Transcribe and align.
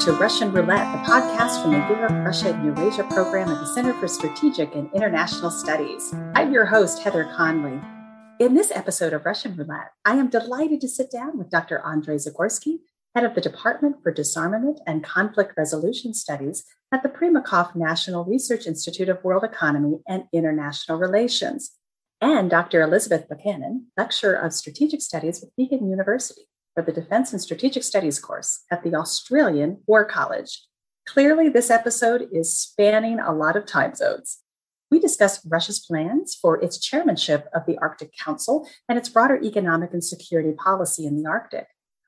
To 0.00 0.12
Russian 0.12 0.50
Roulette, 0.50 0.90
the 0.92 1.12
podcast 1.12 1.60
from 1.60 1.72
the 1.72 1.94
Europe, 1.94 2.24
Russia, 2.24 2.54
and 2.54 2.64
Eurasia 2.64 3.04
program 3.10 3.50
at 3.50 3.60
the 3.60 3.66
Center 3.66 3.92
for 3.92 4.08
Strategic 4.08 4.74
and 4.74 4.90
International 4.94 5.50
Studies. 5.50 6.14
I'm 6.34 6.54
your 6.54 6.64
host, 6.64 7.02
Heather 7.02 7.30
Conley. 7.36 7.78
In 8.38 8.54
this 8.54 8.72
episode 8.74 9.12
of 9.12 9.26
Russian 9.26 9.54
Roulette, 9.54 9.92
I 10.06 10.14
am 10.14 10.30
delighted 10.30 10.80
to 10.80 10.88
sit 10.88 11.10
down 11.12 11.36
with 11.36 11.50
Dr. 11.50 11.84
Andrei 11.84 12.14
Zagorsky, 12.14 12.78
head 13.14 13.24
of 13.24 13.34
the 13.34 13.42
Department 13.42 13.96
for 14.02 14.10
Disarmament 14.10 14.80
and 14.86 15.04
Conflict 15.04 15.52
Resolution 15.58 16.14
Studies 16.14 16.64
at 16.90 17.02
the 17.02 17.10
Primakov 17.10 17.76
National 17.76 18.24
Research 18.24 18.66
Institute 18.66 19.10
of 19.10 19.22
World 19.22 19.44
Economy 19.44 19.98
and 20.08 20.24
International 20.32 20.98
Relations, 20.98 21.72
and 22.22 22.48
Dr. 22.48 22.80
Elizabeth 22.80 23.28
Buchanan, 23.28 23.88
lecturer 23.98 24.34
of 24.34 24.54
Strategic 24.54 25.02
Studies 25.02 25.42
with 25.42 25.54
Deakin 25.58 25.90
University 25.90 26.46
for 26.74 26.82
the 26.82 26.92
Defense 26.92 27.32
and 27.32 27.40
Strategic 27.40 27.82
Studies 27.82 28.18
course 28.18 28.64
at 28.70 28.82
the 28.82 28.94
Australian 28.94 29.82
War 29.86 30.04
College. 30.04 30.66
Clearly, 31.06 31.48
this 31.48 31.70
episode 31.70 32.28
is 32.32 32.56
spanning 32.56 33.18
a 33.18 33.32
lot 33.32 33.56
of 33.56 33.66
time 33.66 33.94
zones. 33.94 34.38
We 34.90 34.98
discuss 34.98 35.44
Russia's 35.46 35.80
plans 35.80 36.36
for 36.40 36.62
its 36.62 36.78
chairmanship 36.78 37.48
of 37.54 37.64
the 37.66 37.78
Arctic 37.78 38.12
Council 38.16 38.68
and 38.88 38.98
its 38.98 39.08
broader 39.08 39.40
economic 39.42 39.92
and 39.92 40.04
security 40.04 40.52
policy 40.52 41.06
in 41.06 41.22
the 41.22 41.28
Arctic. 41.28 41.66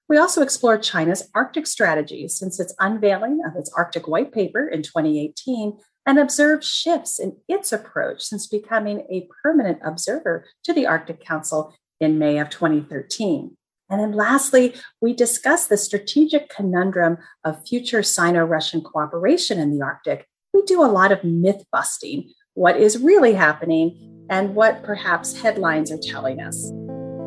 We 0.08 0.18
also 0.18 0.42
explore 0.42 0.78
China's 0.78 1.28
Arctic 1.34 1.66
strategy 1.66 2.28
since 2.28 2.60
its 2.60 2.74
unveiling 2.78 3.40
of 3.46 3.56
its 3.56 3.72
Arctic 3.76 4.08
White 4.08 4.32
Paper 4.32 4.68
in 4.68 4.82
2018 4.82 5.78
and 6.04 6.18
observe 6.18 6.64
shifts 6.64 7.20
in 7.20 7.36
its 7.48 7.72
approach 7.72 8.22
since 8.22 8.46
becoming 8.46 9.06
a 9.10 9.28
permanent 9.42 9.78
observer 9.84 10.44
to 10.64 10.72
the 10.72 10.86
Arctic 10.86 11.24
Council 11.24 11.74
in 12.00 12.18
May 12.18 12.38
of 12.38 12.50
2013. 12.50 13.56
And 13.92 14.00
then 14.00 14.12
lastly, 14.12 14.74
we 15.02 15.12
discuss 15.12 15.66
the 15.66 15.76
strategic 15.76 16.48
conundrum 16.48 17.18
of 17.44 17.68
future 17.68 18.02
Sino 18.02 18.42
Russian 18.42 18.80
cooperation 18.80 19.58
in 19.58 19.70
the 19.70 19.84
Arctic. 19.84 20.26
We 20.54 20.62
do 20.62 20.82
a 20.82 20.88
lot 20.88 21.12
of 21.12 21.22
myth 21.22 21.66
busting 21.70 22.32
what 22.54 22.78
is 22.78 22.98
really 22.98 23.34
happening 23.34 24.26
and 24.30 24.54
what 24.54 24.82
perhaps 24.82 25.38
headlines 25.38 25.92
are 25.92 25.98
telling 25.98 26.40
us. 26.40 26.72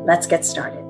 Let's 0.06 0.26
get 0.26 0.44
started. 0.44 0.85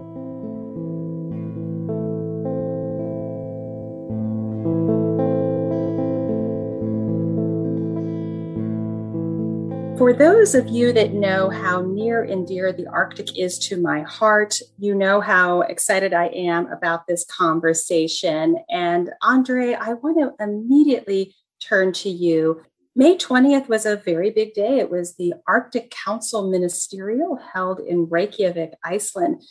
For 10.07 10.13
those 10.13 10.55
of 10.55 10.69
you 10.69 10.93
that 10.93 11.15
know 11.15 11.51
how 11.51 11.81
near 11.81 12.23
and 12.23 12.47
dear 12.47 12.73
the 12.73 12.87
Arctic 12.87 13.37
is 13.37 13.59
to 13.67 13.77
my 13.77 14.03
heart, 14.03 14.55
you 14.79 14.95
know 14.95 15.21
how 15.21 15.63
excited 15.63 16.15
I 16.15 16.27
am 16.27 16.71
about 16.71 17.09
this 17.09 17.25
conversation. 17.25 18.59
And 18.71 19.11
Andre, 19.21 19.75
I 19.75 19.95
want 19.95 20.19
to 20.21 20.45
immediately 20.45 21.35
turn 21.61 21.93
to 21.95 22.09
you. 22.09 22.63
May 22.95 23.17
20th 23.17 23.69
was 23.69 23.85
a 23.85 23.97
very 23.97 24.31
big 24.31 24.55
day. 24.55 24.79
It 24.79 24.93
was 24.93 25.17
the 25.17 25.35
Arctic 25.49 25.91
Council 25.91 26.49
Ministerial 26.53 27.41
held 27.53 27.81
in 27.81 28.09
Reykjavik, 28.09 28.75
Iceland. 28.85 29.43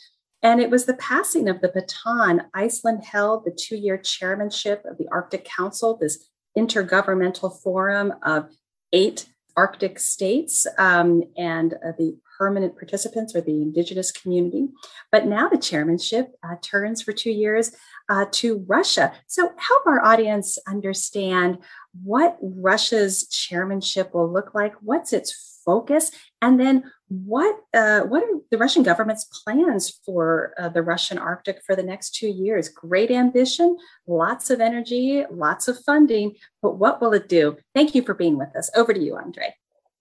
And 0.42 0.58
it 0.58 0.70
was 0.70 0.86
the 0.86 0.94
passing 0.94 1.50
of 1.50 1.60
the 1.60 1.68
baton. 1.68 2.44
Iceland 2.54 3.04
held 3.04 3.44
the 3.44 3.50
two 3.50 3.76
year 3.76 3.98
chairmanship 3.98 4.86
of 4.90 4.96
the 4.96 5.08
Arctic 5.12 5.44
Council, 5.44 5.98
this 6.00 6.30
intergovernmental 6.56 7.60
forum 7.62 8.14
of 8.22 8.48
eight 8.94 9.26
Arctic 9.56 9.98
states 9.98 10.66
um, 10.78 11.22
and 11.36 11.74
uh, 11.74 11.92
the 11.98 12.16
permanent 12.38 12.76
participants 12.76 13.34
or 13.34 13.40
the 13.40 13.62
indigenous 13.62 14.12
community. 14.12 14.68
But 15.10 15.26
now 15.26 15.48
the 15.48 15.56
chairmanship 15.58 16.32
uh, 16.42 16.56
turns 16.60 17.02
for 17.02 17.12
two 17.12 17.30
years 17.30 17.72
uh, 18.08 18.26
to 18.32 18.64
Russia. 18.68 19.12
So 19.26 19.52
help 19.56 19.86
our 19.86 20.04
audience 20.04 20.58
understand 20.68 21.58
what 22.04 22.36
Russia's 22.42 23.26
chairmanship 23.28 24.12
will 24.12 24.30
look 24.30 24.54
like. 24.54 24.74
What's 24.82 25.12
its 25.12 25.60
focus, 25.64 26.12
and 26.40 26.60
then 26.60 26.84
what 27.08 27.60
uh, 27.72 28.00
what 28.00 28.22
are 28.24 28.40
the 28.50 28.58
Russian 28.58 28.82
government's 28.82 29.24
plans 29.24 30.00
for 30.04 30.54
uh, 30.58 30.68
the 30.68 30.82
Russian 30.82 31.18
Arctic 31.18 31.62
for 31.64 31.76
the 31.76 31.82
next 31.82 32.14
two 32.14 32.28
years? 32.28 32.68
Great 32.68 33.10
ambition, 33.10 33.76
lots 34.06 34.50
of 34.50 34.60
energy, 34.60 35.24
lots 35.30 35.68
of 35.68 35.78
funding, 35.84 36.34
but 36.62 36.78
what 36.78 37.00
will 37.00 37.12
it 37.12 37.28
do? 37.28 37.56
Thank 37.74 37.94
you 37.94 38.02
for 38.02 38.14
being 38.14 38.36
with 38.36 38.54
us. 38.56 38.70
Over 38.74 38.92
to 38.92 39.00
you, 39.00 39.16
Andre. 39.16 39.54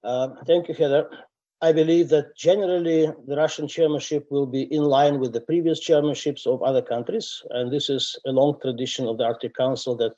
Um, 0.03 0.37
thank 0.47 0.67
you, 0.67 0.73
Heather. 0.73 1.09
I 1.61 1.71
believe 1.71 2.09
that 2.09 2.35
generally 2.35 3.11
the 3.27 3.37
Russian 3.37 3.67
chairmanship 3.67 4.27
will 4.29 4.45
be 4.45 4.63
in 4.73 4.83
line 4.83 5.19
with 5.19 5.33
the 5.33 5.41
previous 5.41 5.87
chairmanships 5.87 6.45
of 6.47 6.61
other 6.63 6.81
countries, 6.81 7.41
and 7.51 7.71
this 7.71 7.89
is 7.89 8.15
a 8.25 8.31
long 8.31 8.59
tradition 8.61 9.07
of 9.07 9.17
the 9.17 9.25
Arctic 9.25 9.55
Council 9.55 9.95
that 9.97 10.13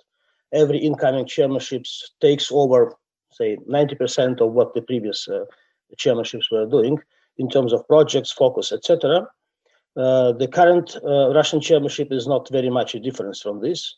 every 0.53 0.77
incoming 0.77 1.25
chairmanships 1.25 2.03
takes 2.21 2.49
over 2.51 2.95
say 3.31 3.57
90% 3.69 4.41
of 4.41 4.53
what 4.53 4.73
the 4.73 4.81
previous 4.81 5.27
uh, 5.27 5.45
chairmanships 5.95 6.51
were 6.51 6.65
doing 6.65 6.99
in 7.37 7.49
terms 7.49 7.73
of 7.73 7.87
projects, 7.87 8.31
focus, 8.31 8.71
etc. 8.71 9.27
Uh, 9.97 10.31
the 10.33 10.47
current 10.47 10.95
uh, 11.03 11.33
Russian 11.33 11.59
chairmanship 11.59 12.09
is 12.11 12.27
not 12.27 12.47
very 12.49 12.69
much 12.69 12.93
a 12.93 12.99
difference 12.99 13.41
from 13.41 13.61
this. 13.61 13.95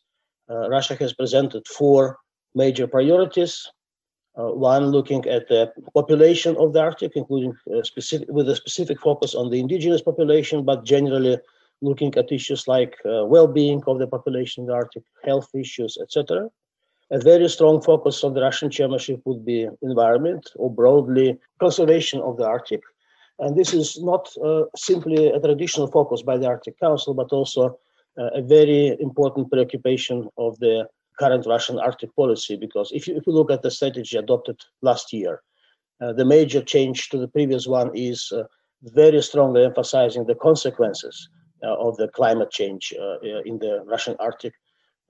Uh, 0.49 0.69
Russia 0.69 0.95
has 0.95 1.13
presented 1.13 1.67
four 1.67 2.17
major 2.55 2.87
priorities. 2.87 3.67
Uh, 4.37 4.51
one 4.51 4.85
looking 4.87 5.25
at 5.25 5.49
the 5.49 5.71
population 5.93 6.55
of 6.57 6.71
the 6.71 6.79
Arctic, 6.79 7.11
including 7.15 7.53
uh, 7.75 7.83
specific, 7.83 8.27
with 8.29 8.47
a 8.47 8.55
specific 8.55 8.99
focus 9.01 9.35
on 9.35 9.49
the 9.49 9.59
indigenous 9.59 10.01
population, 10.01 10.63
but 10.63 10.85
generally 10.85 11.37
looking 11.81 12.13
at 12.15 12.31
issues 12.31 12.67
like 12.67 12.95
well-being 13.05 13.81
of 13.87 13.99
the 13.99 14.07
population 14.07 14.63
in 14.63 14.67
the 14.67 14.73
Arctic, 14.73 15.03
health 15.23 15.49
issues, 15.53 15.97
etc. 16.01 16.49
A 17.11 17.19
very 17.19 17.49
strong 17.49 17.81
focus 17.81 18.23
of 18.23 18.35
the 18.35 18.41
Russian 18.41 18.69
chairmanship 18.69 19.21
would 19.25 19.43
be 19.43 19.67
environment 19.81 20.51
or 20.55 20.69
broadly 20.71 21.37
conservation 21.59 22.21
of 22.21 22.37
the 22.37 22.45
Arctic. 22.45 22.81
And 23.39 23.57
this 23.57 23.73
is 23.73 23.99
not 24.03 24.29
uh, 24.43 24.63
simply 24.75 25.27
a 25.27 25.39
traditional 25.39 25.87
focus 25.87 26.21
by 26.21 26.37
the 26.37 26.45
Arctic 26.45 26.79
Council, 26.79 27.13
but 27.15 27.31
also 27.31 27.79
uh, 28.19 28.29
a 28.35 28.41
very 28.41 28.95
important 28.99 29.49
preoccupation 29.49 30.29
of 30.37 30.59
the 30.59 30.87
current 31.17 31.47
Russian 31.47 31.79
Arctic 31.79 32.15
policy. 32.15 32.55
Because 32.55 32.91
if 32.93 33.07
you, 33.07 33.15
if 33.15 33.25
you 33.25 33.33
look 33.33 33.49
at 33.49 33.63
the 33.63 33.71
strategy 33.71 34.17
adopted 34.17 34.59
last 34.81 35.11
year, 35.11 35.41
uh, 36.01 36.13
the 36.13 36.25
major 36.25 36.61
change 36.61 37.09
to 37.09 37.17
the 37.17 37.27
previous 37.27 37.65
one 37.65 37.91
is 37.95 38.31
uh, 38.31 38.43
very 38.83 39.21
strongly 39.21 39.65
emphasizing 39.65 40.25
the 40.25 40.35
consequences 40.35 41.29
uh, 41.63 41.75
of 41.75 41.97
the 41.97 42.07
climate 42.09 42.51
change 42.51 42.93
uh, 42.99 43.19
in 43.45 43.57
the 43.59 43.83
Russian 43.85 44.15
Arctic 44.19 44.53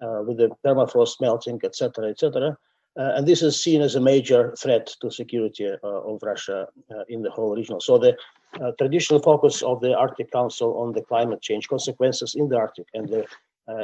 with 0.01 0.37
the 0.37 0.49
permafrost 0.65 1.21
melting, 1.21 1.59
etc., 1.63 2.09
etc. 2.09 2.57
Uh, 2.97 3.13
and 3.15 3.27
this 3.27 3.41
is 3.41 3.61
seen 3.61 3.81
as 3.81 3.95
a 3.95 4.01
major 4.01 4.53
threat 4.59 4.87
to 4.99 5.11
security 5.11 5.67
uh, 5.67 5.87
of 5.87 6.19
Russia 6.23 6.67
in 7.07 7.21
the 7.21 7.29
whole 7.29 7.55
region. 7.55 7.79
So 7.79 7.97
the 7.97 8.17
traditional 8.77 9.21
focus 9.21 9.61
of 9.61 9.79
the 9.79 9.95
Arctic 9.95 10.31
Council 10.31 10.77
on 10.77 10.93
the 10.93 11.01
climate 11.01 11.41
change 11.41 11.67
consequences 11.67 12.35
in 12.35 12.49
the 12.49 12.57
Arctic 12.57 12.87
and 12.93 13.07
the 13.07 13.25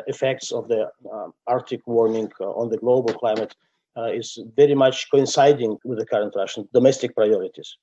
effects 0.07 0.51
of 0.51 0.67
the 0.67 0.89
um, 1.11 1.33
Arctic 1.45 1.81
warming 1.85 2.31
on 2.39 2.69
the 2.69 2.77
global 2.77 3.13
climate 3.13 3.55
uh, 3.97 4.11
is 4.11 4.39
very 4.55 4.75
much 4.75 5.09
coinciding 5.09 5.77
with 5.85 5.99
the 5.99 6.05
current 6.05 6.33
Russian 6.35 6.67
domestic 6.73 7.15
priorities. 7.15 7.77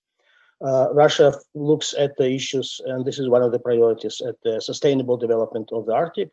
Uh, 0.60 0.88
Russia 0.92 1.34
looks 1.54 1.94
at 1.98 2.16
the 2.16 2.30
issues, 2.30 2.80
and 2.86 3.04
this 3.04 3.18
is 3.18 3.28
one 3.28 3.42
of 3.42 3.50
the 3.50 3.58
priorities, 3.58 4.20
at 4.20 4.36
the 4.44 4.60
sustainable 4.60 5.16
development 5.16 5.70
of 5.72 5.86
the 5.86 5.92
Arctic, 5.92 6.28
uh, 6.28 6.30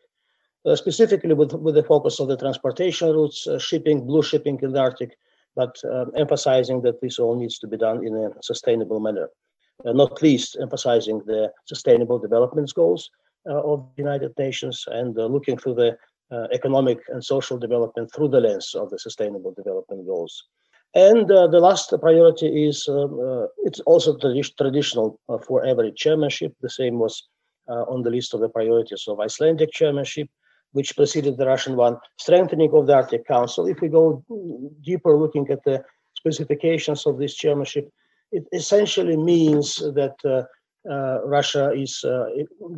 specifically 0.75 1.33
with, 1.33 1.53
with 1.53 1.75
the 1.75 1.83
focus 1.83 2.19
of 2.19 2.27
the 2.27 2.37
transportation 2.37 3.09
routes, 3.09 3.47
uh, 3.47 3.57
shipping, 3.59 4.05
blue 4.05 4.23
shipping 4.23 4.59
in 4.61 4.71
the 4.73 4.79
Arctic, 4.79 5.17
but 5.55 5.75
um, 5.91 6.11
emphasizing 6.15 6.81
that 6.81 7.01
this 7.01 7.19
all 7.19 7.35
needs 7.35 7.59
to 7.59 7.67
be 7.67 7.77
done 7.77 8.05
in 8.05 8.15
a 8.15 8.29
sustainable 8.41 8.99
manner. 8.99 9.29
Uh, 9.85 9.93
not 9.93 10.21
least 10.21 10.57
emphasizing 10.61 11.19
the 11.25 11.49
sustainable 11.65 12.19
development 12.19 12.69
goals 12.75 13.09
uh, 13.49 13.61
of 13.61 13.87
the 13.95 14.03
United 14.03 14.33
Nations 14.37 14.83
and 14.87 15.17
uh, 15.17 15.25
looking 15.25 15.57
through 15.57 15.75
the 15.75 15.97
uh, 16.31 16.47
economic 16.51 16.99
and 17.07 17.23
social 17.23 17.57
development 17.57 18.11
through 18.13 18.27
the 18.27 18.41
lens 18.41 18.75
of 18.75 18.89
the 18.89 18.99
sustainable 18.99 19.53
development 19.53 20.05
goals. 20.05 20.43
And 20.95 21.27
the 21.27 21.59
last 21.59 21.93
priority 22.01 22.67
is 22.67 22.87
um, 22.89 23.47
it's 23.59 23.79
also 23.81 24.17
tradi- 24.17 24.57
traditional 24.57 25.19
for 25.45 25.63
every 25.63 25.91
chairmanship. 25.93 26.51
The 26.61 26.69
same 26.69 26.97
was 26.97 27.29
on 27.67 28.01
the 28.01 28.09
list 28.09 28.33
of 28.33 28.39
the 28.39 28.49
priorities 28.49 29.05
of 29.07 29.19
Icelandic 29.19 29.71
chairmanship 29.71 30.27
which 30.71 30.95
preceded 30.95 31.37
the 31.37 31.45
Russian 31.45 31.75
one, 31.75 31.97
strengthening 32.17 32.71
of 32.73 32.87
the 32.87 32.93
Arctic 32.93 33.27
Council. 33.27 33.67
If 33.67 33.81
we 33.81 33.89
go 33.89 34.23
deeper 34.81 35.17
looking 35.17 35.49
at 35.49 35.63
the 35.63 35.83
specifications 36.15 37.05
of 37.05 37.17
this 37.17 37.35
chairmanship, 37.35 37.89
it 38.31 38.45
essentially 38.53 39.17
means 39.17 39.77
that 39.77 40.15
uh, 40.23 40.43
uh, 40.89 41.19
Russia 41.25 41.71
is 41.71 42.03
uh, 42.03 42.25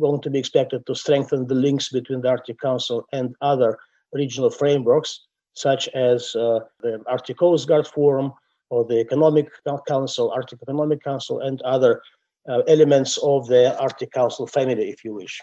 going 0.00 0.20
to 0.22 0.30
be 0.30 0.38
expected 0.38 0.84
to 0.86 0.94
strengthen 0.94 1.46
the 1.46 1.54
links 1.54 1.90
between 1.90 2.20
the 2.20 2.28
Arctic 2.28 2.58
Council 2.60 3.06
and 3.12 3.34
other 3.40 3.78
regional 4.12 4.50
frameworks, 4.50 5.26
such 5.54 5.88
as 5.88 6.34
uh, 6.34 6.60
the 6.80 7.02
Arctic 7.06 7.38
Coast 7.38 7.68
Guard 7.68 7.86
Forum 7.86 8.32
or 8.70 8.84
the 8.84 8.98
Economic 8.98 9.48
Council, 9.86 10.30
Arctic 10.30 10.60
Economic 10.62 11.04
Council, 11.04 11.40
and 11.40 11.60
other 11.62 12.02
uh, 12.48 12.60
elements 12.60 13.18
of 13.18 13.46
the 13.46 13.78
Arctic 13.78 14.10
Council 14.12 14.46
family, 14.46 14.88
if 14.88 15.04
you 15.04 15.14
wish. 15.14 15.40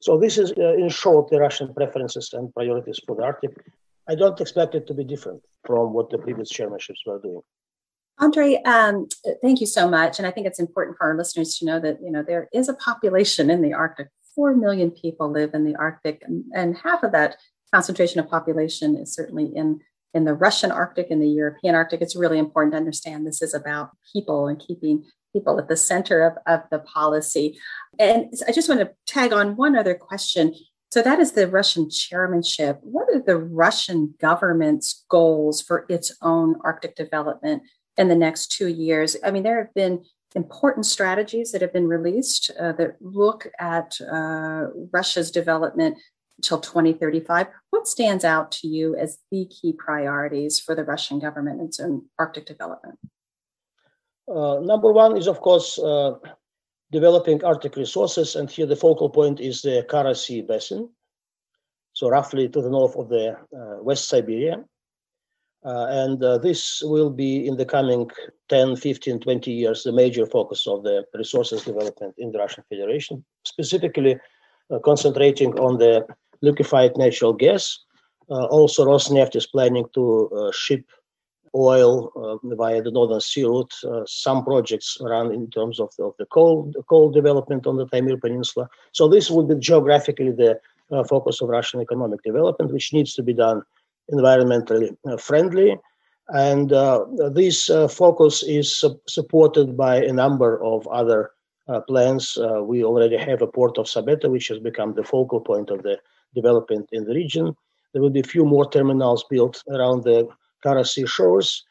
So 0.00 0.18
this 0.18 0.38
is, 0.38 0.52
uh, 0.52 0.74
in 0.74 0.88
short, 0.88 1.30
the 1.30 1.38
Russian 1.38 1.72
preferences 1.74 2.32
and 2.32 2.52
priorities 2.54 3.00
for 3.06 3.14
the 3.16 3.22
Arctic. 3.22 3.52
I 4.08 4.14
don't 4.14 4.40
expect 4.40 4.74
it 4.74 4.86
to 4.86 4.94
be 4.94 5.04
different 5.04 5.42
from 5.64 5.92
what 5.92 6.10
the 6.10 6.18
previous 6.18 6.50
chairmanships 6.50 7.06
were 7.06 7.20
doing. 7.20 7.42
Andre, 8.18 8.60
um, 8.64 9.08
thank 9.40 9.60
you 9.60 9.66
so 9.66 9.88
much. 9.88 10.18
And 10.18 10.26
I 10.26 10.30
think 10.30 10.46
it's 10.46 10.58
important 10.58 10.98
for 10.98 11.06
our 11.06 11.16
listeners 11.16 11.56
to 11.58 11.64
know 11.64 11.80
that 11.80 11.98
you 12.02 12.10
know 12.10 12.22
there 12.22 12.48
is 12.52 12.68
a 12.68 12.74
population 12.74 13.50
in 13.50 13.62
the 13.62 13.72
Arctic. 13.72 14.08
Four 14.34 14.54
million 14.54 14.90
people 14.90 15.30
live 15.30 15.54
in 15.54 15.64
the 15.64 15.76
Arctic, 15.76 16.22
and, 16.26 16.44
and 16.54 16.76
half 16.76 17.02
of 17.02 17.12
that 17.12 17.36
concentration 17.72 18.20
of 18.20 18.28
population 18.28 18.96
is 18.96 19.14
certainly 19.14 19.46
in 19.54 19.80
in 20.12 20.24
the 20.24 20.34
Russian 20.34 20.70
Arctic 20.70 21.10
and 21.10 21.22
the 21.22 21.28
European 21.28 21.74
Arctic. 21.74 22.02
It's 22.02 22.16
really 22.16 22.38
important 22.38 22.72
to 22.72 22.78
understand 22.78 23.26
this 23.26 23.42
is 23.42 23.54
about 23.54 23.90
people 24.12 24.48
and 24.48 24.58
keeping 24.58 25.04
people 25.32 25.58
at 25.58 25.68
the 25.68 25.76
center 25.76 26.22
of, 26.22 26.38
of 26.46 26.68
the 26.70 26.78
policy. 26.80 27.58
And 27.98 28.32
I 28.46 28.52
just 28.52 28.68
want 28.68 28.80
to 28.80 28.90
tag 29.06 29.32
on 29.32 29.56
one 29.56 29.76
other 29.76 29.94
question. 29.94 30.54
So 30.90 31.02
that 31.02 31.20
is 31.20 31.32
the 31.32 31.46
Russian 31.46 31.88
chairmanship. 31.88 32.80
What 32.82 33.08
are 33.14 33.22
the 33.22 33.36
Russian 33.36 34.14
government's 34.20 35.04
goals 35.08 35.62
for 35.62 35.86
its 35.88 36.16
own 36.20 36.56
Arctic 36.64 36.96
development 36.96 37.62
in 37.96 38.08
the 38.08 38.16
next 38.16 38.52
two 38.52 38.66
years? 38.66 39.16
I 39.24 39.30
mean, 39.30 39.44
there 39.44 39.58
have 39.58 39.74
been 39.74 40.04
important 40.34 40.86
strategies 40.86 41.52
that 41.52 41.60
have 41.60 41.72
been 41.72 41.88
released 41.88 42.50
uh, 42.58 42.72
that 42.72 42.96
look 43.00 43.46
at 43.58 44.00
uh, 44.00 44.66
Russia's 44.92 45.30
development 45.30 45.98
until 46.38 46.58
2035. 46.58 47.48
What 47.70 47.86
stands 47.86 48.24
out 48.24 48.50
to 48.52 48.68
you 48.68 48.96
as 48.96 49.18
the 49.30 49.46
key 49.46 49.72
priorities 49.72 50.58
for 50.58 50.74
the 50.74 50.84
Russian 50.84 51.18
government 51.18 51.60
in 51.60 51.66
its 51.66 51.80
own 51.80 52.06
Arctic 52.18 52.46
development? 52.46 52.98
Uh, 54.30 54.60
number 54.60 54.92
one 54.92 55.16
is, 55.16 55.26
of 55.26 55.40
course, 55.40 55.78
uh, 55.78 56.12
developing 56.92 57.42
Arctic 57.44 57.76
resources, 57.76 58.36
and 58.36 58.48
here 58.48 58.66
the 58.66 58.76
focal 58.76 59.10
point 59.10 59.40
is 59.40 59.62
the 59.62 59.84
Kara 59.90 60.14
Sea 60.14 60.42
basin, 60.42 60.88
so 61.92 62.08
roughly 62.08 62.48
to 62.48 62.62
the 62.62 62.70
north 62.70 62.94
of 62.96 63.08
the 63.08 63.30
uh, 63.32 63.82
West 63.82 64.08
Siberia. 64.08 64.64
Uh, 65.62 65.86
and 65.90 66.24
uh, 66.24 66.38
this 66.38 66.80
will 66.82 67.10
be 67.10 67.46
in 67.46 67.56
the 67.56 67.66
coming 67.66 68.10
10, 68.48 68.76
15, 68.76 69.20
20 69.20 69.50
years 69.50 69.82
the 69.82 69.92
major 69.92 70.24
focus 70.24 70.66
of 70.66 70.82
the 70.84 71.04
resources 71.14 71.64
development 71.64 72.14
in 72.16 72.32
the 72.32 72.38
Russian 72.38 72.64
Federation, 72.70 73.22
specifically 73.44 74.16
uh, 74.70 74.78
concentrating 74.78 75.58
on 75.58 75.76
the 75.76 76.06
liquefied 76.40 76.96
natural 76.96 77.34
gas. 77.34 77.78
also, 78.28 78.86
Rosneft 78.86 79.34
is 79.34 79.46
planning 79.46 79.86
to 79.92 80.50
ship 80.54 80.84
oil 81.54 82.12
uh, 82.16 82.54
via 82.54 82.82
the 82.82 82.90
Northern 82.90 83.20
Sea 83.20 83.44
route. 83.44 83.72
Uh, 83.84 84.02
some 84.06 84.44
projects 84.44 84.98
run 85.00 85.32
in 85.32 85.50
terms 85.50 85.80
of, 85.80 85.90
of 85.98 86.14
the 86.18 86.26
coal, 86.26 86.70
the 86.74 86.82
coal 86.84 87.10
development 87.10 87.66
on 87.66 87.76
the 87.76 87.86
Taimyr 87.86 88.20
Peninsula. 88.20 88.68
So 88.92 89.08
this 89.08 89.30
would 89.30 89.48
be 89.48 89.56
geographically 89.56 90.32
the 90.32 90.60
uh, 90.92 91.04
focus 91.04 91.40
of 91.40 91.48
Russian 91.48 91.80
economic 91.80 92.22
development, 92.22 92.72
which 92.72 92.92
needs 92.92 93.14
to 93.14 93.22
be 93.22 93.32
done 93.32 93.62
environmentally 94.12 94.96
uh, 95.06 95.16
friendly. 95.16 95.78
And 96.28 96.72
uh, 96.72 97.06
this 97.32 97.70
uh, 97.70 97.88
focus 97.88 98.42
is 98.44 98.76
su- 98.76 99.00
supported 99.08 99.76
by 99.76 99.96
a 99.96 100.12
number 100.12 100.62
of 100.62 100.86
other 100.88 101.32
plans. 101.86 102.36
we 102.62 102.82
already 102.82 103.16
have 103.16 103.42
a 103.42 103.46
port 103.46 103.78
of 103.78 103.86
Sabetta, 103.86 104.28
which 104.28 104.48
has 104.48 104.58
become 104.58 104.92
the 104.92 105.04
focal 105.04 105.40
point 105.40 105.70
of 105.70 105.84
the 105.84 106.00
development 106.34 106.88
in 106.90 107.04
the 107.04 107.14
region. 107.14 107.54
There 107.92 108.02
will 108.02 108.10
be 108.10 108.18
a 108.18 108.24
few 108.24 108.44
more 108.44 108.68
terminals 108.68 109.24
built 109.30 109.62
around 109.68 110.02
the 110.02 110.28
Kara 110.62 110.84
Sea 110.84 111.06
shores. 111.06 111.64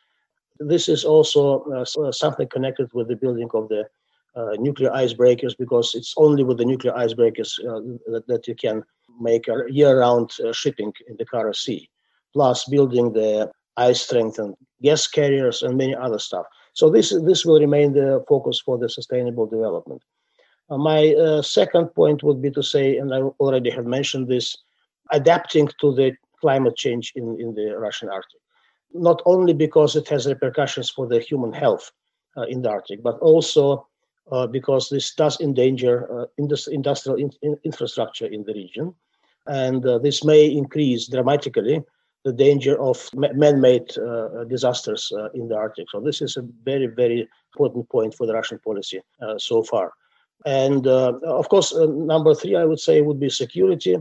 This 0.60 0.90
is 0.90 1.06
also 1.06 1.64
uh, 1.72 1.86
uh, 2.02 2.12
something 2.12 2.48
connected 2.48 2.90
with 2.94 3.08
the 3.08 3.16
building 3.16 3.50
of 3.54 3.70
the 3.70 3.88
uh, 4.36 4.56
nuclear 4.60 4.92
icebreakers 4.92 5.58
because 5.58 5.96
it's 5.96 6.14
only 6.18 6.44
with 6.44 6.58
the 6.58 6.66
nuclear 6.66 6.94
icebreakers 6.94 7.60
uh, 7.66 7.98
that, 8.12 8.28
that, 8.28 8.48
you 8.48 8.56
can 8.56 8.84
make 9.20 9.48
a 9.48 9.64
year-round 9.70 10.32
uh, 10.46 10.54
shipping 10.54 10.94
in 11.08 11.16
the 11.18 11.26
Kara 11.26 11.54
Sea, 11.54 11.90
plus 12.34 12.66
building 12.66 13.12
the 13.14 13.50
ice-strengthened 13.78 14.56
gas 14.82 15.08
carriers 15.08 15.64
and 15.64 15.78
many 15.78 15.96
other 15.96 16.20
stuff. 16.20 16.46
So 16.74 16.90
this 16.90 17.10
this 17.26 17.46
will 17.46 17.60
remain 17.60 17.94
the 17.94 18.24
focus 18.28 18.62
for 18.64 18.78
the 18.78 18.88
sustainable 18.88 19.48
development. 19.48 20.02
Uh, 20.70 20.78
my 20.78 21.42
second 21.42 21.88
point 21.96 22.22
would 22.22 22.42
be 22.42 22.52
to 22.52 22.62
say, 22.62 22.98
and 22.98 23.14
I 23.14 23.22
already 23.40 23.72
have 23.72 23.86
mentioned 23.86 24.28
this, 24.28 24.56
adapting 25.12 25.70
to 25.82 25.96
the 25.96 26.14
climate 26.40 26.76
change 26.76 27.14
in, 27.16 27.40
in 27.40 27.56
the 27.56 27.76
Russian 27.78 28.10
Arctic 28.10 28.40
not 28.94 29.22
only 29.26 29.54
because 29.54 29.96
it 29.96 30.08
has 30.10 30.26
repercussions 30.26 30.90
for 30.90 31.08
the 31.08 31.20
human 31.20 31.54
health 31.54 31.92
uh, 32.38 32.44
in 32.44 32.62
the 32.62 32.70
Arctic, 32.70 33.04
but 33.04 33.18
also 33.20 33.88
uh, 34.32 34.46
because 34.48 34.90
this 34.90 35.14
does 35.16 35.40
endanger 35.42 36.08
uh, 36.22 36.26
industrial 36.38 37.18
in- 37.18 37.34
in 37.42 37.58
infrastructure 37.64 38.28
in 38.28 38.44
the 38.44 38.54
region. 38.54 38.94
And 39.48 39.84
uh, 39.86 39.98
this 39.98 40.24
may 40.24 40.46
increase 40.46 41.08
dramatically 41.08 41.82
the 42.24 42.34
danger 42.34 42.80
of 42.80 43.10
man 43.14 43.60
made 43.62 43.98
uh, 43.98 44.44
disasters 44.44 45.12
uh, 45.18 45.30
in 45.34 45.48
the 45.48 45.56
Arctic. 45.56 45.90
So, 45.90 46.00
this 46.00 46.22
is 46.22 46.38
a 46.38 46.44
very, 46.64 46.88
very 46.88 47.28
important 47.54 47.90
point 47.90 48.14
for 48.14 48.28
the 48.28 48.34
Russian 48.34 48.60
policy 48.60 49.02
so 49.38 49.64
far. 49.64 49.94
And 50.46 50.86
of 50.86 51.50
course, 51.50 51.74
number 51.76 52.36
three, 52.36 52.56
I 52.56 52.66
would 52.66 52.80
say, 52.80 53.02
would 53.02 53.20
be 53.20 53.30
security 53.30 53.98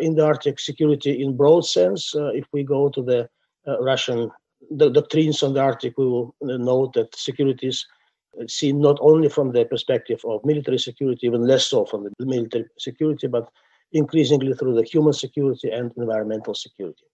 in 0.00 0.14
the 0.14 0.24
Arctic, 0.24 0.60
security 0.60 1.20
in 1.22 1.36
broad 1.36 1.66
sense. 1.66 2.14
if 2.14 2.46
we 2.52 2.62
go 2.62 2.88
to 2.88 3.02
the 3.02 3.28
Uh, 3.66 3.80
Russian 3.80 4.30
the 4.70 4.90
doctrines 4.90 5.42
on 5.42 5.54
the 5.54 5.60
Arctic, 5.60 5.96
we 5.96 6.06
will 6.06 6.34
uh, 6.42 6.56
note 6.56 6.92
that 6.94 7.14
security 7.14 7.68
is 7.68 7.86
uh, 8.40 8.46
seen 8.46 8.80
not 8.80 8.98
only 9.00 9.28
from 9.28 9.52
the 9.52 9.64
perspective 9.64 10.20
of 10.24 10.44
military 10.44 10.78
security, 10.78 11.26
even 11.26 11.46
less 11.46 11.66
so 11.66 11.84
from 11.84 12.04
the 12.04 12.26
military 12.26 12.66
security, 12.78 13.26
but 13.26 13.48
increasingly 13.92 14.52
through 14.54 14.74
the 14.74 14.82
human 14.82 15.12
security 15.12 15.70
and 15.70 15.92
environmental 15.96 16.54
security. 16.54 17.04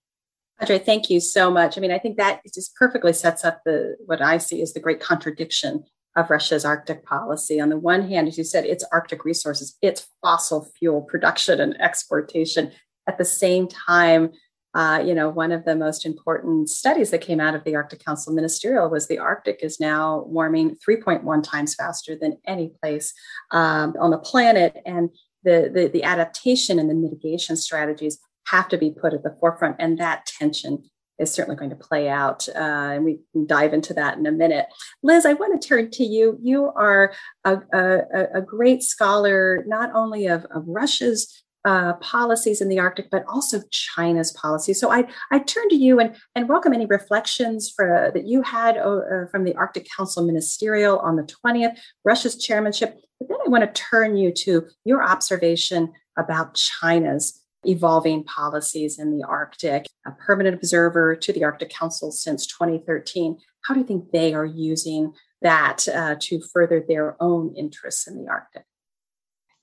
Andre, 0.59 0.79
thank 0.79 1.09
you 1.09 1.19
so 1.19 1.51
much. 1.51 1.77
I 1.77 1.81
mean, 1.81 1.91
I 1.91 1.99
think 1.99 2.17
that 2.17 2.41
just 2.53 2.75
perfectly 2.75 3.13
sets 3.13 3.43
up 3.43 3.61
the 3.65 3.97
what 4.05 4.21
I 4.21 4.37
see 4.37 4.61
as 4.61 4.73
the 4.73 4.79
great 4.79 5.01
contradiction 5.01 5.83
of 6.15 6.29
Russia's 6.29 6.63
Arctic 6.63 7.05
policy. 7.05 7.59
On 7.59 7.69
the 7.69 7.77
one 7.77 8.07
hand, 8.07 8.29
as 8.29 8.37
you 8.37 8.45
said, 8.45 8.65
it's 8.65 8.85
Arctic 8.91 9.25
resources, 9.25 9.77
it's 9.81 10.07
fossil 10.21 10.65
fuel 10.79 11.01
production 11.01 11.59
and 11.59 11.79
exportation. 11.81 12.71
At 13.07 13.17
the 13.17 13.25
same 13.25 13.67
time, 13.67 14.31
uh, 14.75 15.01
you 15.03 15.15
know, 15.15 15.29
one 15.29 15.53
of 15.53 15.63
the 15.63 15.75
most 15.75 16.05
important 16.05 16.69
studies 16.69 17.09
that 17.09 17.21
came 17.21 17.39
out 17.39 17.55
of 17.55 17.63
the 17.63 17.75
Arctic 17.75 18.03
Council 18.03 18.33
Ministerial 18.33 18.89
was 18.89 19.07
the 19.07 19.17
Arctic 19.17 19.59
is 19.63 19.79
now 19.79 20.25
warming 20.27 20.75
3.1 20.87 21.43
times 21.43 21.73
faster 21.75 22.15
than 22.15 22.37
any 22.45 22.73
place 22.81 23.13
um, 23.51 23.95
on 23.97 24.11
the 24.11 24.17
planet, 24.17 24.75
and 24.85 25.09
the, 25.43 25.71
the 25.73 25.87
the 25.87 26.03
adaptation 26.03 26.77
and 26.77 26.89
the 26.89 26.93
mitigation 26.93 27.55
strategies 27.55 28.19
have 28.47 28.67
to 28.67 28.77
be 28.77 28.91
put 28.91 29.13
at 29.13 29.23
the 29.23 29.35
forefront, 29.39 29.77
and 29.79 29.97
that 29.97 30.25
tension 30.25 30.83
is 31.19 31.31
certainly 31.31 31.55
going 31.55 31.69
to 31.69 31.75
play 31.77 32.09
out. 32.09 32.47
Uh, 32.49 32.91
and 32.95 33.05
we 33.05 33.19
can 33.31 33.47
dive 33.47 33.73
into 33.73 33.93
that 33.93 34.17
in 34.17 34.25
a 34.25 34.31
minute. 34.31 34.65
Liz, 35.01 35.25
I 35.25 35.33
want 35.33 35.59
to 35.59 35.67
turn 35.67 35.89
to 35.91 36.03
you. 36.03 36.37
You 36.41 36.71
are 36.75 37.13
a, 37.45 37.59
a, 37.73 38.27
a 38.35 38.41
great 38.41 38.83
scholar, 38.83 39.63
not 39.65 39.91
only 39.95 40.27
of, 40.27 40.45
of 40.51 40.63
Russia's 40.67 41.44
uh, 41.65 41.93
policies 41.93 42.61
in 42.61 42.69
the 42.69 42.79
Arctic, 42.79 43.09
but 43.09 43.25
also 43.27 43.61
China's 43.71 44.31
policies. 44.31 44.79
So 44.79 44.91
I, 44.91 45.07
I 45.31 45.39
turn 45.39 45.67
to 45.69 45.75
you 45.75 45.99
and, 45.99 46.15
and 46.35 46.47
welcome 46.47 46.73
any 46.73 46.85
reflections 46.85 47.73
for, 47.75 48.11
that 48.13 48.27
you 48.27 48.43
had 48.43 48.77
uh, 48.77 49.25
from 49.31 49.43
the 49.43 49.55
Arctic 49.55 49.87
Council 49.97 50.23
Ministerial 50.23 50.99
on 50.99 51.15
the 51.15 51.23
20th, 51.23 51.77
Russia's 52.03 52.37
chairmanship. 52.37 52.95
But 53.19 53.29
then 53.29 53.37
I 53.45 53.49
want 53.49 53.63
to 53.63 53.81
turn 53.81 54.15
you 54.15 54.31
to 54.31 54.67
your 54.85 55.03
observation 55.03 55.91
about 56.17 56.53
China's 56.53 57.41
evolving 57.63 58.23
policies 58.23 58.99
in 58.99 59.17
the 59.17 59.25
Arctic, 59.25 59.87
a 60.05 60.11
permanent 60.11 60.55
observer 60.55 61.15
to 61.15 61.33
the 61.33 61.43
Arctic 61.43 61.71
Council 61.71 62.11
since 62.11 62.45
2013. 62.45 63.37
How 63.65 63.73
do 63.73 63.79
you 63.79 63.87
think 63.87 64.11
they 64.11 64.35
are 64.35 64.45
using 64.45 65.13
that 65.41 65.87
uh, 65.87 66.15
to 66.19 66.41
further 66.53 66.83
their 66.87 67.21
own 67.21 67.55
interests 67.55 68.07
in 68.07 68.23
the 68.23 68.29
Arctic? 68.29 68.65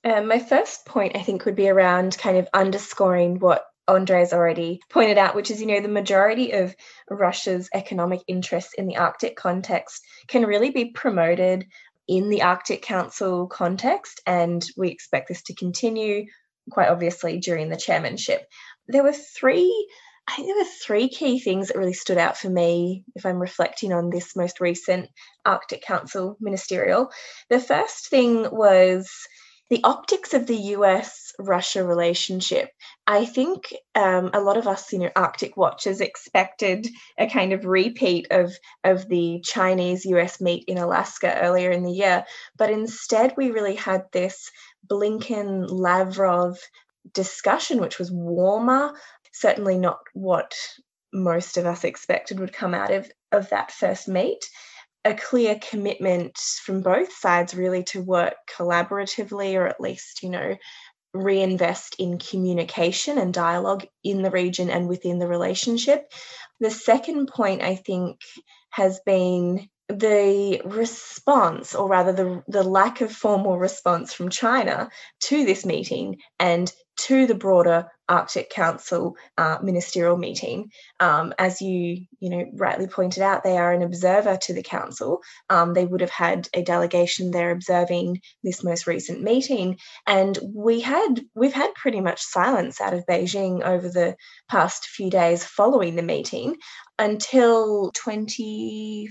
Um, 0.05 0.27
my 0.27 0.39
first 0.39 0.85
point, 0.87 1.17
I 1.17 1.23
think, 1.23 1.45
would 1.45 1.57
be 1.57 1.69
around 1.69 2.19
kind 2.19 2.37
of 2.37 2.49
underscoring 2.53 3.39
what 3.39 3.65
Andre's 3.87 4.33
already 4.33 4.81
pointed 4.91 5.19
out, 5.19 5.35
which 5.35 5.51
is, 5.51 5.61
you 5.61 5.67
know, 5.67 5.81
the 5.81 5.89
majority 5.89 6.53
of 6.53 6.75
Russia's 7.11 7.69
economic 7.75 8.21
interests 8.27 8.75
in 8.77 8.87
the 8.87 8.97
Arctic 8.97 9.37
context 9.37 10.03
can 10.29 10.47
really 10.47 10.71
be 10.71 10.91
promoted 10.91 11.67
in 12.09 12.29
the 12.31 12.43
Arctic 12.43 12.83
Council 12.83 13.47
context. 13.47 14.21
And 14.27 14.65
we 14.77 14.89
expect 14.89 15.29
this 15.29 15.43
to 15.45 15.55
continue, 15.55 16.27
quite 16.71 16.89
obviously, 16.89 17.39
during 17.39 17.69
the 17.69 17.77
chairmanship. 17.77 18.47
There 18.89 19.05
were 19.05 19.13
three. 19.13 19.89
I 20.29 20.37
think 20.37 20.49
there 20.49 20.57
were 20.57 20.71
three 20.85 21.09
key 21.09 21.41
things 21.41 21.69
that 21.69 21.77
really 21.77 21.93
stood 21.93 22.19
out 22.19 22.37
for 22.37 22.49
me 22.49 23.05
if 23.17 23.27
I'm 23.27 23.41
reflecting 23.41 23.93
on 23.93 24.11
this 24.11 24.37
most 24.37 24.61
recent 24.61 25.11
Arctic 25.45 25.83
Council 25.83 26.37
ministerial. 26.41 27.11
The 27.51 27.59
first 27.59 28.09
thing 28.09 28.47
was 28.53 29.11
the 29.71 29.81
optics 29.85 30.35
of 30.35 30.47
the 30.47 30.57
US 30.57 31.33
Russia 31.39 31.85
relationship, 31.85 32.71
I 33.07 33.25
think 33.25 33.75
um, 33.95 34.31
a 34.35 34.41
lot 34.41 34.57
of 34.57 34.67
us, 34.67 34.93
you 34.93 34.99
know, 34.99 35.11
Arctic 35.17 35.57
watchers 35.57 36.01
expected 36.01 36.87
a 37.19 37.29
kind 37.29 37.53
of 37.53 37.65
repeat 37.65 38.27
of, 38.31 38.53
of 38.85 39.09
the 39.09 39.41
Chinese 39.45 40.05
US 40.05 40.41
meet 40.41 40.65
in 40.67 40.79
Alaska 40.79 41.39
earlier 41.41 41.71
in 41.71 41.85
the 41.85 41.93
year. 41.93 42.25
But 42.57 42.71
instead, 42.71 43.35
we 43.37 43.51
really 43.51 43.77
had 43.77 44.05
this 44.13 44.51
Blinken 44.87 45.67
Lavrov 45.71 46.59
discussion, 47.13 47.81
which 47.81 47.99
was 47.99 48.11
warmer, 48.11 48.93
certainly 49.33 49.79
not 49.79 50.01
what 50.13 50.55
most 51.13 51.57
of 51.57 51.67
us 51.67 51.85
expected 51.85 52.41
would 52.41 52.53
come 52.53 52.75
out 52.75 52.91
of, 52.91 53.11
of 53.33 53.51
that 53.51 53.71
first 53.71 54.09
meet. 54.09 54.45
A 55.05 55.15
clear 55.15 55.59
commitment 55.59 56.39
from 56.65 56.81
both 56.81 57.13
sides, 57.13 57.55
really, 57.55 57.83
to 57.85 58.01
work 58.03 58.35
collaboratively 58.57 59.55
or 59.55 59.67
at 59.67 59.81
least, 59.81 60.23
you 60.23 60.31
know, 60.31 60.57
reinvest 61.15 61.97
in 61.99 62.19
communication 62.19 63.19
and 63.19 63.35
dialogue 63.35 63.85
in 64.03 64.23
the 64.23 64.31
region 64.31 64.71
and 64.71 64.89
within 64.89 65.19
the 65.19 65.27
relationship. 65.27 66.11
The 66.61 66.71
second 66.71 67.27
point, 67.27 67.63
I 67.63 67.77
think, 67.77 68.21
has 68.71 69.01
been 69.05 69.69
the 69.89 70.63
response, 70.65 71.75
or 71.75 71.89
rather 71.89 72.13
the, 72.13 72.43
the 72.49 72.63
lack 72.63 73.01
of 73.01 73.13
formal 73.13 73.59
response 73.59 74.15
from 74.15 74.31
China 74.31 74.89
to 75.25 75.45
this 75.45 75.67
meeting 75.67 76.19
and 76.39 76.73
to 76.97 77.27
the 77.27 77.35
broader 77.35 77.89
Arctic 78.13 78.51
Council 78.51 79.17
uh, 79.39 79.57
ministerial 79.63 80.19
meeting. 80.19 80.71
Um, 81.01 81.33
as 81.39 81.63
you, 81.63 82.05
you 82.21 82.29
know, 82.29 82.45
rightly 82.53 82.87
pointed 82.87 83.23
out, 83.23 83.43
they 83.43 83.57
are 83.57 83.73
an 83.73 83.81
observer 83.81 84.37
to 84.43 84.53
the 84.53 84.63
council. 84.63 85.21
Um, 85.49 85.73
they 85.73 85.87
would 85.87 86.03
have 86.03 86.11
had 86.11 86.47
a 86.53 86.63
delegation 86.63 87.31
there 87.31 87.51
observing 87.51 88.21
this 88.45 88.63
most 88.63 88.87
recent 88.87 89.23
meeting, 89.23 89.79
and 90.07 90.39
we 90.55 90.81
had 90.81 91.25
we've 91.35 91.55
had 91.55 91.75
pretty 91.75 92.03
much 92.03 92.21
silence 92.21 92.83
out 92.83 92.93
of 92.93 93.07
Beijing 93.07 93.63
over 93.63 93.89
the 93.89 94.15
past 94.51 94.85
few 94.85 95.09
days 95.09 95.43
following 95.43 95.97
the 95.97 96.03
meeting 96.03 96.57
until 96.99 97.93
25th 97.93 99.09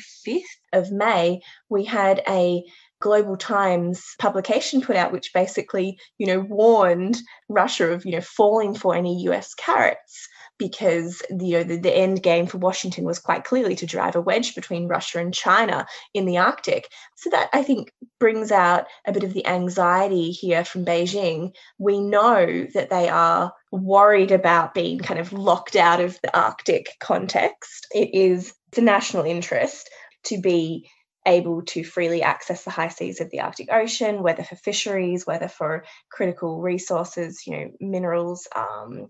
of 0.74 0.92
May. 0.92 1.42
We 1.70 1.86
had 1.86 2.22
a 2.30 2.64
Global 3.02 3.36
Times 3.36 4.04
publication 4.20 4.82
put 4.82 4.96
out, 4.96 5.12
which 5.12 5.34
basically, 5.34 6.00
you 6.18 6.28
know, 6.28 6.40
warned 6.40 7.18
Russia 7.50 7.92
of, 7.92 8.06
you 8.06 8.14
know, 8.14 8.22
falling 8.22 8.76
for 8.76 8.96
any 8.96 9.24
US 9.24 9.54
carrots 9.54 10.30
because 10.62 11.24
you 11.32 11.58
know 11.58 11.64
the, 11.64 11.78
the 11.78 11.92
end 11.92 12.22
game 12.22 12.46
for 12.46 12.60
Washington 12.60 13.04
was 13.04 13.18
quite 13.18 13.44
clearly 13.44 13.76
to 13.76 13.88
drive 13.88 14.16
a 14.16 14.22
wedge 14.22 14.54
between 14.54 14.88
Russia 14.88 15.18
and 15.18 15.34
China 15.34 15.88
in 16.14 16.28
the 16.28 16.38
Arctic. 16.38 16.88
So 17.16 17.32
that 17.32 17.50
I 17.52 17.64
think 17.64 17.92
brings 18.20 18.52
out 18.52 18.86
a 19.08 19.12
bit 19.12 19.24
of 19.24 19.34
the 19.34 19.48
anxiety 19.48 20.30
here 20.30 20.64
from 20.64 20.86
Beijing. 20.86 21.56
We 21.80 22.00
know 22.00 22.68
that 22.76 22.92
they 22.92 23.10
are 23.10 23.52
worried 23.72 24.32
about 24.32 24.76
being 24.76 25.00
kind 25.00 25.20
of 25.20 25.34
locked 25.34 25.76
out 25.76 26.00
of 26.00 26.20
the 26.22 26.38
Arctic 26.38 26.90
context. 27.00 27.88
It 27.92 28.14
is 28.14 28.54
the 28.74 28.82
national 28.82 29.24
interest 29.24 29.90
to 30.26 30.40
be 30.40 30.88
able 31.26 31.62
to 31.64 31.84
freely 31.84 32.24
access 32.24 32.64
the 32.64 32.72
high 32.72 32.88
seas 32.88 33.22
of 33.22 33.30
the 33.30 33.42
Arctic 33.42 33.72
Ocean, 33.72 34.24
whether 34.24 34.44
for 34.44 34.56
fisheries, 34.56 35.26
whether 35.26 35.48
for 35.48 35.86
critical 36.12 36.62
resources, 36.62 37.46
you 37.46 37.56
know, 37.56 37.72
minerals. 37.80 38.48
Um, 38.56 39.08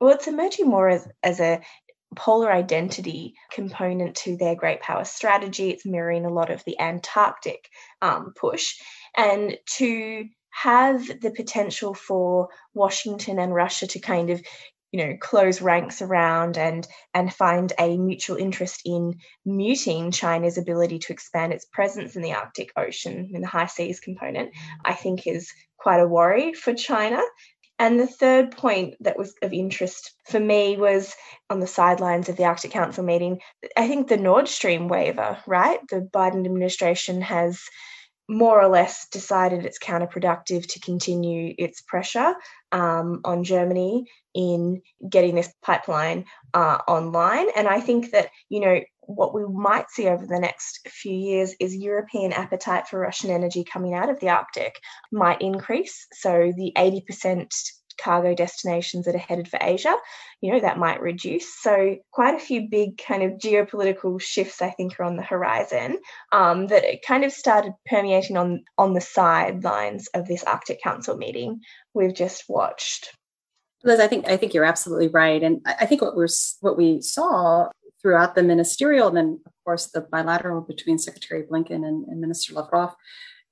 well, 0.00 0.14
it's 0.14 0.26
emerging 0.26 0.66
more 0.68 0.88
as, 0.88 1.06
as 1.22 1.40
a 1.40 1.60
polar 2.16 2.50
identity 2.50 3.34
component 3.52 4.16
to 4.16 4.36
their 4.36 4.54
great 4.54 4.80
power 4.80 5.04
strategy. 5.04 5.70
It's 5.70 5.86
mirroring 5.86 6.24
a 6.24 6.32
lot 6.32 6.50
of 6.50 6.64
the 6.64 6.78
Antarctic 6.80 7.68
um, 8.00 8.32
push. 8.38 8.76
And 9.16 9.56
to 9.76 10.26
have 10.50 11.06
the 11.20 11.30
potential 11.30 11.94
for 11.94 12.48
Washington 12.74 13.38
and 13.38 13.54
Russia 13.54 13.86
to 13.88 14.00
kind 14.00 14.30
of 14.30 14.42
you 14.92 15.04
know 15.04 15.16
close 15.20 15.60
ranks 15.60 16.02
around 16.02 16.56
and 16.56 16.86
and 17.14 17.32
find 17.32 17.72
a 17.78 17.96
mutual 17.96 18.36
interest 18.36 18.82
in 18.84 19.14
muting 19.44 20.10
China's 20.10 20.58
ability 20.58 20.98
to 20.98 21.12
expand 21.12 21.52
its 21.52 21.66
presence 21.66 22.16
in 22.16 22.22
the 22.22 22.32
Arctic 22.32 22.70
Ocean 22.76 23.30
in 23.32 23.40
the 23.40 23.46
high 23.46 23.66
seas 23.66 24.00
component 24.00 24.50
I 24.84 24.94
think 24.94 25.26
is 25.26 25.52
quite 25.78 26.00
a 26.00 26.08
worry 26.08 26.54
for 26.54 26.74
China. 26.74 27.22
And 27.80 28.00
the 28.00 28.08
third 28.08 28.56
point 28.56 28.94
that 29.00 29.16
was 29.16 29.34
of 29.40 29.52
interest 29.52 30.12
for 30.28 30.40
me 30.40 30.76
was 30.76 31.14
on 31.48 31.60
the 31.60 31.66
sidelines 31.68 32.28
of 32.28 32.36
the 32.36 32.44
Arctic 32.44 32.72
Council 32.72 33.04
meeting 33.04 33.40
I 33.76 33.86
think 33.86 34.08
the 34.08 34.16
Nord 34.16 34.48
Stream 34.48 34.88
waiver 34.88 35.38
right? 35.46 35.80
The 35.88 36.00
Biden 36.00 36.44
administration 36.44 37.20
has 37.22 37.60
more 38.28 38.60
or 38.60 38.68
less 38.68 39.08
decided 39.08 39.64
it's 39.64 39.78
counterproductive 39.78 40.66
to 40.68 40.80
continue 40.80 41.54
its 41.56 41.80
pressure 41.80 42.34
um, 42.72 43.22
on 43.24 43.42
Germany 43.42 44.06
in 44.34 44.82
getting 45.08 45.34
this 45.34 45.52
pipeline 45.62 46.26
uh, 46.52 46.78
online. 46.86 47.46
And 47.56 47.66
I 47.66 47.80
think 47.80 48.10
that, 48.10 48.28
you 48.50 48.60
know, 48.60 48.80
what 49.00 49.32
we 49.34 49.46
might 49.46 49.88
see 49.90 50.06
over 50.06 50.26
the 50.26 50.38
next 50.38 50.86
few 50.86 51.14
years 51.14 51.54
is 51.58 51.74
European 51.74 52.32
appetite 52.32 52.88
for 52.88 53.00
Russian 53.00 53.30
energy 53.30 53.64
coming 53.64 53.94
out 53.94 54.10
of 54.10 54.20
the 54.20 54.28
Arctic 54.28 54.74
might 55.10 55.40
increase. 55.40 56.06
So 56.12 56.52
the 56.54 56.72
80% 56.76 57.50
cargo 57.98 58.34
destinations 58.34 59.04
that 59.04 59.14
are 59.14 59.18
headed 59.18 59.48
for 59.48 59.58
Asia, 59.60 59.94
you 60.40 60.52
know, 60.52 60.60
that 60.60 60.78
might 60.78 61.00
reduce. 61.00 61.60
So 61.60 61.96
quite 62.12 62.34
a 62.34 62.40
few 62.40 62.68
big 62.68 62.98
kind 62.98 63.22
of 63.22 63.32
geopolitical 63.32 64.20
shifts, 64.20 64.62
I 64.62 64.70
think, 64.70 64.98
are 64.98 65.04
on 65.04 65.16
the 65.16 65.22
horizon 65.22 65.98
um, 66.32 66.68
that 66.68 66.84
it 66.84 67.04
kind 67.06 67.24
of 67.24 67.32
started 67.32 67.72
permeating 67.86 68.36
on 68.36 68.64
on 68.76 68.94
the 68.94 69.00
sidelines 69.00 70.08
of 70.14 70.26
this 70.26 70.44
Arctic 70.44 70.82
Council 70.82 71.16
meeting 71.16 71.60
we've 71.94 72.14
just 72.14 72.44
watched. 72.48 73.12
Liz, 73.84 74.00
I 74.00 74.08
think 74.08 74.28
I 74.28 74.36
think 74.36 74.54
you're 74.54 74.64
absolutely 74.64 75.08
right, 75.08 75.42
and 75.42 75.60
I 75.64 75.86
think 75.86 76.02
what 76.02 76.16
we're 76.16 76.28
what 76.60 76.76
we 76.76 77.00
saw 77.00 77.68
throughout 78.00 78.34
the 78.34 78.42
ministerial, 78.42 79.08
and 79.08 79.16
then 79.16 79.40
of 79.46 79.52
course 79.64 79.86
the 79.86 80.00
bilateral 80.00 80.60
between 80.60 80.98
Secretary 80.98 81.42
Blinken 81.42 81.86
and, 81.86 82.06
and 82.06 82.20
Minister 82.20 82.54
Lavrov, 82.54 82.94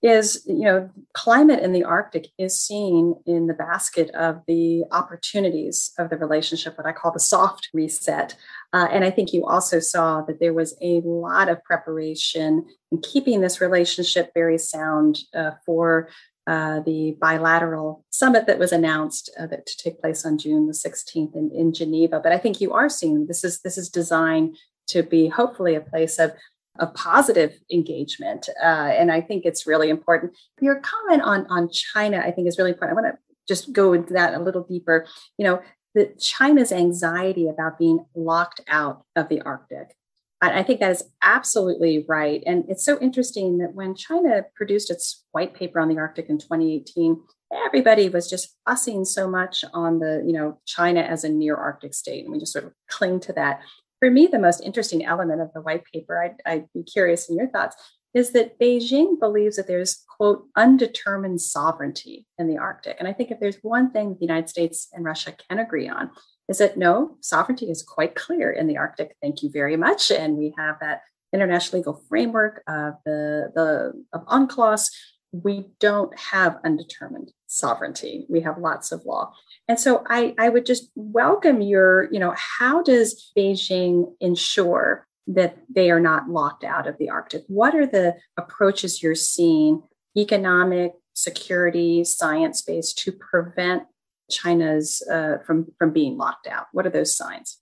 is 0.02 0.42
you 0.46 0.64
know 0.64 0.90
climate 1.14 1.62
in 1.62 1.72
the 1.72 1.84
arctic 1.84 2.28
is 2.38 2.60
seen 2.60 3.14
in 3.24 3.46
the 3.46 3.54
basket 3.54 4.10
of 4.10 4.42
the 4.46 4.84
opportunities 4.92 5.92
of 5.98 6.10
the 6.10 6.16
relationship 6.16 6.76
what 6.76 6.86
i 6.86 6.92
call 6.92 7.10
the 7.10 7.20
soft 7.20 7.70
reset 7.72 8.36
uh, 8.74 8.86
and 8.90 9.04
i 9.04 9.10
think 9.10 9.32
you 9.32 9.46
also 9.46 9.80
saw 9.80 10.20
that 10.22 10.38
there 10.38 10.52
was 10.52 10.76
a 10.82 11.00
lot 11.00 11.48
of 11.48 11.62
preparation 11.64 12.64
in 12.92 13.00
keeping 13.00 13.40
this 13.40 13.60
relationship 13.60 14.30
very 14.34 14.58
sound 14.58 15.20
uh, 15.34 15.52
for 15.64 16.08
uh, 16.46 16.78
the 16.80 17.16
bilateral 17.20 18.04
summit 18.10 18.46
that 18.46 18.58
was 18.58 18.70
announced 18.70 19.30
uh, 19.36 19.46
that 19.46 19.66
to 19.66 19.76
take 19.76 20.00
place 20.00 20.24
on 20.24 20.38
June 20.38 20.68
the 20.68 20.72
16th 20.72 21.34
in, 21.34 21.50
in 21.52 21.72
Geneva. 21.72 22.20
But 22.22 22.30
I 22.30 22.38
think 22.38 22.60
you 22.60 22.72
are 22.72 22.88
seeing 22.88 23.26
this 23.26 23.42
is 23.42 23.62
this 23.62 23.76
is 23.76 23.88
designed 23.88 24.56
to 24.90 25.02
be 25.02 25.26
hopefully 25.26 25.74
a 25.74 25.80
place 25.80 26.20
of 26.20 26.32
of 26.78 26.94
positive 26.94 27.58
engagement. 27.72 28.48
Uh, 28.62 28.92
and 28.98 29.10
I 29.10 29.20
think 29.20 29.44
it's 29.44 29.66
really 29.66 29.90
important. 29.90 30.32
Your 30.60 30.80
comment 30.80 31.22
on, 31.22 31.46
on 31.48 31.68
China, 31.70 32.18
I 32.18 32.30
think, 32.30 32.48
is 32.48 32.58
really 32.58 32.72
important. 32.72 32.98
I 32.98 33.02
want 33.02 33.14
to 33.14 33.18
just 33.48 33.72
go 33.72 33.92
into 33.92 34.12
that 34.14 34.34
a 34.34 34.42
little 34.42 34.62
deeper. 34.62 35.06
You 35.38 35.44
know, 35.44 35.62
the 35.94 36.12
China's 36.18 36.72
anxiety 36.72 37.48
about 37.48 37.78
being 37.78 38.04
locked 38.14 38.60
out 38.68 39.04
of 39.14 39.28
the 39.28 39.40
Arctic. 39.42 39.96
I 40.42 40.62
think 40.62 40.80
that 40.80 40.90
is 40.90 41.04
absolutely 41.22 42.04
right. 42.06 42.42
And 42.46 42.64
it's 42.68 42.84
so 42.84 42.98
interesting 43.00 43.58
that 43.58 43.74
when 43.74 43.94
China 43.94 44.44
produced 44.54 44.90
its 44.90 45.24
white 45.32 45.54
paper 45.54 45.80
on 45.80 45.88
the 45.88 45.98
Arctic 45.98 46.28
in 46.28 46.38
2018, 46.38 47.20
everybody 47.52 48.08
was 48.10 48.28
just 48.28 48.54
fussing 48.66 49.04
so 49.04 49.28
much 49.28 49.64
on 49.72 49.98
the, 49.98 50.22
you 50.26 50.32
know, 50.32 50.58
China 50.66 51.00
as 51.00 51.24
a 51.24 51.28
near 51.30 51.56
Arctic 51.56 51.94
state. 51.94 52.24
And 52.24 52.32
we 52.32 52.38
just 52.38 52.52
sort 52.52 52.66
of 52.66 52.72
cling 52.88 53.20
to 53.20 53.32
that 53.32 53.60
for 54.00 54.10
me, 54.10 54.26
the 54.26 54.38
most 54.38 54.60
interesting 54.62 55.04
element 55.04 55.40
of 55.40 55.52
the 55.52 55.60
white 55.60 55.84
paper, 55.92 56.22
I'd, 56.22 56.36
I'd, 56.44 56.66
be 56.74 56.82
curious 56.82 57.28
in 57.28 57.36
your 57.36 57.48
thoughts, 57.48 57.76
is 58.14 58.30
that 58.30 58.58
Beijing 58.58 59.18
believes 59.18 59.56
that 59.56 59.66
there's, 59.66 60.04
quote, 60.16 60.44
undetermined 60.56 61.40
sovereignty 61.40 62.26
in 62.38 62.48
the 62.48 62.58
Arctic. 62.58 62.96
And 62.98 63.08
I 63.08 63.12
think 63.12 63.30
if 63.30 63.40
there's 63.40 63.58
one 63.62 63.90
thing 63.90 64.14
the 64.14 64.26
United 64.26 64.48
States 64.48 64.88
and 64.92 65.04
Russia 65.04 65.34
can 65.48 65.58
agree 65.58 65.88
on, 65.88 66.10
is 66.48 66.58
that 66.58 66.76
no, 66.76 67.16
sovereignty 67.20 67.70
is 67.70 67.82
quite 67.82 68.14
clear 68.14 68.50
in 68.50 68.66
the 68.66 68.78
Arctic. 68.78 69.16
Thank 69.20 69.42
you 69.42 69.50
very 69.50 69.76
much. 69.76 70.10
And 70.10 70.36
we 70.36 70.54
have 70.56 70.76
that 70.80 71.02
international 71.32 71.80
legal 71.80 72.02
framework 72.08 72.62
of 72.68 72.94
the, 73.04 73.50
the 73.54 74.04
of 74.12 74.24
UNCLOS. 74.26 74.90
We 75.32 75.66
don't 75.80 76.16
have 76.18 76.58
undetermined 76.64 77.32
sovereignty. 77.46 78.26
We 78.28 78.40
have 78.40 78.58
lots 78.58 78.92
of 78.92 79.04
law. 79.04 79.32
And 79.68 79.80
so 79.80 80.04
I, 80.08 80.34
I 80.38 80.48
would 80.48 80.64
just 80.64 80.90
welcome 80.94 81.60
your, 81.60 82.08
you 82.12 82.20
know, 82.20 82.34
how 82.36 82.82
does 82.82 83.32
Beijing 83.36 84.12
ensure 84.20 85.06
that 85.26 85.56
they 85.68 85.90
are 85.90 86.00
not 86.00 86.28
locked 86.28 86.62
out 86.62 86.86
of 86.86 86.98
the 86.98 87.10
Arctic? 87.10 87.42
What 87.48 87.74
are 87.74 87.86
the 87.86 88.14
approaches 88.36 89.02
you're 89.02 89.16
seeing, 89.16 89.82
economic, 90.16 90.92
security, 91.14 92.04
science 92.04 92.62
based, 92.62 92.98
to 92.98 93.12
prevent 93.12 93.84
China's 94.30 95.02
uh, 95.10 95.38
from 95.44 95.66
from 95.78 95.92
being 95.92 96.16
locked 96.16 96.46
out? 96.46 96.66
What 96.72 96.86
are 96.86 96.90
those 96.90 97.16
signs? 97.16 97.58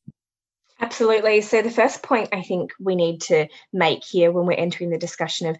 Absolutely. 0.80 1.40
So 1.40 1.62
the 1.62 1.70
first 1.70 2.02
point 2.02 2.28
I 2.32 2.42
think 2.42 2.72
we 2.78 2.96
need 2.96 3.22
to 3.22 3.48
make 3.72 4.04
here 4.04 4.30
when 4.30 4.44
we're 4.44 4.52
entering 4.58 4.90
the 4.90 4.98
discussion 4.98 5.46
of 5.46 5.56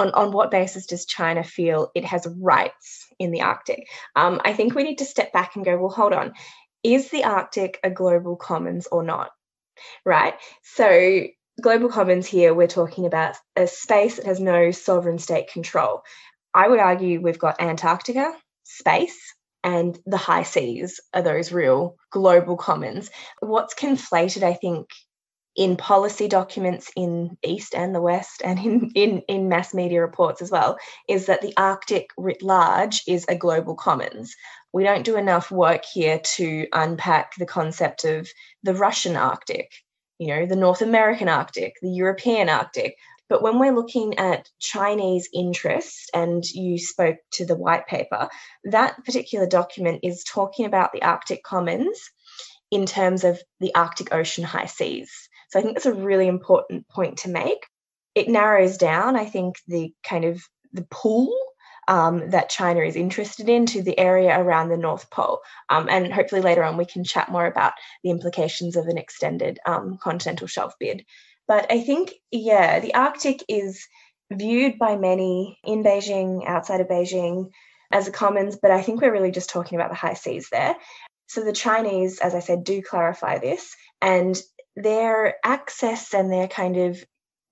on, 0.00 0.10
on 0.12 0.32
what 0.32 0.50
basis 0.50 0.86
does 0.86 1.04
China 1.04 1.44
feel 1.44 1.90
it 1.94 2.04
has 2.04 2.26
rights 2.38 3.06
in 3.18 3.30
the 3.30 3.42
Arctic? 3.42 3.86
Um, 4.16 4.40
I 4.44 4.52
think 4.54 4.74
we 4.74 4.82
need 4.82 4.98
to 4.98 5.04
step 5.04 5.32
back 5.32 5.56
and 5.56 5.64
go, 5.64 5.76
well, 5.76 5.90
hold 5.90 6.12
on. 6.12 6.32
Is 6.82 7.10
the 7.10 7.24
Arctic 7.24 7.78
a 7.84 7.90
global 7.90 8.36
commons 8.36 8.86
or 8.90 9.02
not? 9.02 9.30
Right? 10.04 10.34
So, 10.62 11.24
global 11.60 11.90
commons 11.90 12.26
here, 12.26 12.54
we're 12.54 12.66
talking 12.66 13.04
about 13.04 13.36
a 13.56 13.66
space 13.66 14.16
that 14.16 14.26
has 14.26 14.40
no 14.40 14.70
sovereign 14.70 15.18
state 15.18 15.52
control. 15.52 16.02
I 16.54 16.68
would 16.68 16.80
argue 16.80 17.20
we've 17.20 17.38
got 17.38 17.60
Antarctica 17.60 18.32
space 18.64 19.18
and 19.62 19.98
the 20.06 20.16
high 20.16 20.44
seas 20.44 21.00
are 21.12 21.22
those 21.22 21.52
real 21.52 21.96
global 22.10 22.56
commons. 22.56 23.10
What's 23.40 23.74
conflated, 23.74 24.42
I 24.42 24.54
think, 24.54 24.88
in 25.60 25.76
policy 25.76 26.26
documents 26.26 26.90
in 26.96 27.36
East 27.44 27.74
and 27.74 27.94
the 27.94 28.00
West 28.00 28.40
and 28.42 28.58
in, 28.58 28.90
in, 28.94 29.22
in 29.28 29.50
mass 29.50 29.74
media 29.74 30.00
reports 30.00 30.40
as 30.40 30.50
well, 30.50 30.78
is 31.06 31.26
that 31.26 31.42
the 31.42 31.52
Arctic 31.54 32.08
writ 32.16 32.42
large 32.42 33.02
is 33.06 33.26
a 33.28 33.36
global 33.36 33.74
commons. 33.74 34.34
We 34.72 34.84
don't 34.84 35.04
do 35.04 35.18
enough 35.18 35.50
work 35.50 35.84
here 35.84 36.18
to 36.36 36.66
unpack 36.72 37.34
the 37.36 37.44
concept 37.44 38.06
of 38.06 38.26
the 38.62 38.72
Russian 38.72 39.16
Arctic, 39.16 39.70
you 40.18 40.28
know, 40.28 40.46
the 40.46 40.56
North 40.56 40.80
American 40.80 41.28
Arctic, 41.28 41.74
the 41.82 41.90
European 41.90 42.48
Arctic. 42.48 42.96
But 43.28 43.42
when 43.42 43.58
we're 43.58 43.76
looking 43.76 44.18
at 44.18 44.48
Chinese 44.60 45.28
interests, 45.34 46.08
and 46.14 46.42
you 46.42 46.78
spoke 46.78 47.18
to 47.32 47.44
the 47.44 47.54
white 47.54 47.86
paper, 47.86 48.30
that 48.64 49.04
particular 49.04 49.46
document 49.46 50.00
is 50.04 50.24
talking 50.24 50.64
about 50.64 50.92
the 50.94 51.02
Arctic 51.02 51.42
Commons 51.42 52.00
in 52.70 52.86
terms 52.86 53.24
of 53.24 53.38
the 53.58 53.74
Arctic 53.74 54.14
Ocean 54.14 54.44
high 54.44 54.64
seas. 54.64 55.28
So 55.50 55.58
I 55.58 55.62
think 55.62 55.74
that's 55.74 55.86
a 55.86 55.94
really 55.94 56.28
important 56.28 56.88
point 56.88 57.18
to 57.18 57.28
make. 57.28 57.66
It 58.14 58.28
narrows 58.28 58.76
down, 58.76 59.16
I 59.16 59.24
think, 59.24 59.56
the 59.68 59.92
kind 60.02 60.24
of 60.24 60.42
the 60.72 60.86
pool 60.90 61.32
um, 61.88 62.30
that 62.30 62.50
China 62.50 62.80
is 62.80 62.96
interested 62.96 63.48
in 63.48 63.66
to 63.66 63.82
the 63.82 63.98
area 63.98 64.38
around 64.38 64.68
the 64.68 64.76
North 64.76 65.10
Pole. 65.10 65.40
Um, 65.68 65.88
and 65.90 66.12
hopefully 66.12 66.40
later 66.40 66.62
on 66.62 66.76
we 66.76 66.84
can 66.84 67.04
chat 67.04 67.30
more 67.30 67.46
about 67.46 67.72
the 68.04 68.10
implications 68.10 68.76
of 68.76 68.86
an 68.86 68.98
extended 68.98 69.58
um, 69.66 69.98
continental 70.00 70.46
shelf 70.46 70.74
bid. 70.78 71.04
But 71.48 71.72
I 71.72 71.80
think, 71.80 72.12
yeah, 72.30 72.78
the 72.78 72.94
Arctic 72.94 73.42
is 73.48 73.88
viewed 74.32 74.78
by 74.78 74.96
many 74.96 75.58
in 75.64 75.82
Beijing, 75.82 76.46
outside 76.46 76.80
of 76.80 76.86
Beijing, 76.86 77.50
as 77.90 78.06
a 78.06 78.12
commons, 78.12 78.56
but 78.60 78.70
I 78.70 78.82
think 78.82 79.00
we're 79.00 79.12
really 79.12 79.32
just 79.32 79.50
talking 79.50 79.76
about 79.76 79.90
the 79.90 79.96
high 79.96 80.14
seas 80.14 80.48
there. 80.52 80.76
So 81.26 81.42
the 81.42 81.52
Chinese, 81.52 82.20
as 82.20 82.36
I 82.36 82.40
said, 82.40 82.62
do 82.62 82.82
clarify 82.82 83.38
this, 83.38 83.74
and 84.00 84.40
their 84.82 85.36
access 85.44 86.14
and 86.14 86.32
their 86.32 86.48
kind 86.48 86.76
of 86.76 87.04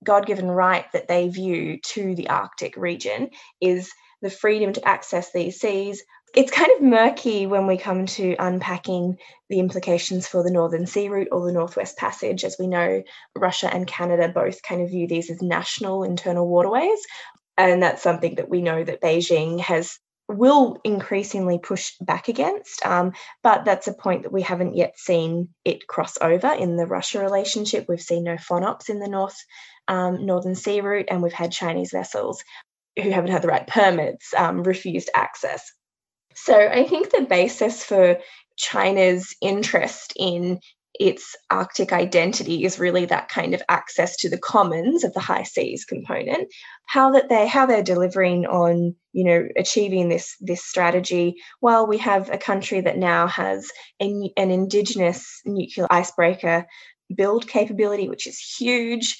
God 0.03 0.25
given 0.25 0.49
right 0.49 0.85
that 0.93 1.07
they 1.07 1.27
view 1.29 1.79
to 1.83 2.15
the 2.15 2.29
Arctic 2.29 2.77
region 2.77 3.29
is 3.59 3.91
the 4.21 4.29
freedom 4.29 4.73
to 4.73 4.87
access 4.87 5.31
these 5.31 5.59
seas. 5.59 6.03
It's 6.35 6.51
kind 6.51 6.71
of 6.75 6.83
murky 6.83 7.47
when 7.47 7.65
we 7.65 7.77
come 7.77 8.05
to 8.05 8.35
unpacking 8.37 9.17
the 9.49 9.59
implications 9.59 10.27
for 10.27 10.43
the 10.43 10.51
Northern 10.51 10.85
Sea 10.85 11.09
Route 11.09 11.29
or 11.31 11.45
the 11.45 11.53
Northwest 11.53 11.97
Passage. 11.97 12.43
As 12.43 12.55
we 12.59 12.67
know, 12.67 13.01
Russia 13.35 13.73
and 13.73 13.87
Canada 13.87 14.29
both 14.29 14.61
kind 14.61 14.81
of 14.81 14.89
view 14.89 15.07
these 15.07 15.29
as 15.31 15.41
national 15.41 16.03
internal 16.03 16.47
waterways. 16.47 16.99
And 17.57 17.81
that's 17.81 18.03
something 18.03 18.35
that 18.35 18.49
we 18.49 18.61
know 18.61 18.83
that 18.83 19.01
Beijing 19.01 19.59
has 19.59 19.97
will 20.29 20.79
increasingly 20.83 21.57
push 21.57 21.93
back 21.99 22.27
against. 22.27 22.85
Um, 22.85 23.13
but 23.41 23.65
that's 23.65 23.87
a 23.87 23.93
point 23.93 24.23
that 24.23 24.31
we 24.31 24.43
haven't 24.43 24.75
yet 24.75 24.97
seen 24.97 25.49
it 25.65 25.87
cross 25.87 26.17
over 26.21 26.51
in 26.53 26.77
the 26.77 26.85
Russia 26.85 27.19
relationship. 27.19 27.85
We've 27.89 28.01
seen 28.01 28.25
no 28.25 28.35
FONOPs 28.35 28.89
in 28.89 28.99
the 28.99 29.07
North 29.07 29.37
um, 29.87 30.25
Northern 30.25 30.55
Sea 30.55 30.81
Route, 30.81 31.07
and 31.09 31.23
we've 31.23 31.33
had 31.33 31.51
Chinese 31.51 31.91
vessels 31.91 32.43
who 32.95 33.09
haven't 33.09 33.31
had 33.31 33.41
the 33.41 33.47
right 33.47 33.65
permits 33.65 34.33
um, 34.35 34.61
refused 34.63 35.09
access. 35.15 35.71
So 36.35 36.55
I 36.55 36.85
think 36.85 37.09
the 37.09 37.21
basis 37.21 37.83
for 37.83 38.19
China's 38.55 39.35
interest 39.41 40.13
in 40.15 40.59
its 40.99 41.35
Arctic 41.49 41.93
identity 41.93 42.63
is 42.65 42.79
really 42.79 43.05
that 43.05 43.29
kind 43.29 43.53
of 43.53 43.61
access 43.69 44.15
to 44.17 44.29
the 44.29 44.37
commons 44.37 45.03
of 45.03 45.13
the 45.13 45.19
high 45.19 45.43
seas 45.43 45.85
component. 45.85 46.47
How 46.87 47.11
that 47.11 47.29
they 47.29 47.47
how 47.47 47.65
they're 47.65 47.83
delivering 47.83 48.45
on 48.45 48.95
you 49.13 49.23
know 49.23 49.47
achieving 49.57 50.09
this 50.09 50.35
this 50.39 50.63
strategy. 50.63 51.35
While 51.59 51.87
we 51.87 51.97
have 51.99 52.29
a 52.29 52.37
country 52.37 52.81
that 52.81 52.97
now 52.97 53.27
has 53.27 53.69
a, 54.01 54.31
an 54.37 54.51
indigenous 54.51 55.41
nuclear 55.45 55.87
icebreaker 55.89 56.65
build 57.15 57.47
capability, 57.47 58.07
which 58.07 58.27
is 58.27 58.39
huge 58.39 59.17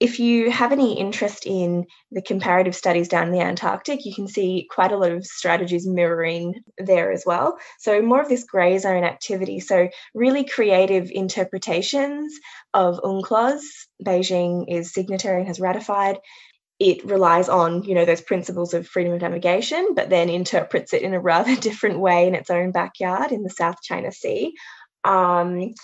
if 0.00 0.18
you 0.18 0.50
have 0.50 0.72
any 0.72 0.98
interest 0.98 1.44
in 1.44 1.84
the 2.10 2.22
comparative 2.22 2.74
studies 2.74 3.06
down 3.06 3.28
in 3.28 3.32
the 3.34 3.42
Antarctic, 3.42 4.06
you 4.06 4.14
can 4.14 4.26
see 4.26 4.66
quite 4.70 4.92
a 4.92 4.96
lot 4.96 5.12
of 5.12 5.26
strategies 5.26 5.86
mirroring 5.86 6.54
there 6.78 7.12
as 7.12 7.24
well. 7.26 7.58
So, 7.78 8.00
more 8.00 8.22
of 8.22 8.28
this 8.28 8.44
grey 8.44 8.78
zone 8.78 9.04
activity. 9.04 9.60
So, 9.60 9.90
really 10.14 10.44
creative 10.44 11.10
interpretations 11.10 12.34
of 12.72 12.98
UNCLOS. 13.04 13.60
Beijing 14.02 14.64
is 14.68 14.94
signatory 14.94 15.40
and 15.40 15.48
has 15.48 15.60
ratified. 15.60 16.18
It 16.78 17.04
relies 17.04 17.50
on, 17.50 17.84
you 17.84 17.94
know, 17.94 18.06
those 18.06 18.22
principles 18.22 18.72
of 18.72 18.88
freedom 18.88 19.12
of 19.12 19.20
navigation, 19.20 19.94
but 19.94 20.08
then 20.08 20.30
interprets 20.30 20.94
it 20.94 21.02
in 21.02 21.12
a 21.12 21.20
rather 21.32 21.54
different 21.56 22.00
way 22.00 22.26
in 22.26 22.34
its 22.34 22.48
own 22.48 22.72
backyard 22.72 23.32
in 23.32 23.42
the 23.42 23.50
South 23.50 23.82
China 23.82 24.10
Sea. 24.12 24.54
Um, 25.04 25.74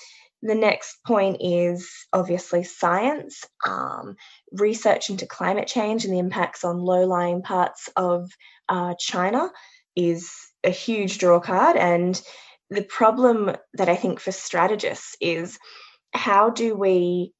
the 0.46 0.54
next 0.54 0.98
point 1.04 1.38
is 1.40 1.90
obviously 2.12 2.62
science, 2.62 3.44
um, 3.66 4.16
research 4.52 5.10
into 5.10 5.26
climate 5.26 5.66
change 5.66 6.04
and 6.04 6.14
the 6.14 6.18
impacts 6.18 6.64
on 6.64 6.78
low 6.78 7.06
lying 7.06 7.42
parts 7.42 7.88
of 7.96 8.30
uh, 8.68 8.94
China 8.98 9.50
is 9.94 10.30
a 10.64 10.70
huge 10.70 11.18
draw 11.18 11.40
card. 11.40 11.76
And 11.76 12.20
the 12.70 12.82
problem 12.82 13.56
that 13.74 13.88
I 13.88 13.96
think 13.96 14.20
for 14.20 14.32
strategists 14.32 15.16
is 15.20 15.58
how 16.12 16.50
do 16.50 16.76
we 16.76 17.32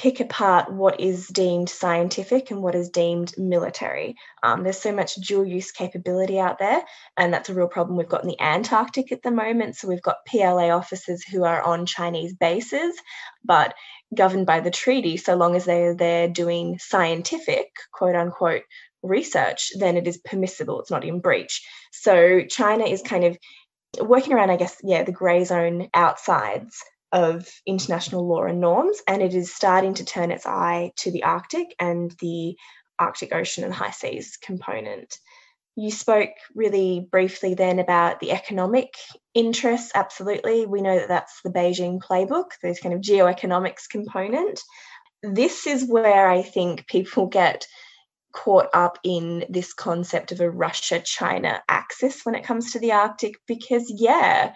pick 0.00 0.20
apart 0.20 0.72
what 0.72 0.98
is 0.98 1.26
deemed 1.26 1.68
scientific 1.68 2.50
and 2.50 2.62
what 2.62 2.74
is 2.74 2.88
deemed 2.88 3.34
military. 3.36 4.16
Um, 4.42 4.62
there's 4.62 4.80
so 4.80 4.92
much 4.92 5.16
dual 5.16 5.44
use 5.44 5.72
capability 5.72 6.40
out 6.40 6.58
there, 6.58 6.82
and 7.18 7.34
that's 7.34 7.50
a 7.50 7.54
real 7.54 7.68
problem 7.68 7.98
we've 7.98 8.08
got 8.08 8.22
in 8.22 8.28
the 8.30 8.40
Antarctic 8.40 9.12
at 9.12 9.22
the 9.22 9.30
moment. 9.30 9.76
So 9.76 9.88
we've 9.88 10.00
got 10.00 10.24
PLA 10.26 10.70
officers 10.70 11.22
who 11.22 11.44
are 11.44 11.60
on 11.60 11.84
Chinese 11.84 12.32
bases, 12.32 12.96
but 13.44 13.74
governed 14.16 14.46
by 14.46 14.60
the 14.60 14.70
treaty, 14.70 15.18
so 15.18 15.36
long 15.36 15.54
as 15.54 15.66
they 15.66 15.82
are 15.82 15.94
there 15.94 16.28
doing 16.28 16.78
scientific, 16.78 17.68
quote 17.92 18.16
unquote, 18.16 18.62
research, 19.02 19.70
then 19.78 19.98
it 19.98 20.08
is 20.08 20.16
permissible. 20.16 20.80
It's 20.80 20.90
not 20.90 21.04
in 21.04 21.20
breach. 21.20 21.62
So 21.92 22.40
China 22.48 22.84
is 22.84 23.02
kind 23.02 23.24
of 23.24 23.36
working 24.00 24.32
around, 24.32 24.48
I 24.48 24.56
guess, 24.56 24.78
yeah, 24.82 25.02
the 25.02 25.12
grey 25.12 25.44
zone 25.44 25.90
outsides 25.92 26.82
of 27.12 27.48
international 27.66 28.26
law 28.26 28.44
and 28.44 28.60
norms, 28.60 29.00
and 29.06 29.22
it 29.22 29.34
is 29.34 29.54
starting 29.54 29.94
to 29.94 30.04
turn 30.04 30.30
its 30.30 30.46
eye 30.46 30.92
to 30.96 31.10
the 31.10 31.24
Arctic 31.24 31.74
and 31.78 32.14
the 32.20 32.56
Arctic 32.98 33.34
Ocean 33.34 33.64
and 33.64 33.74
high 33.74 33.90
seas 33.90 34.36
component. 34.36 35.18
You 35.76 35.90
spoke 35.90 36.30
really 36.54 37.08
briefly 37.10 37.54
then 37.54 37.78
about 37.78 38.20
the 38.20 38.32
economic 38.32 38.94
interests. 39.34 39.92
Absolutely. 39.94 40.66
We 40.66 40.82
know 40.82 40.98
that 40.98 41.08
that's 41.08 41.40
the 41.42 41.50
Beijing 41.50 42.00
playbook, 42.00 42.50
those 42.62 42.80
kind 42.80 42.94
of 42.94 43.00
geoeconomics 43.00 43.88
component. 43.90 44.60
This 45.22 45.66
is 45.66 45.84
where 45.84 46.28
I 46.28 46.42
think 46.42 46.86
people 46.86 47.26
get 47.26 47.66
caught 48.32 48.68
up 48.74 48.98
in 49.02 49.44
this 49.48 49.72
concept 49.72 50.32
of 50.32 50.40
a 50.40 50.50
Russia 50.50 51.00
China 51.00 51.62
axis 51.68 52.24
when 52.24 52.34
it 52.34 52.44
comes 52.44 52.72
to 52.72 52.78
the 52.78 52.92
Arctic 52.92 53.34
because, 53.46 53.92
yeah, 53.96 54.52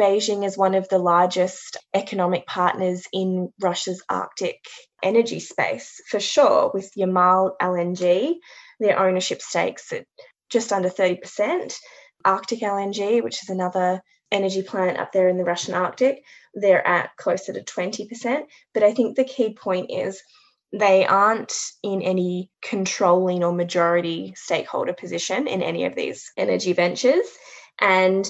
Beijing 0.00 0.46
is 0.46 0.56
one 0.56 0.74
of 0.74 0.88
the 0.88 0.98
largest 0.98 1.76
economic 1.92 2.46
partners 2.46 3.06
in 3.12 3.52
Russia's 3.60 4.02
Arctic 4.08 4.64
energy 5.02 5.40
space, 5.40 6.00
for 6.08 6.20
sure, 6.20 6.70
with 6.72 6.90
Yamal 6.96 7.52
LNG, 7.60 8.34
their 8.78 8.98
ownership 8.98 9.42
stakes 9.42 9.92
at 9.92 10.06
just 10.50 10.72
under 10.72 10.88
30%. 10.88 11.74
Arctic 12.24 12.60
LNG, 12.60 13.22
which 13.22 13.42
is 13.42 13.48
another 13.48 14.00
energy 14.30 14.62
plant 14.62 14.98
up 14.98 15.12
there 15.12 15.28
in 15.28 15.36
the 15.36 15.44
Russian 15.44 15.74
Arctic, 15.74 16.22
they're 16.54 16.86
at 16.86 17.16
closer 17.16 17.52
to 17.52 17.62
20%. 17.62 18.42
But 18.74 18.82
I 18.82 18.92
think 18.92 19.16
the 19.16 19.24
key 19.24 19.54
point 19.54 19.90
is 19.90 20.22
they 20.72 21.06
aren't 21.06 21.54
in 21.82 22.02
any 22.02 22.50
controlling 22.62 23.42
or 23.42 23.52
majority 23.52 24.34
stakeholder 24.36 24.92
position 24.92 25.46
in 25.46 25.62
any 25.62 25.86
of 25.86 25.94
these 25.94 26.30
energy 26.36 26.72
ventures. 26.72 27.26
And 27.80 28.28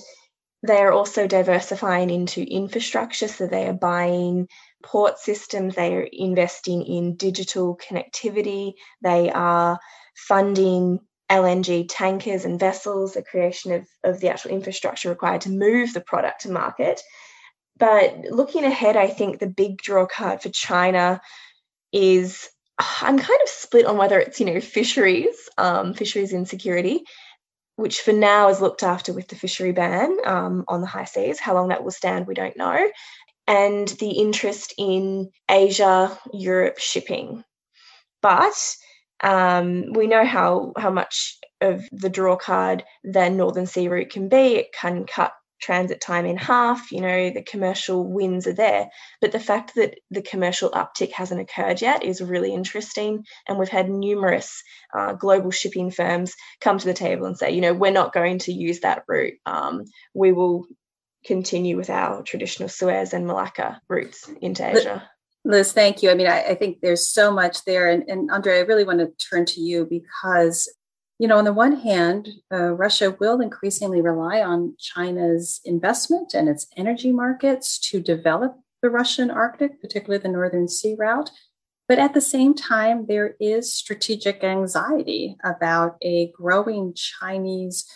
they 0.66 0.79
are 0.79 0.92
also 0.92 1.27
diversifying 1.27 2.11
into 2.11 2.42
infrastructure, 2.42 3.29
so 3.29 3.47
they 3.47 3.68
are 3.68 3.73
buying 3.73 4.49
port 4.83 5.18
systems, 5.18 5.75
they 5.75 5.94
are 5.94 6.09
investing 6.12 6.85
in 6.85 7.16
digital 7.16 7.77
connectivity, 7.77 8.75
they 9.03 9.31
are 9.31 9.79
funding 10.16 11.01
LNG 11.31 11.87
tankers 11.88 12.44
and 12.44 12.59
vessels, 12.59 13.14
the 13.14 13.23
creation 13.23 13.73
of, 13.73 13.87
of 14.03 14.21
the 14.21 14.29
actual 14.31 14.51
infrastructure 14.51 15.11
required 15.11 15.42
to 15.42 15.51
move 15.51 15.92
the 15.92 16.01
product 16.01 16.42
to 16.42 16.51
market. 16.51 17.03
But 17.77 18.25
looking 18.31 18.64
ahead, 18.64 18.97
I 18.97 19.09
think 19.09 19.38
the 19.38 19.47
big 19.47 19.79
draw 19.79 20.07
card 20.07 20.42
for 20.42 20.49
China 20.49 21.21
is 21.92 22.49
I'm 22.79 23.18
kind 23.18 23.40
of 23.42 23.49
split 23.49 23.87
on 23.87 23.97
whether 23.97 24.21
it's, 24.21 24.38
you 24.38 24.47
know, 24.47 24.61
fisheries, 24.61 25.49
um, 25.59 25.94
fisheries 25.94 26.33
insecurity, 26.33 27.05
which 27.82 28.00
for 28.04 28.12
now 28.12 28.50
is 28.50 28.60
looked 28.60 28.82
after 28.82 29.12
with 29.14 29.28
the 29.28 29.36
fishery 29.36 29.72
ban 29.72 30.10
um, 30.34 30.64
on 30.66 30.80
the 30.82 30.92
high 30.94 31.08
seas. 31.14 31.40
How 31.40 31.54
long 31.54 31.68
that 31.68 31.82
will 31.82 31.98
stand, 32.02 32.26
we 32.26 32.34
don't 32.34 32.56
know. 32.64 32.78
And 33.46 33.88
the 34.02 34.12
interest 34.24 34.74
in 34.76 35.30
Asia 35.48 36.18
Europe 36.32 36.78
shipping. 36.78 37.44
But 38.20 38.58
Um, 39.20 39.92
we 39.98 40.06
know 40.06 40.24
how 40.24 40.72
how 40.82 40.92
much 41.00 41.38
of 41.60 41.76
the 41.90 42.08
draw 42.08 42.36
card 42.36 42.84
the 43.02 43.28
Northern 43.30 43.66
Sea 43.66 43.88
route 43.88 44.12
can 44.14 44.28
be. 44.28 44.44
It 44.60 44.68
can 44.72 45.06
cut 45.06 45.32
transit 45.61 46.01
time 46.01 46.27
in 46.27 46.37
half. 46.37 46.90
You 46.92 47.01
know, 47.01 47.31
the 47.31 47.42
commercial 47.42 48.07
wins 48.07 48.47
are 48.47 48.53
there. 48.53 48.88
But 49.21 49.33
the 49.33 49.40
fact 49.40 49.75
that 49.77 49.94
the 50.11 50.23
commercial 50.23 50.71
uptick 50.71 51.12
hasn't 51.12 51.40
occurred 51.40 51.81
yet 51.81 52.05
is 52.05 52.21
really 52.21 52.55
interesting. 52.55 53.25
And 53.49 53.59
we've 53.59 53.68
had 53.68 53.90
numerous 53.90 54.62
uh, 54.97 55.14
global 55.14 55.51
shipping 55.51 55.90
firms 55.90 56.35
come 56.61 56.79
to 56.79 56.87
the 56.87 56.94
table 56.94 57.27
and 57.27 57.37
say, 57.37 57.53
you 57.53 57.61
know, 57.61 57.75
we're 57.75 57.90
not 57.90 58.12
going 58.12 58.38
to 58.40 58.53
use 58.53 58.81
that 58.81 59.05
route. 59.09 59.35
Um, 59.47 59.85
we 60.14 60.33
will 60.33 60.66
continue 61.25 61.77
with 61.77 61.90
our 61.90 62.23
traditional 62.23 62.68
Suez 62.68 63.12
and 63.12 63.27
Malacca 63.27 63.81
routes 63.88 64.31
into 64.40 64.68
Asia. 64.68 65.09
Liz, 65.44 65.73
thank 65.73 66.03
you. 66.03 66.11
I 66.11 66.14
mean, 66.14 66.27
I, 66.27 66.42
I 66.42 66.55
think 66.55 66.81
there's 66.81 67.09
so 67.09 67.33
much 67.33 67.64
there. 67.64 67.88
And, 67.88 68.05
and 68.09 68.31
Andre, 68.31 68.59
I 68.59 68.62
really 68.62 68.85
want 68.85 68.99
to 68.99 69.12
turn 69.31 69.47
to 69.47 69.61
you 69.61 69.87
because 69.88 70.68
you 71.18 71.26
know, 71.26 71.38
on 71.38 71.44
the 71.44 71.52
one 71.52 71.81
hand, 71.81 72.28
uh, 72.52 72.72
Russia 72.74 73.16
will 73.18 73.40
increasingly 73.40 74.00
rely 74.00 74.40
on 74.40 74.76
China's 74.78 75.61
investment 75.64 76.33
and 76.33 76.48
its 76.48 76.68
energy 76.76 77.12
markets 77.12 77.78
to 77.90 78.00
develop 78.00 78.57
the 78.83 78.90
Russian 78.90 79.31
Arctic, 79.31 79.81
particularly 79.81 80.22
the 80.22 80.28
Northern 80.28 80.68
Sea 80.68 80.94
route. 80.96 81.31
But 81.88 81.98
at 81.98 82.14
the 82.14 82.20
same 82.20 82.54
time, 82.54 83.07
there 83.09 83.35
is 83.40 83.74
strategic 83.74 84.44
anxiety 84.44 85.37
about 85.42 85.96
a 86.02 86.31
growing 86.37 86.92
Chinese 86.94 87.90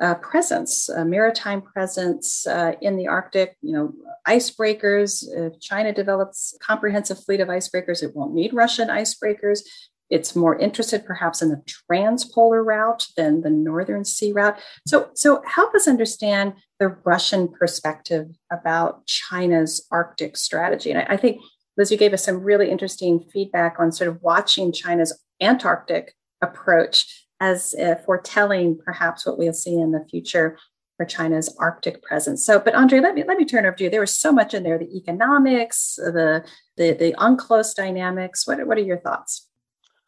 uh, 0.00 0.14
presence, 0.16 0.88
maritime 0.96 1.60
presence 1.60 2.46
uh, 2.46 2.72
in 2.80 2.96
the 2.96 3.08
Arctic. 3.08 3.56
You 3.62 3.72
know, 3.72 3.92
icebreakers. 4.28 5.24
If 5.26 5.58
China 5.60 5.92
develops 5.92 6.54
a 6.54 6.64
comprehensive 6.64 7.24
fleet 7.24 7.40
of 7.40 7.48
icebreakers, 7.48 8.02
it 8.02 8.14
won't 8.14 8.34
need 8.34 8.54
Russian 8.54 8.88
icebreakers. 8.88 9.60
It's 10.10 10.34
more 10.34 10.58
interested 10.58 11.04
perhaps 11.04 11.42
in 11.42 11.50
the 11.50 11.62
transpolar 11.90 12.64
route 12.64 13.06
than 13.16 13.42
the 13.42 13.50
northern 13.50 14.04
sea 14.04 14.32
route. 14.32 14.58
So, 14.86 15.10
so 15.14 15.42
help 15.46 15.74
us 15.74 15.86
understand 15.86 16.54
the 16.78 16.88
Russian 17.04 17.48
perspective 17.48 18.28
about 18.50 19.06
China's 19.06 19.86
Arctic 19.90 20.36
strategy. 20.36 20.90
And 20.90 21.00
I, 21.00 21.14
I 21.14 21.16
think, 21.16 21.40
Liz, 21.76 21.90
you 21.90 21.98
gave 21.98 22.12
us 22.12 22.24
some 22.24 22.42
really 22.42 22.70
interesting 22.70 23.20
feedback 23.32 23.76
on 23.78 23.92
sort 23.92 24.08
of 24.08 24.22
watching 24.22 24.72
China's 24.72 25.18
Antarctic 25.40 26.14
approach 26.42 27.26
as 27.40 27.74
uh, 27.74 27.94
foretelling 28.04 28.78
perhaps 28.84 29.24
what 29.24 29.38
we'll 29.38 29.52
see 29.52 29.74
in 29.74 29.92
the 29.92 30.04
future 30.10 30.58
for 30.96 31.06
China's 31.06 31.54
Arctic 31.58 32.02
presence. 32.02 32.44
So, 32.44 32.58
but 32.58 32.74
Andre, 32.74 32.98
let 33.00 33.14
me 33.14 33.24
let 33.26 33.38
me 33.38 33.44
turn 33.44 33.64
over 33.64 33.76
to 33.76 33.84
you. 33.84 33.90
There 33.90 34.00
was 34.00 34.16
so 34.16 34.32
much 34.32 34.52
in 34.52 34.64
there: 34.64 34.78
the 34.78 34.96
economics, 34.96 35.94
the 35.94 36.44
the 36.76 36.92
the 36.92 37.14
UNCLOS 37.18 37.74
dynamics. 37.74 38.46
What 38.46 38.66
what 38.66 38.76
are 38.76 38.82
your 38.82 38.98
thoughts? 38.98 39.47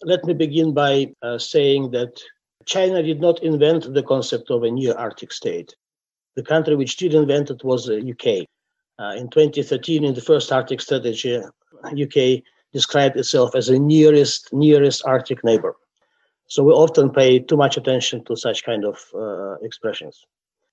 Let 0.02 0.24
me 0.24 0.32
begin 0.32 0.72
by 0.72 1.12
uh, 1.22 1.36
saying 1.36 1.90
that 1.90 2.22
China 2.64 3.02
did 3.02 3.20
not 3.20 3.42
invent 3.42 3.92
the 3.92 4.02
concept 4.02 4.50
of 4.50 4.62
a 4.62 4.70
near 4.70 4.94
Arctic 4.94 5.30
state. 5.30 5.74
The 6.36 6.42
country 6.42 6.74
which 6.74 6.96
did 6.96 7.12
invent 7.12 7.50
it 7.50 7.62
was 7.64 7.84
the 7.84 7.98
UK. 7.98 8.46
Uh, 8.98 9.14
in 9.16 9.28
2013, 9.28 10.04
in 10.04 10.14
the 10.14 10.22
first 10.22 10.50
Arctic 10.52 10.80
strategy, 10.80 11.42
UK 11.84 12.42
described 12.72 13.18
itself 13.18 13.54
as 13.54 13.66
the 13.66 13.78
nearest 13.78 14.50
nearest 14.54 15.04
Arctic 15.04 15.44
neighbor. 15.44 15.76
So 16.46 16.64
we 16.64 16.72
often 16.72 17.10
pay 17.10 17.38
too 17.38 17.58
much 17.58 17.76
attention 17.76 18.24
to 18.24 18.36
such 18.36 18.64
kind 18.64 18.86
of 18.86 19.04
uh, 19.14 19.56
expressions. 19.62 20.24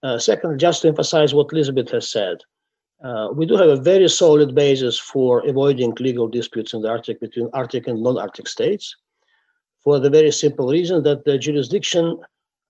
Uh, 0.03 0.17
second, 0.17 0.57
just 0.57 0.83
to 0.83 0.87
emphasize 0.87 1.33
what 1.33 1.51
Elizabeth 1.51 1.91
has 1.91 2.09
said, 2.09 2.37
uh, 3.03 3.27
we 3.33 3.45
do 3.45 3.57
have 3.57 3.69
a 3.69 3.75
very 3.75 4.07
solid 4.07 4.55
basis 4.55 4.97
for 4.97 5.45
avoiding 5.45 5.93
legal 5.99 6.29
disputes 6.29 6.73
in 6.73 6.81
the 6.81 6.89
Arctic 6.89 7.19
between 7.19 7.49
Arctic 7.51 7.87
and 7.87 8.01
non-Arctic 8.01 8.47
states 8.47 8.95
for 9.88 10.00
the 10.00 10.10
very 10.10 10.34
simple 10.34 10.67
reason 10.67 11.02
that 11.04 11.23
the 11.23 11.38
jurisdiction 11.38 12.19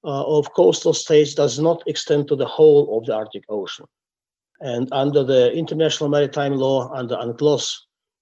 uh, 0.04 0.38
of 0.38 0.54
coastal 0.54 0.94
states 0.94 1.34
does 1.34 1.58
not 1.58 1.82
extend 1.88 2.28
to 2.28 2.36
the 2.36 2.46
whole 2.46 2.96
of 2.96 3.08
the 3.08 3.14
Arctic 3.16 3.44
Ocean. 3.50 3.88
And 4.60 4.88
under 4.92 5.24
the 5.24 5.52
international 5.52 6.12
maritime 6.12 6.54
law, 6.54 6.94
under 6.94 7.16
UNCLOS, 7.16 7.76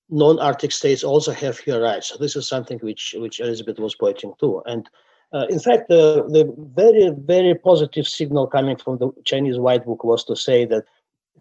non-Arctic 0.10 0.72
states 0.72 1.04
also 1.04 1.34
have 1.34 1.60
here 1.60 1.82
rights. 1.82 2.08
So 2.08 2.16
this 2.18 2.38
is 2.38 2.48
something 2.48 2.80
which, 2.80 3.14
which 3.18 3.42
Elizabeth 3.42 3.80
was 3.80 3.96
pointing 3.96 4.32
to. 4.40 4.64
And 4.66 4.90
uh, 5.34 5.46
in 5.50 5.60
fact, 5.60 5.90
the, 5.90 6.24
the 6.30 6.46
very, 6.74 7.10
very 7.18 7.54
positive 7.54 8.08
signal 8.08 8.48
coming 8.48 8.78
from 8.78 8.98
the 9.00 9.12
Chinese 9.26 9.60
White 9.60 9.86
Book 9.86 10.06
was 10.06 10.24
to 10.24 10.38
say 10.38 10.64
that 10.68 10.86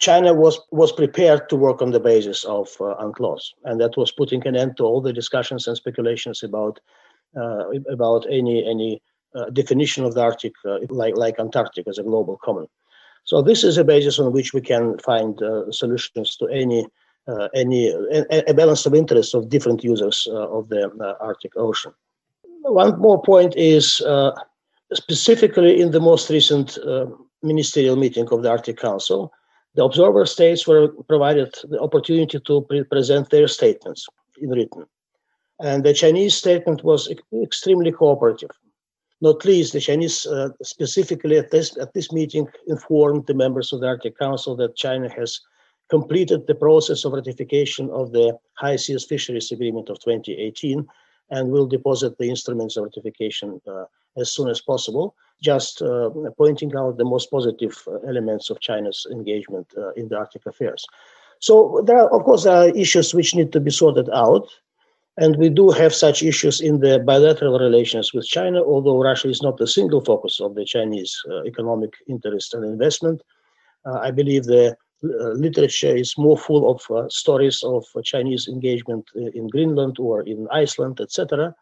China 0.00 0.34
was, 0.34 0.60
was 0.72 0.90
prepared 0.90 1.48
to 1.50 1.54
work 1.54 1.80
on 1.80 1.92
the 1.92 2.00
basis 2.00 2.42
of 2.42 2.66
uh, 2.80 2.96
UNCLOS. 2.96 3.52
And 3.62 3.80
that 3.80 3.96
was 3.96 4.10
putting 4.10 4.44
an 4.44 4.56
end 4.56 4.76
to 4.78 4.82
all 4.82 5.00
the 5.00 5.12
discussions 5.12 5.68
and 5.68 5.76
speculations 5.76 6.42
about 6.42 6.80
uh, 6.80 7.03
Uh, 7.36 7.64
about 7.90 8.24
any 8.30 8.64
any 8.64 9.02
uh, 9.34 9.50
definition 9.50 10.04
of 10.04 10.14
the 10.14 10.20
Arctic, 10.20 10.52
uh, 10.64 10.78
like 10.88 11.16
like 11.16 11.40
Antarctic 11.40 11.88
as 11.88 11.98
a 11.98 12.04
global 12.04 12.38
common. 12.44 12.68
So 13.24 13.42
this 13.42 13.64
is 13.64 13.76
a 13.76 13.82
basis 13.82 14.20
on 14.20 14.32
which 14.32 14.54
we 14.54 14.60
can 14.60 14.98
find 14.98 15.42
uh, 15.42 15.72
solutions 15.72 16.36
to 16.36 16.46
any 16.46 16.86
uh, 17.26 17.48
any 17.52 17.88
a, 17.88 18.44
a, 18.46 18.54
balance 18.54 18.86
of 18.86 18.94
interests 18.94 19.34
of 19.34 19.48
different 19.48 19.82
users 19.82 20.28
of 20.30 20.68
the 20.68 21.16
Arctic 21.18 21.56
Ocean. 21.56 21.92
One 22.62 23.00
more 23.00 23.20
point 23.20 23.56
is 23.56 24.00
specifically 24.92 25.80
in 25.80 25.90
the 25.90 26.00
most 26.00 26.30
recent 26.30 26.78
ministerial 27.42 27.96
meeting 27.96 28.28
of 28.30 28.42
the 28.44 28.50
Arctic 28.50 28.78
Council, 28.78 29.32
the 29.74 29.82
observer 29.82 30.24
states 30.24 30.68
were 30.68 30.88
provided 31.08 31.52
the 31.68 31.80
opportunity 31.80 32.38
to 32.38 32.60
pre- 32.62 32.84
present 32.84 33.30
their 33.30 33.48
statements 33.48 34.06
in 34.40 34.50
written. 34.50 34.86
And 35.60 35.84
the 35.84 35.94
Chinese 35.94 36.34
statement 36.34 36.82
was 36.84 37.12
extremely 37.42 37.92
cooperative. 37.92 38.50
Not 39.20 39.44
least, 39.44 39.72
the 39.72 39.80
Chinese 39.80 40.26
uh, 40.26 40.50
specifically 40.62 41.38
at 41.38 41.50
this, 41.50 41.76
at 41.78 41.94
this 41.94 42.12
meeting 42.12 42.46
informed 42.66 43.26
the 43.26 43.34
members 43.34 43.72
of 43.72 43.80
the 43.80 43.86
Arctic 43.86 44.18
Council 44.18 44.56
that 44.56 44.76
China 44.76 45.08
has 45.08 45.40
completed 45.88 46.46
the 46.46 46.54
process 46.54 47.04
of 47.04 47.12
ratification 47.12 47.90
of 47.90 48.12
the 48.12 48.36
High 48.54 48.76
Seas 48.76 49.04
Fisheries 49.04 49.52
Agreement 49.52 49.88
of 49.88 49.98
2018 50.00 50.86
and 51.30 51.50
will 51.50 51.66
deposit 51.66 52.18
the 52.18 52.28
instruments 52.28 52.76
of 52.76 52.84
ratification 52.84 53.60
uh, 53.66 53.84
as 54.16 54.32
soon 54.32 54.48
as 54.48 54.60
possible, 54.60 55.14
just 55.42 55.82
uh, 55.82 56.10
pointing 56.36 56.74
out 56.76 56.96
the 56.96 57.04
most 57.04 57.30
positive 57.30 57.82
uh, 57.86 57.98
elements 58.08 58.50
of 58.50 58.60
China's 58.60 59.06
engagement 59.10 59.66
uh, 59.76 59.90
in 59.92 60.08
the 60.08 60.16
Arctic 60.16 60.46
affairs. 60.46 60.84
So 61.40 61.82
there 61.86 61.98
are, 61.98 62.08
of 62.08 62.24
course, 62.24 62.44
there 62.44 62.56
are 62.56 62.68
issues 62.68 63.14
which 63.14 63.34
need 63.34 63.52
to 63.52 63.60
be 63.60 63.70
sorted 63.70 64.08
out. 64.12 64.48
And 65.16 65.36
we 65.36 65.48
do 65.48 65.70
have 65.70 65.94
such 65.94 66.22
issues 66.22 66.60
in 66.60 66.80
the 66.80 66.98
bilateral 66.98 67.58
relations 67.58 68.12
with 68.12 68.26
China, 68.26 68.62
although 68.62 69.00
Russia 69.00 69.28
is 69.28 69.42
not 69.42 69.58
the 69.58 69.66
single 69.66 70.00
focus 70.00 70.40
of 70.40 70.56
the 70.56 70.64
Chinese 70.64 71.16
uh, 71.30 71.44
economic 71.44 71.92
interest 72.08 72.52
and 72.54 72.64
investment. 72.64 73.22
Uh, 73.86 73.98
I 74.00 74.10
believe 74.10 74.44
the 74.44 74.76
uh, 75.04 75.28
literature 75.32 75.94
is 75.94 76.18
more 76.18 76.36
full 76.36 76.70
of 76.70 76.82
uh, 76.90 77.08
stories 77.08 77.62
of 77.62 77.84
Chinese 78.02 78.48
engagement 78.48 79.04
uh, 79.16 79.26
in 79.34 79.48
Greenland 79.48 79.98
or 80.00 80.22
in 80.22 80.48
Iceland, 80.50 81.00
etc. 81.00 81.54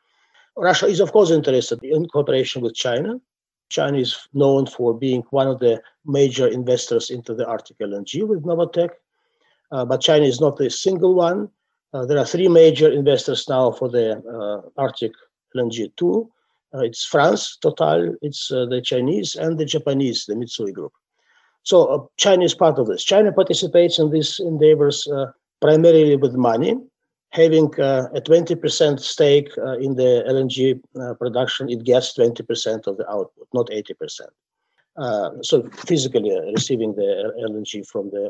Russia 0.57 0.87
is, 0.87 1.01
of 1.01 1.12
course, 1.12 1.31
interested 1.31 1.83
in 1.83 2.07
cooperation 2.07 2.62
with 2.62 2.75
China. 2.75 3.21
China 3.69 3.99
is 3.99 4.29
known 4.33 4.67
for 4.67 4.95
being 4.95 5.23
one 5.31 5.49
of 5.49 5.59
the 5.59 5.83
major 6.07 6.47
investors 6.47 7.11
into 7.11 7.35
the 7.35 7.47
Arctic 7.47 7.79
LNG 7.79 8.27
with 8.27 8.45
Novatek. 8.45 8.91
Uh, 9.71 9.85
but 9.85 10.01
China 10.01 10.25
is 10.25 10.41
not 10.41 10.57
the 10.57 10.71
single 10.71 11.15
one. 11.15 11.49
Uh, 11.93 12.07
there 12.07 12.19
are 12.19 12.25
three 12.25 12.49
major 12.49 12.91
investors 12.91 13.49
now 13.49 13.71
for 13.71 13.89
the 13.89 14.17
uh, 14.17 14.81
Arctic 14.81 15.13
LNG 15.57 15.95
2. 15.97 16.31
Uh, 16.75 16.79
it's 16.79 17.05
France, 17.05 17.59
Total, 17.61 18.15
it's 18.23 18.49
the 18.49 18.81
Chinese, 18.83 19.35
and 19.35 19.59
the 19.59 19.65
Japanese, 19.65 20.25
the 20.25 20.35
Mitsui 20.35 20.73
Group. 20.73 20.93
So 21.65 22.11
China 22.17 22.45
is 22.45 22.55
part 22.55 22.79
of 22.79 22.87
this. 22.87 23.05
China 23.05 23.31
participates 23.31 23.99
in 23.99 24.11
these 24.11 24.41
endeavors 24.41 25.07
primarily 25.61 26.17
with 26.17 26.35
money, 26.35 26.75
having 27.31 27.73
uh, 27.81 28.09
a 28.15 28.21
20% 28.21 29.01
stake 29.01 29.51
uh, 29.57 29.79
in 29.79 29.95
the 29.95 30.23
LNG 30.29 30.81
uh, 31.01 31.15
production, 31.15 31.71
it 31.71 31.83
gets 31.85 32.17
20% 32.19 32.87
of 32.87 32.99
the 32.99 33.09
output, 33.11 33.49
not 33.55 33.69
80%. 33.69 34.21
so 35.43 35.69
physically 35.87 36.33
receiving 36.55 36.95
the 36.95 37.33
LNG 37.49 37.87
from 37.87 38.11
the 38.11 38.25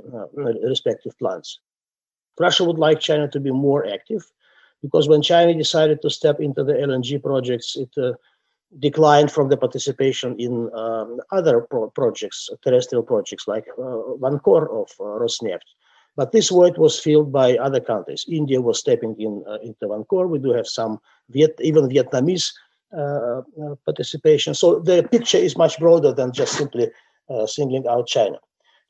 respective 0.62 1.18
plants. 1.18 1.58
Russia 2.38 2.64
would 2.64 2.78
like 2.78 3.00
China 3.00 3.28
to 3.28 3.40
be 3.40 3.50
more 3.50 3.86
active 3.86 4.24
because 4.82 5.08
when 5.08 5.22
China 5.22 5.54
decided 5.54 6.02
to 6.02 6.10
step 6.10 6.40
into 6.40 6.64
the 6.64 6.74
LNG 6.74 7.22
projects, 7.22 7.76
it 7.76 7.90
uh, 7.96 8.12
declined 8.78 9.30
from 9.30 9.48
the 9.48 9.56
participation 9.56 10.34
in 10.38 10.70
um, 10.74 11.20
other 11.30 11.60
pro- 11.60 11.90
projects, 11.90 12.48
terrestrial 12.62 13.02
projects 13.02 13.46
like 13.46 13.66
uh, 13.78 14.16
Vankor 14.18 14.70
of 14.70 14.90
uh, 14.98 15.04
Rosneft. 15.22 15.68
But 16.16 16.32
this 16.32 16.50
void 16.50 16.76
was 16.76 16.98
filled 16.98 17.32
by 17.32 17.56
other 17.56 17.80
countries. 17.80 18.26
India 18.28 18.60
was 18.60 18.78
stepping 18.78 19.14
in 19.18 19.44
uh, 19.48 19.58
into 19.62 19.86
Vankor. 19.86 20.28
We 20.28 20.38
do 20.38 20.52
have 20.52 20.66
some 20.66 21.00
Viet- 21.30 21.60
even 21.60 21.88
Vietnamese 21.88 22.52
uh, 22.94 23.40
uh, 23.40 23.74
participation. 23.86 24.52
So 24.52 24.80
the 24.80 25.08
picture 25.10 25.38
is 25.38 25.56
much 25.56 25.78
broader 25.78 26.12
than 26.12 26.32
just 26.32 26.52
simply 26.52 26.90
uh, 27.30 27.46
singling 27.46 27.86
out 27.88 28.06
China. 28.06 28.36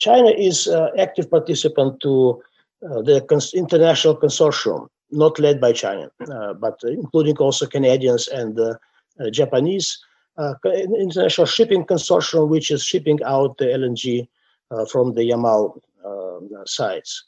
China 0.00 0.30
is 0.30 0.68
active 0.98 1.30
participant 1.30 2.00
to 2.00 2.42
the 2.82 3.24
cons- 3.28 3.54
international 3.54 4.16
consortium 4.16 4.88
not 5.10 5.38
led 5.38 5.60
by 5.60 5.72
China, 5.72 6.10
uh, 6.30 6.54
but 6.54 6.78
including 6.84 7.36
also 7.36 7.66
Canadians 7.66 8.28
and 8.28 8.58
uh, 8.58 8.74
uh, 9.20 9.30
Japanese. 9.30 9.98
International 10.64 11.46
Shipping 11.46 11.84
Consortium, 11.84 12.48
which 12.48 12.70
is 12.70 12.82
shipping 12.82 13.22
out 13.22 13.58
the 13.58 13.66
LNG 13.66 14.26
from 14.90 15.12
the 15.12 15.28
Yamal 15.28 15.78
sites. 16.64 17.24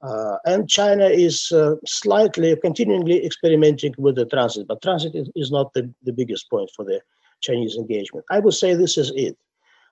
Uh, 0.00 0.36
and 0.44 0.68
China 0.68 1.06
is 1.06 1.50
uh, 1.50 1.74
slightly, 1.84 2.54
continually 2.56 3.24
experimenting 3.24 3.94
with 3.98 4.14
the 4.14 4.26
transit, 4.26 4.66
but 4.68 4.80
transit 4.80 5.14
is, 5.14 5.28
is, 5.34 5.50
not 5.50 5.72
the, 5.74 5.92
the 6.04 6.12
biggest 6.12 6.48
point 6.50 6.70
for 6.74 6.84
the 6.84 7.00
Chinese 7.40 7.76
engagement. 7.76 8.24
I 8.30 8.38
would 8.38 8.54
say 8.54 8.74
this 8.74 8.96
is 8.96 9.10
it. 9.16 9.36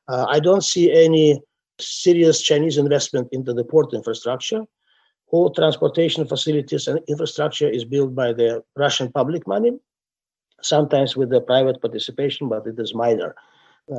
Uh, 0.09 0.26
I 0.29 0.38
don't 0.38 0.62
see 0.62 0.92
any 0.92 1.40
serious 1.81 2.40
Chinese 2.40 2.79
investment 2.79 3.29
into 3.33 3.52
the 3.52 3.64
port 3.64 3.92
infrastructure. 3.92 4.62
All 5.30 5.50
transportation 5.50 6.26
facilities 6.26 6.86
and 6.86 7.00
infrastructure 7.08 7.68
is 7.68 7.84
built 7.84 8.14
by 8.14 8.32
the 8.32 8.62
Russian 8.76 9.10
public 9.10 9.46
money, 9.46 9.72
sometimes 10.62 11.16
with 11.16 11.30
the 11.30 11.40
private 11.40 11.80
participation, 11.80 12.48
but 12.48 12.66
it 12.66 12.78
is 12.78 12.94
minor 12.94 13.34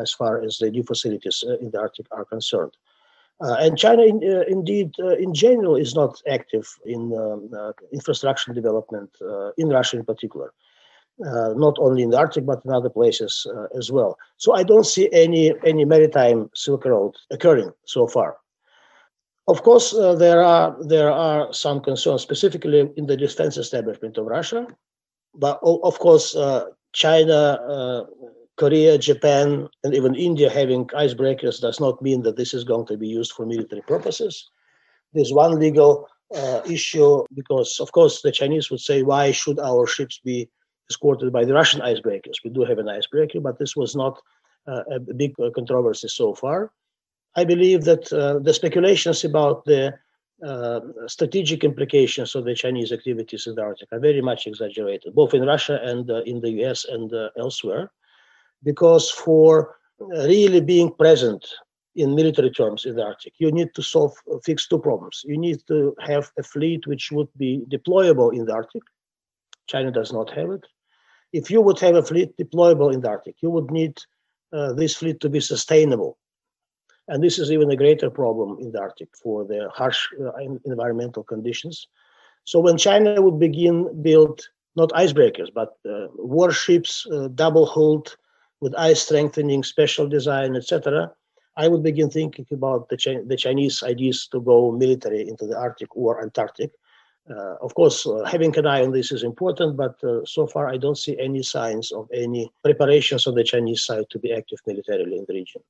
as 0.01 0.13
far 0.13 0.41
as 0.41 0.57
the 0.57 0.69
new 0.69 0.83
facilities 0.83 1.43
uh, 1.47 1.57
in 1.57 1.71
the 1.71 1.79
Arctic 1.79 2.07
are 2.11 2.25
concerned. 2.25 2.75
Uh, 3.39 3.55
and 3.59 3.77
China, 3.77 4.03
in, 4.03 4.17
uh, 4.23 4.41
indeed, 4.47 4.91
uh, 4.99 5.15
in 5.15 5.33
general, 5.33 5.75
is 5.75 5.93
not 5.93 6.21
active 6.27 6.67
in 6.85 7.13
um, 7.15 7.49
uh, 7.55 7.71
infrastructure 7.93 8.51
development 8.51 9.09
uh, 9.21 9.51
in 9.57 9.69
Russia, 9.69 9.97
in 9.97 10.05
particular. 10.05 10.53
Uh, 11.25 11.53
not 11.55 11.75
only 11.79 12.03
in 12.03 12.11
the 12.11 12.17
Arctic 12.17 12.45
but 12.45 12.63
in 12.63 12.71
other 12.71 12.91
places 12.91 13.47
as 13.75 13.91
well. 13.91 14.19
So 14.37 14.53
I 14.53 14.61
don't 14.61 14.85
see 14.85 15.09
any 15.11 15.51
any 15.65 15.83
maritime 15.83 16.51
Silk 16.53 16.85
Road 16.85 17.15
occurring 17.31 17.73
so 17.85 18.05
far. 18.05 18.37
Of 19.47 19.63
course, 19.63 19.91
there 19.91 20.43
are 20.43 20.75
there 20.83 21.11
are 21.11 21.53
some 21.53 21.79
concerns, 21.81 22.21
specifically 22.21 22.91
in 22.97 23.05
the 23.07 23.15
defense 23.15 23.57
establishment 23.57 24.17
of 24.17 24.25
Russia. 24.25 24.67
But 25.33 25.59
of 25.63 25.99
course, 25.99 26.35
China 26.93 28.07
Korea, 28.57 28.97
Japan, 28.97 29.69
and 29.83 29.93
even 29.93 30.15
India 30.15 30.49
having 30.49 30.85
icebreakers 30.87 31.61
does 31.61 31.79
not 31.79 32.01
mean 32.01 32.23
that 32.23 32.35
this 32.35 32.53
is 32.53 32.63
going 32.63 32.87
to 32.87 32.97
be 32.97 33.07
used 33.07 33.31
for 33.31 33.45
military 33.45 33.83
purposes. 33.83 34.49
There's 35.13 35.31
one 35.31 35.59
legal 35.59 36.09
uh, 36.35 36.61
issue 36.65 37.23
because, 37.33 37.79
of 37.79 37.91
course, 37.91 38.21
the 38.21 38.31
Chinese 38.31 38.69
would 38.71 38.79
say, 38.81 39.03
why 39.03 39.31
should 39.31 39.59
our 39.59 39.85
ships 39.85 40.19
be 40.23 40.49
escorted 40.89 41.31
by 41.31 41.45
the 41.45 41.53
Russian 41.53 41.81
icebreakers? 41.81 42.43
We 42.43 42.49
do 42.49 42.65
have 42.65 42.79
an 42.79 42.89
icebreaker, 42.89 43.39
but 43.39 43.59
this 43.59 43.75
was 43.75 43.95
not 43.95 44.19
uh, 44.67 44.83
a 44.91 44.99
big 44.99 45.35
uh, 45.39 45.51
controversy 45.51 46.07
so 46.07 46.33
far. 46.33 46.71
I 47.37 47.45
believe 47.45 47.85
that 47.85 48.11
uh, 48.11 48.39
the 48.39 48.53
speculations 48.53 49.23
about 49.23 49.63
the 49.65 49.93
uh, 50.45 50.79
strategic 51.07 51.63
implications 51.63 52.35
of 52.35 52.43
the 52.43 52.53
Chinese 52.53 52.91
activities 52.91 53.47
in 53.47 53.55
the 53.55 53.61
Arctic 53.61 53.89
are 53.91 53.99
very 53.99 54.21
much 54.21 54.47
exaggerated, 54.47 55.15
both 55.15 55.33
in 55.33 55.45
Russia 55.45 55.79
and 55.83 56.11
uh, 56.11 56.23
in 56.23 56.41
the 56.41 56.51
US 56.63 56.85
and 56.85 57.11
elsewhere 57.37 57.91
because 58.63 59.09
for 59.09 59.75
really 60.09 60.61
being 60.61 60.93
present 60.93 61.45
in 61.95 62.15
military 62.15 62.51
terms 62.51 62.85
in 62.85 62.95
the 62.95 63.03
Arctic, 63.03 63.33
you 63.37 63.51
need 63.51 63.73
to 63.73 63.81
solve 63.81 64.13
fix 64.43 64.67
two 64.67 64.79
problems. 64.79 65.23
You 65.25 65.37
need 65.37 65.59
to 65.67 65.95
have 65.99 66.31
a 66.37 66.43
fleet 66.43 66.85
which 66.85 67.11
would 67.11 67.29
be 67.37 67.63
deployable 67.69 68.33
in 68.33 68.45
the 68.45 68.53
Arctic. 68.53 68.83
China 69.67 69.91
does 69.91 70.13
not 70.13 70.29
have 70.31 70.51
it. 70.51 70.65
If 71.33 71.49
you 71.51 71.61
would 71.61 71.79
have 71.79 71.95
a 71.95 72.03
fleet 72.03 72.37
deployable 72.37 72.93
in 72.93 73.01
the 73.01 73.09
Arctic, 73.09 73.35
you 73.41 73.49
would 73.49 73.71
need 73.71 73.97
uh, 74.53 74.73
this 74.73 74.95
fleet 74.95 75.19
to 75.21 75.29
be 75.29 75.39
sustainable. 75.39 76.17
And 77.07 77.23
this 77.23 77.39
is 77.39 77.51
even 77.51 77.71
a 77.71 77.75
greater 77.75 78.09
problem 78.09 78.57
in 78.59 78.71
the 78.71 78.79
Arctic 78.79 79.09
for 79.15 79.45
the 79.45 79.69
harsh 79.73 80.07
uh, 80.19 80.31
environmental 80.65 81.23
conditions. 81.23 81.87
So 82.43 82.59
when 82.59 82.77
China 82.77 83.21
would 83.21 83.39
begin 83.39 84.01
build 84.01 84.41
not 84.75 84.91
icebreakers 84.91 85.53
but 85.53 85.77
uh, 85.89 86.07
warships, 86.15 87.07
uh, 87.11 87.29
double-hulled 87.33 88.15
with 88.59 88.73
ice 88.77 89.01
strengthening, 89.01 89.63
special 89.63 90.07
design, 90.07 90.55
etc., 90.55 91.11
I 91.55 91.67
would 91.67 91.81
begin 91.81 92.09
thinking 92.09 92.45
about 92.51 92.89
the, 92.89 92.97
Ch- 92.97 93.25
the 93.25 93.35
Chinese 93.35 93.81
ideas 93.83 94.27
to 94.31 94.39
go 94.39 94.71
military 94.71 95.27
into 95.27 95.47
the 95.47 95.57
Arctic 95.57 95.95
or 95.95 96.21
Antarctic. 96.21 96.71
Uh, 97.29 97.55
of 97.61 97.73
course, 97.73 98.05
uh, 98.05 98.23
having 98.23 98.55
an 98.57 98.67
eye 98.67 98.83
on 98.83 98.91
this 98.91 99.11
is 99.11 99.23
important, 99.23 99.75
but 99.75 100.01
uh, 100.03 100.23
so 100.23 100.45
far 100.47 100.69
I 100.69 100.77
don't 100.77 100.97
see 100.97 101.17
any 101.19 101.43
signs 101.43 101.91
of 101.91 102.07
any 102.13 102.49
preparations 102.63 103.27
on 103.27 103.35
the 103.35 103.43
Chinese 103.43 103.83
side 103.83 104.05
to 104.11 104.19
be 104.19 104.31
active 104.31 104.59
militarily 104.65 105.17
in 105.17 105.25
the 105.27 105.33
region. 105.33 105.61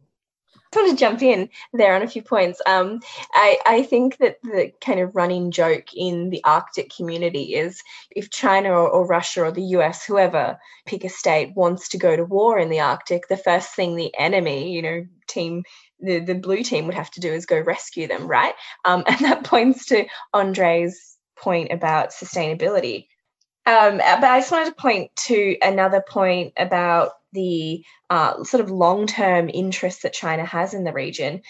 I 0.73 0.79
want 0.79 0.91
to 0.91 0.97
jump 0.97 1.21
in 1.21 1.49
there 1.73 1.95
on 1.95 2.01
a 2.01 2.07
few 2.07 2.21
points. 2.21 2.61
Um, 2.65 2.99
I, 3.33 3.57
I 3.65 3.83
think 3.83 4.17
that 4.17 4.37
the 4.43 4.71
kind 4.81 4.99
of 4.99 5.15
running 5.15 5.51
joke 5.51 5.93
in 5.95 6.29
the 6.29 6.43
Arctic 6.43 6.91
community 6.95 7.55
is 7.55 7.81
if 8.11 8.29
China 8.29 8.71
or, 8.71 8.89
or, 8.89 9.07
Russia 9.07 9.43
or 9.43 9.51
the 9.51 9.61
US, 9.61 10.05
whoever, 10.05 10.59
pick 10.85 11.03
a 11.03 11.09
state, 11.09 11.55
wants 11.55 11.89
to 11.89 11.97
go 11.97 12.15
to 12.15 12.25
war 12.25 12.59
in 12.59 12.69
the 12.69 12.81
Arctic, 12.81 13.27
the 13.27 13.37
first 13.37 13.73
thing 13.75 13.95
the 13.95 14.13
enemy, 14.17 14.71
you 14.71 14.81
know, 14.81 15.05
team, 15.27 15.63
the, 15.99 16.19
the 16.19 16.35
blue 16.35 16.63
team 16.63 16.85
would 16.85 16.95
have 16.95 17.11
to 17.11 17.21
do 17.21 17.31
is 17.31 17.45
go 17.45 17.59
rescue 17.59 18.07
them, 18.07 18.27
right? 18.27 18.53
Um, 18.85 19.03
and 19.07 19.19
that 19.19 19.43
points 19.45 19.85
to 19.87 20.05
Andre's 20.33 21.17
point 21.37 21.71
about 21.71 22.09
sustainability. 22.09 23.07
Um, 23.67 23.97
but 23.97 24.23
I 24.23 24.39
just 24.39 24.51
wanted 24.51 24.69
to 24.69 24.81
point 24.81 25.13
to 25.27 25.57
another 25.61 26.01
point 26.01 26.53
about 26.55 27.11
the 27.33 27.83
uh, 28.09 28.45
sort 28.45 28.63
of 28.63 28.71
long 28.71 29.07
term 29.07 29.49
interest 29.49 30.03
that 30.03 30.13
China 30.13 30.45
has 30.45 30.73
in 30.73 30.85
the 30.85 30.93
region. 30.93 31.41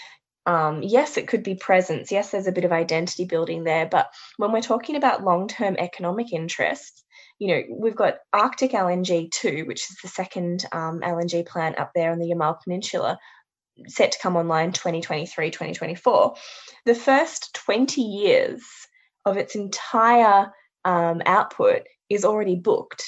Um, 0.48 0.82
yes, 0.82 1.18
it 1.18 1.28
could 1.28 1.44
be 1.44 1.54
presence. 1.54 2.12
Yes, 2.12 2.32
there's 2.32 2.48
a 2.48 2.52
bit 2.52 2.66
of 2.66 2.72
identity 2.72 3.26
building 3.26 3.66
there. 3.66 3.86
But 3.86 4.10
when 4.38 4.52
we're 4.52 4.62
talking 4.62 4.96
about 4.96 5.24
long 5.24 5.48
term 5.48 5.76
economic 5.78 6.34
interests, 6.34 7.04
you 7.38 7.50
know, 7.50 7.62
we've 7.70 7.96
got 7.96 8.16
Arctic 8.34 8.72
LNG 8.72 9.30
2, 9.30 9.66
which 9.68 9.92
is 9.92 9.98
the 10.02 10.08
second 10.08 10.66
um, 10.72 11.02
LNG 11.02 11.46
plant 11.46 11.78
up 11.78 11.92
there 11.94 12.12
on 12.12 12.18
the 12.18 12.32
Yamal 12.32 12.60
Peninsula, 12.64 13.20
set 13.88 14.14
to 14.14 14.20
come 14.20 14.36
online 14.36 14.72
2023, 14.72 15.52
2024. 15.52 16.34
The 16.88 16.96
first 16.96 17.54
20 17.54 18.02
years 18.02 18.64
of 19.24 19.38
its 19.38 19.54
entire 19.54 20.52
um, 20.84 21.22
output 21.28 21.84
is 22.10 22.26
already 22.26 22.56
booked 22.56 23.04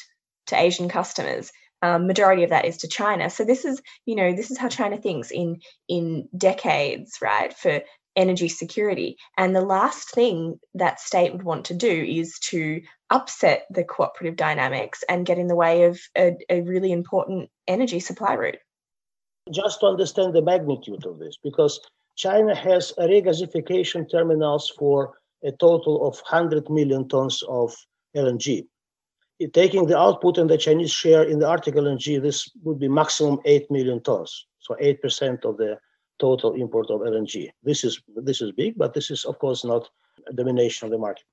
to 0.48 0.60
Asian 0.60 0.90
customers 0.90 1.52
um, 1.82 2.08
majority 2.08 2.44
of 2.44 2.50
that 2.50 2.66
is 2.66 2.78
to 2.78 2.88
China. 2.88 3.30
So 3.30 3.46
this 3.46 3.66
is, 3.66 3.82
you 4.06 4.16
know, 4.16 4.34
this 4.34 4.52
is 4.52 4.58
how 4.58 4.68
China 4.68 4.98
thinks 4.98 5.32
in 5.32 5.62
in 5.88 6.28
decades, 6.38 7.18
right? 7.22 7.54
For 7.54 7.82
energy 8.16 8.50
security. 8.50 9.18
And 9.38 9.56
the 9.56 9.62
last 9.62 10.12
thing 10.12 10.60
that 10.74 11.00
state 11.00 11.32
would 11.32 11.44
want 11.44 11.66
to 11.66 11.74
do 11.74 11.90
is 11.90 12.38
to 12.50 12.82
upset 13.10 13.66
the 13.70 13.84
cooperative 13.84 14.36
dynamics 14.36 15.04
and 15.08 15.26
get 15.26 15.38
in 15.38 15.48
the 15.48 15.56
way 15.56 15.84
of 15.84 16.00
a, 16.18 16.36
a 16.50 16.62
really 16.62 16.92
important 16.92 17.50
energy 17.68 18.00
supply 18.00 18.34
route. 18.34 18.58
Just 19.52 19.80
to 19.80 19.88
understand 19.88 20.34
the 20.34 20.42
magnitude 20.42 21.06
of 21.06 21.18
this, 21.18 21.38
because 21.42 21.80
China 22.18 22.54
has 22.54 22.92
regasification 23.00 24.12
terminals 24.12 24.72
for 24.78 25.14
a 25.44 25.52
total 25.54 26.06
of 26.06 26.16
100 26.30 26.70
million 26.70 27.08
tons 27.08 27.42
of 27.48 27.74
LNG 28.18 28.68
taking 29.48 29.88
the 29.88 29.98
output 29.98 30.38
and 30.38 30.50
the 30.50 30.58
Chinese 30.58 30.92
share 30.92 31.24
in 31.24 31.40
the 31.40 31.48
Arctic 31.48 31.76
LNG, 31.76 32.22
this 32.22 32.50
would 32.64 32.80
be 32.80 32.88
maximum 32.88 33.40
8 33.46 33.72
million 33.72 34.02
tons. 34.02 34.46
So 34.60 34.76
8% 34.76 35.46
of 35.46 35.58
the 35.58 35.78
total 36.20 36.54
import 36.54 36.90
of 36.90 37.02
LNG. 37.02 37.50
This 37.64 37.84
is 37.84 38.02
this 38.16 38.42
is 38.42 38.52
big, 38.52 38.78
but 38.78 38.94
this 38.94 39.10
is 39.10 39.26
of 39.26 39.40
course 39.40 39.64
not 39.64 39.90
a 40.28 40.34
domination 40.34 40.86
of 40.86 40.92
the 40.92 40.98
market. 40.98 41.24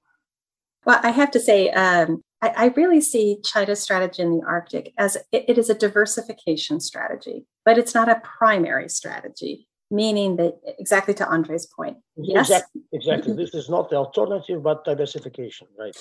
Well, 0.84 1.00
I 1.02 1.10
have 1.10 1.32
to 1.32 1.40
say, 1.40 1.70
um, 1.70 2.22
I, 2.40 2.48
I, 2.56 2.66
really 2.76 3.00
see 3.00 3.38
China's 3.42 3.80
strategy 3.80 4.22
in 4.22 4.38
the 4.38 4.46
Arctic 4.46 4.94
as 4.96 5.16
it, 5.32 5.44
it 5.48 5.58
is 5.58 5.68
a 5.68 5.74
diversification 5.74 6.78
strategy, 6.78 7.44
but 7.64 7.76
it's 7.76 7.92
not 7.92 8.08
a 8.08 8.22
primary 8.22 8.88
strategy. 8.88 9.66
Meaning 9.88 10.36
that 10.36 10.54
exactly 10.80 11.14
to 11.14 11.28
Andre's 11.28 11.66
point. 11.66 11.98
Yes, 12.16 12.50
exactly. 12.50 12.82
exactly. 12.92 13.32
this 13.34 13.54
is 13.54 13.68
not 13.68 13.88
the 13.88 13.94
alternative, 13.94 14.60
but 14.60 14.84
diversification, 14.84 15.68
right? 15.78 15.96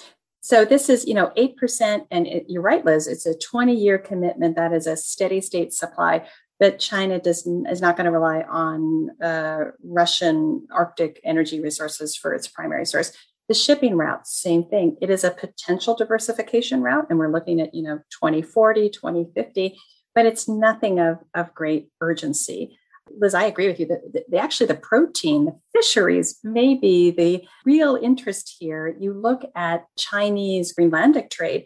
So 0.45 0.63
this 0.63 0.89
is, 0.89 1.07
you 1.07 1.15
know, 1.15 1.31
8%. 1.35 2.05
And 2.11 2.27
it, 2.27 2.45
you're 2.47 2.61
right, 2.61 2.85
Liz, 2.85 3.07
it's 3.07 3.25
a 3.25 3.35
20 3.35 3.73
year 3.73 3.97
commitment. 3.97 4.55
That 4.55 4.73
is 4.73 4.85
a 4.85 4.95
steady 4.95 5.41
state 5.41 5.73
supply. 5.73 6.27
But 6.59 6.77
China 6.77 7.19
does, 7.19 7.47
is 7.47 7.81
not 7.81 7.97
going 7.97 8.05
to 8.05 8.11
rely 8.11 8.43
on 8.43 9.09
uh, 9.23 9.71
Russian 9.83 10.67
Arctic 10.71 11.19
energy 11.23 11.59
resources 11.61 12.15
for 12.15 12.31
its 12.31 12.47
primary 12.47 12.85
source. 12.85 13.11
The 13.47 13.55
shipping 13.55 13.97
route, 13.97 14.27
same 14.27 14.65
thing. 14.65 14.97
It 15.01 15.09
is 15.09 15.23
a 15.23 15.31
potential 15.31 15.95
diversification 15.95 16.83
route. 16.83 17.07
And 17.09 17.17
we're 17.17 17.31
looking 17.31 17.59
at, 17.59 17.73
you 17.73 17.81
know, 17.81 17.97
2040, 18.11 18.91
2050, 18.91 19.79
but 20.13 20.27
it's 20.27 20.47
nothing 20.47 20.99
of, 20.99 21.17
of 21.33 21.55
great 21.55 21.89
urgency. 22.01 22.77
Liz, 23.17 23.33
I 23.33 23.45
agree 23.45 23.67
with 23.67 23.79
you 23.79 23.85
that 23.87 24.25
the, 24.29 24.37
actually 24.37 24.67
the 24.67 24.75
protein, 24.75 25.45
the 25.45 25.55
fisheries 25.73 26.39
may 26.43 26.75
be 26.75 27.11
the 27.11 27.47
real 27.65 27.95
interest 27.95 28.55
here. 28.59 28.95
You 28.99 29.13
look 29.13 29.43
at 29.55 29.85
Chinese 29.97 30.73
Greenlandic 30.73 31.29
trade, 31.29 31.65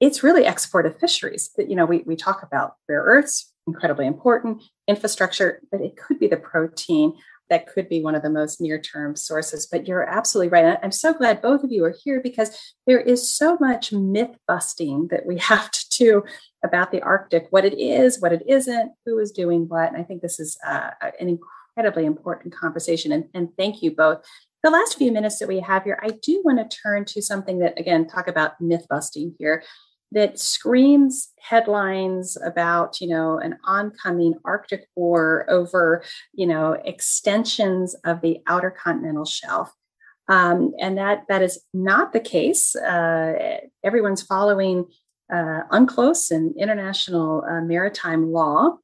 it's 0.00 0.22
really 0.22 0.44
export 0.44 0.86
of 0.86 0.98
fisheries. 0.98 1.50
That 1.56 1.70
you 1.70 1.76
know, 1.76 1.86
we, 1.86 1.98
we 2.06 2.16
talk 2.16 2.42
about 2.42 2.74
rare 2.88 3.02
earths, 3.02 3.52
incredibly 3.66 4.06
important, 4.06 4.62
infrastructure, 4.86 5.60
but 5.70 5.80
it 5.80 5.96
could 5.96 6.18
be 6.18 6.26
the 6.26 6.36
protein 6.36 7.14
that 7.50 7.66
could 7.66 7.88
be 7.88 8.02
one 8.02 8.14
of 8.14 8.22
the 8.22 8.30
most 8.30 8.60
near 8.60 8.80
term 8.80 9.16
sources. 9.16 9.66
But 9.70 9.86
you're 9.86 10.02
absolutely 10.02 10.48
right. 10.48 10.78
I'm 10.82 10.92
so 10.92 11.12
glad 11.12 11.42
both 11.42 11.62
of 11.62 11.72
you 11.72 11.84
are 11.84 11.94
here 12.04 12.20
because 12.20 12.56
there 12.86 13.00
is 13.00 13.32
so 13.32 13.56
much 13.60 13.92
myth 13.92 14.36
busting 14.48 15.08
that 15.10 15.26
we 15.26 15.38
have 15.52 15.70
to 15.70 15.86
do 15.98 16.22
about 16.64 16.90
the 16.90 17.02
Arctic 17.02 17.46
what 17.50 17.64
it 17.64 17.78
is, 17.78 18.20
what 18.20 18.32
it 18.32 18.42
isn't, 18.48 18.92
who 19.06 19.18
is 19.18 19.30
doing 19.30 19.68
what. 19.68 19.88
And 19.88 19.96
I 19.96 20.02
think 20.02 20.22
this 20.22 20.40
is 20.40 20.56
uh, 20.66 20.90
an 21.20 21.38
incredibly 21.76 22.06
important 22.06 22.54
conversation. 22.54 23.12
And, 23.12 23.26
and 23.34 23.50
thank 23.56 23.82
you 23.82 23.94
both. 23.94 24.24
The 24.62 24.70
last 24.70 24.96
few 24.96 25.12
minutes 25.12 25.38
that 25.38 25.48
we 25.48 25.60
have 25.60 25.84
here, 25.84 26.00
I 26.02 26.10
do 26.22 26.40
want 26.44 26.58
to 26.58 26.76
turn 26.76 27.04
to 27.06 27.20
something 27.20 27.58
that, 27.58 27.78
again, 27.78 28.06
talk 28.06 28.28
about 28.28 28.60
myth 28.60 28.86
busting 28.88 29.34
here 29.38 29.62
that 30.14 30.38
screams 30.38 31.32
headlines 31.40 32.38
about 32.44 33.00
you 33.00 33.08
know 33.08 33.38
an 33.38 33.58
oncoming 33.64 34.34
arctic 34.44 34.86
war 34.94 35.44
over 35.48 36.02
you 36.32 36.46
know 36.46 36.72
extensions 36.84 37.94
of 38.04 38.20
the 38.20 38.38
outer 38.46 38.70
continental 38.70 39.24
shelf 39.24 39.72
um, 40.28 40.72
and 40.80 40.96
that 40.96 41.24
that 41.28 41.42
is 41.42 41.60
not 41.74 42.12
the 42.12 42.20
case 42.20 42.76
uh, 42.76 43.58
everyone's 43.82 44.22
following 44.22 44.86
uh, 45.34 45.60
UNCLOS 45.72 46.30
and 46.30 46.54
international 46.56 47.44
uh, 47.50 47.60
maritime 47.60 48.30
law 48.30 48.78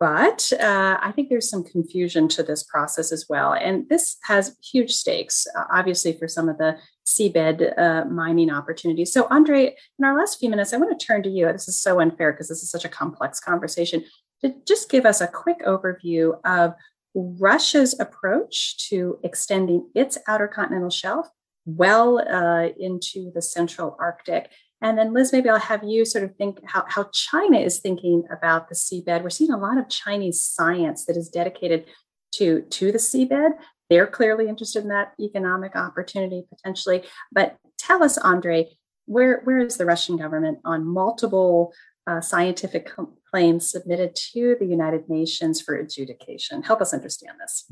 but 0.00 0.52
uh, 0.60 0.98
I 1.00 1.12
think 1.12 1.28
there's 1.28 1.48
some 1.48 1.64
confusion 1.64 2.28
to 2.28 2.42
this 2.42 2.62
process 2.62 3.12
as 3.12 3.26
well. 3.28 3.52
And 3.52 3.88
this 3.88 4.16
has 4.24 4.56
huge 4.72 4.92
stakes, 4.92 5.46
uh, 5.56 5.64
obviously, 5.72 6.12
for 6.12 6.26
some 6.26 6.48
of 6.48 6.58
the 6.58 6.78
seabed 7.06 7.78
uh, 7.78 8.04
mining 8.06 8.50
opportunities. 8.50 9.12
So, 9.12 9.26
Andre, 9.30 9.76
in 9.98 10.04
our 10.04 10.16
last 10.16 10.38
few 10.38 10.50
minutes, 10.50 10.72
I 10.72 10.78
want 10.78 10.98
to 10.98 11.06
turn 11.06 11.22
to 11.24 11.28
you. 11.28 11.50
This 11.52 11.68
is 11.68 11.80
so 11.80 12.00
unfair 12.00 12.32
because 12.32 12.48
this 12.48 12.62
is 12.62 12.70
such 12.70 12.84
a 12.84 12.88
complex 12.88 13.40
conversation. 13.40 14.04
To 14.42 14.54
just 14.66 14.90
give 14.90 15.04
us 15.04 15.20
a 15.20 15.26
quick 15.26 15.60
overview 15.64 16.38
of 16.44 16.74
Russia's 17.14 17.98
approach 17.98 18.88
to 18.88 19.18
extending 19.24 19.88
its 19.94 20.18
outer 20.26 20.48
continental 20.48 20.90
shelf 20.90 21.28
well 21.66 22.18
uh, 22.18 22.68
into 22.78 23.30
the 23.34 23.42
central 23.42 23.96
Arctic. 24.00 24.50
And 24.80 24.96
then, 24.96 25.12
Liz, 25.12 25.32
maybe 25.32 25.48
I'll 25.48 25.58
have 25.58 25.82
you 25.82 26.04
sort 26.04 26.24
of 26.24 26.36
think 26.36 26.60
how, 26.64 26.84
how 26.86 27.10
China 27.12 27.58
is 27.58 27.80
thinking 27.80 28.24
about 28.30 28.68
the 28.68 28.74
seabed. 28.74 29.22
We're 29.22 29.30
seeing 29.30 29.50
a 29.50 29.58
lot 29.58 29.76
of 29.78 29.88
Chinese 29.88 30.40
science 30.40 31.04
that 31.06 31.16
is 31.16 31.28
dedicated 31.28 31.86
to, 32.34 32.62
to 32.62 32.92
the 32.92 32.98
seabed 32.98 33.52
they're 33.88 34.06
clearly 34.06 34.48
interested 34.48 34.82
in 34.82 34.88
that 34.88 35.12
economic 35.20 35.74
opportunity 35.74 36.44
potentially. 36.48 37.04
But 37.32 37.56
tell 37.78 38.02
us, 38.02 38.18
Andre, 38.18 38.70
where, 39.06 39.40
where 39.44 39.58
is 39.58 39.76
the 39.76 39.86
Russian 39.86 40.16
government 40.16 40.58
on 40.64 40.86
multiple 40.86 41.72
uh, 42.06 42.20
scientific 42.20 42.90
claims 43.30 43.70
submitted 43.70 44.14
to 44.32 44.56
the 44.58 44.66
United 44.66 45.08
Nations 45.08 45.60
for 45.60 45.74
adjudication? 45.74 46.62
Help 46.62 46.80
us 46.80 46.92
understand 46.92 47.38
this. 47.40 47.70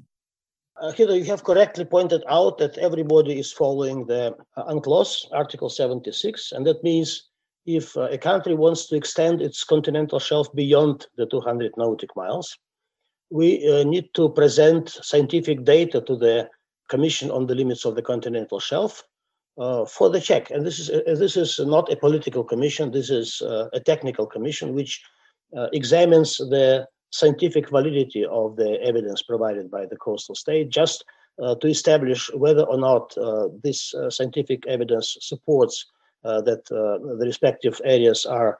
Uh, 0.81 0.93
you 0.99 1.25
have 1.25 1.45
correctly 1.45 1.85
pointed 1.85 2.23
out 2.29 2.59
that 2.59 2.77
everybody 2.77 3.39
is 3.39 3.51
following 3.51 4.05
the 4.07 4.35
uh, 4.57 4.65
UNCLOS, 4.65 5.27
Article 5.33 5.71
76, 5.71 6.53
and 6.53 6.67
that 6.67 6.83
means 6.85 7.31
if 7.65 7.97
uh, 7.97 8.03
a 8.11 8.19
country 8.19 8.55
wants 8.55 8.87
to 8.87 8.97
extend 8.97 9.41
its 9.41 9.65
continental 9.65 10.19
shelf 10.19 10.53
beyond 10.55 11.07
the 11.17 11.27
200 11.27 11.73
nautic 11.79 12.11
miles, 12.15 12.57
we 13.31 13.69
uh, 13.69 13.85
need 13.85 14.13
to 14.15 14.29
present 14.29 14.91
scientific 15.03 15.65
data 15.65 16.01
to 16.03 16.17
the 16.17 16.49
Commission 16.89 17.31
on 17.31 17.47
the 17.47 17.55
Limits 17.55 17.85
of 17.85 17.97
the 17.97 18.03
Continental 18.03 18.61
Shelf 18.61 19.03
uh, 19.59 19.85
for 19.87 20.11
the 20.11 20.21
check. 20.21 20.51
And 20.51 20.65
this 20.65 20.79
is 20.79 20.91
uh, 20.91 21.03
this 21.07 21.37
is 21.37 21.59
not 21.59 21.91
a 21.91 21.97
political 21.97 22.45
commission. 22.45 22.93
This 22.93 23.11
is 23.11 23.43
uh, 23.43 23.69
a 23.73 23.81
technical 23.81 24.27
commission 24.27 24.75
which 24.75 25.03
uh, 25.57 25.67
examines 25.73 26.37
the 26.37 26.87
scientific 27.19 27.71
validity 27.71 28.25
of 28.25 28.57
the 28.57 28.81
evidence 28.83 29.23
provided 29.23 29.71
by 29.71 29.87
the 29.87 29.97
coastal 29.97 30.35
state, 30.35 30.69
just 30.69 31.05
uh, 31.43 31.55
to 31.57 31.67
establish 31.69 32.31
whether 32.35 32.63
or 32.63 32.79
not 32.79 33.15
this 33.63 33.95
scientific 34.09 34.67
evidence 34.67 35.17
supports 35.21 35.87
that 36.23 36.65
the 36.67 37.27
respective 37.27 37.81
areas 37.85 38.27
are 38.27 38.59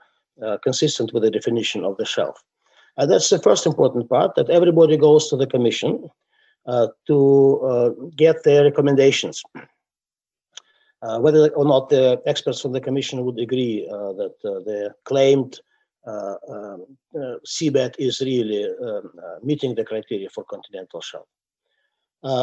consistent 0.63 1.13
with 1.13 1.23
the 1.23 1.31
definition 1.31 1.85
of 1.85 1.97
the 1.97 2.05
shelf. 2.05 2.43
And 2.97 3.11
that's 3.11 3.29
the 3.29 3.39
first 3.39 3.67
important 3.67 4.09
part 4.09 4.35
that 4.37 4.51
everybody 4.51 4.97
goes 4.97 5.29
to 5.29 5.37
the 5.37 5.47
commission 5.47 6.09
uh, 6.67 6.89
to 7.07 7.61
uh, 7.61 7.91
get 8.17 8.43
their 8.43 8.65
recommendations. 8.65 9.43
Uh, 11.03 11.21
whether 11.21 11.49
or 11.51 11.65
not 11.65 11.91
the 11.91 12.21
experts 12.27 12.61
from 12.61 12.73
the 12.73 12.81
commission 12.81 13.25
would 13.25 13.39
agree 13.39 13.87
uh, 13.93 14.13
that 14.15 14.35
uh, 14.45 14.59
the 14.65 14.95
claimed 15.05 15.55
uh, 15.55 15.61
Uh, 16.07 16.37
um, 16.49 16.85
uh, 17.17 17.35
seabed 17.45 17.95
is 17.99 18.21
really 18.21 18.65
um, 18.65 19.11
uh, 19.19 19.37
meeting 19.43 19.75
the 19.75 19.85
criteria 19.85 20.29
for 20.31 20.45
continental 20.45 21.01
shelf. 21.01 21.27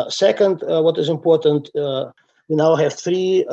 second, 0.09 0.61
what 0.85 0.97
is 0.97 1.09
important, 1.09 1.69
we 2.49 2.55
now 2.55 2.75
have 2.75 2.93
three 2.93 3.45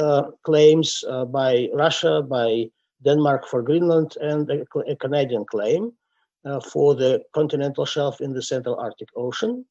claims 0.42 1.04
by 1.28 1.68
Russia, 1.72 2.22
by 2.22 2.68
Denmark 3.04 3.46
for 3.46 3.62
Greenland, 3.62 4.16
and 4.20 4.50
a, 4.50 4.64
a 4.92 4.96
Canadian 4.96 5.44
claim. 5.44 5.92
Uh, 6.42 6.58
for 6.58 6.94
the 6.94 7.22
continental 7.34 7.84
shelf 7.84 8.22
in 8.22 8.32
the 8.32 8.40
Central 8.40 8.74
Arctic 8.76 9.10
Ocean, 9.14 9.62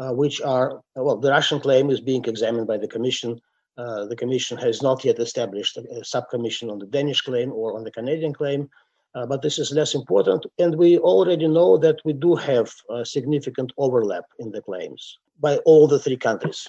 uh, 0.00 0.10
which 0.10 0.40
are, 0.40 0.80
well, 0.96 1.18
the 1.18 1.28
Russian 1.28 1.60
claim 1.60 1.90
is 1.90 2.00
being 2.00 2.24
examined 2.24 2.66
by 2.66 2.78
the 2.78 2.88
Commission. 2.88 3.38
Uh, 3.76 4.06
the 4.06 4.16
Commission 4.16 4.56
has 4.56 4.80
not 4.80 5.04
yet 5.04 5.18
established 5.18 5.76
a, 5.76 5.80
a 5.80 6.00
subcommission 6.00 6.72
on 6.72 6.78
the 6.78 6.86
Danish 6.86 7.20
claim 7.20 7.52
or 7.52 7.76
on 7.76 7.84
the 7.84 7.90
Canadian 7.90 8.32
claim, 8.32 8.70
uh, 9.14 9.26
but 9.26 9.42
this 9.42 9.58
is 9.58 9.72
less 9.72 9.94
important. 9.94 10.46
And 10.58 10.76
we 10.76 10.98
already 10.98 11.48
know 11.48 11.76
that 11.78 12.00
we 12.04 12.12
do 12.12 12.34
have 12.34 12.72
a 12.90 13.04
significant 13.04 13.72
overlap 13.78 14.24
in 14.38 14.50
the 14.50 14.62
claims 14.62 15.18
by 15.40 15.56
all 15.58 15.86
the 15.86 15.98
three 15.98 16.16
countries. 16.16 16.66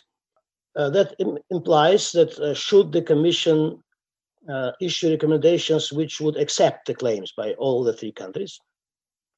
Uh, 0.75 0.89
that 0.89 1.15
Im- 1.19 1.37
implies 1.51 2.11
that 2.11 2.37
uh, 2.39 2.53
should 2.53 2.91
the 2.91 3.01
Commission 3.01 3.79
issue 4.81 5.09
recommendations 5.09 5.93
which 5.93 6.19
would 6.19 6.35
accept 6.35 6.85
the 6.85 6.93
claims 6.93 7.31
by 7.37 7.53
all 7.53 7.81
the 7.81 7.93
three 7.93 8.11
countries, 8.11 8.59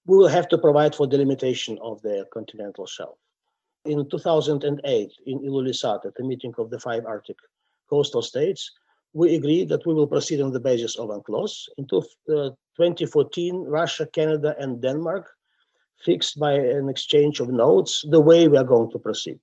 we 0.07 0.17
will 0.17 0.27
have 0.27 0.47
to 0.47 0.57
provide 0.57 0.95
for 0.95 1.05
delimitation 1.05 1.77
of 1.81 2.01
the 2.01 2.25
continental 2.33 2.87
shelf. 2.87 3.17
In 3.85 4.09
2008, 4.09 5.13
in 5.27 5.39
Ilulissat, 5.39 6.05
at 6.05 6.15
the 6.15 6.23
meeting 6.23 6.53
of 6.57 6.71
the 6.71 6.79
five 6.79 7.05
Arctic 7.05 7.37
coastal 7.87 8.23
states, 8.23 8.71
we 9.13 9.35
agreed 9.35 9.69
that 9.69 9.85
we 9.85 9.93
will 9.93 10.07
proceed 10.07 10.41
on 10.41 10.51
the 10.51 10.59
basis 10.59 10.97
of 10.97 11.09
UNCLOS. 11.09 11.69
In 11.77 11.87
2014, 12.77 13.63
Russia, 13.63 14.05
Canada, 14.05 14.55
and 14.59 14.81
Denmark 14.81 15.29
fixed 16.03 16.39
by 16.39 16.53
an 16.53 16.89
exchange 16.89 17.39
of 17.39 17.49
notes 17.49 18.05
the 18.09 18.19
way 18.19 18.47
we 18.47 18.57
are 18.57 18.63
going 18.63 18.91
to 18.91 18.99
proceed. 18.99 19.39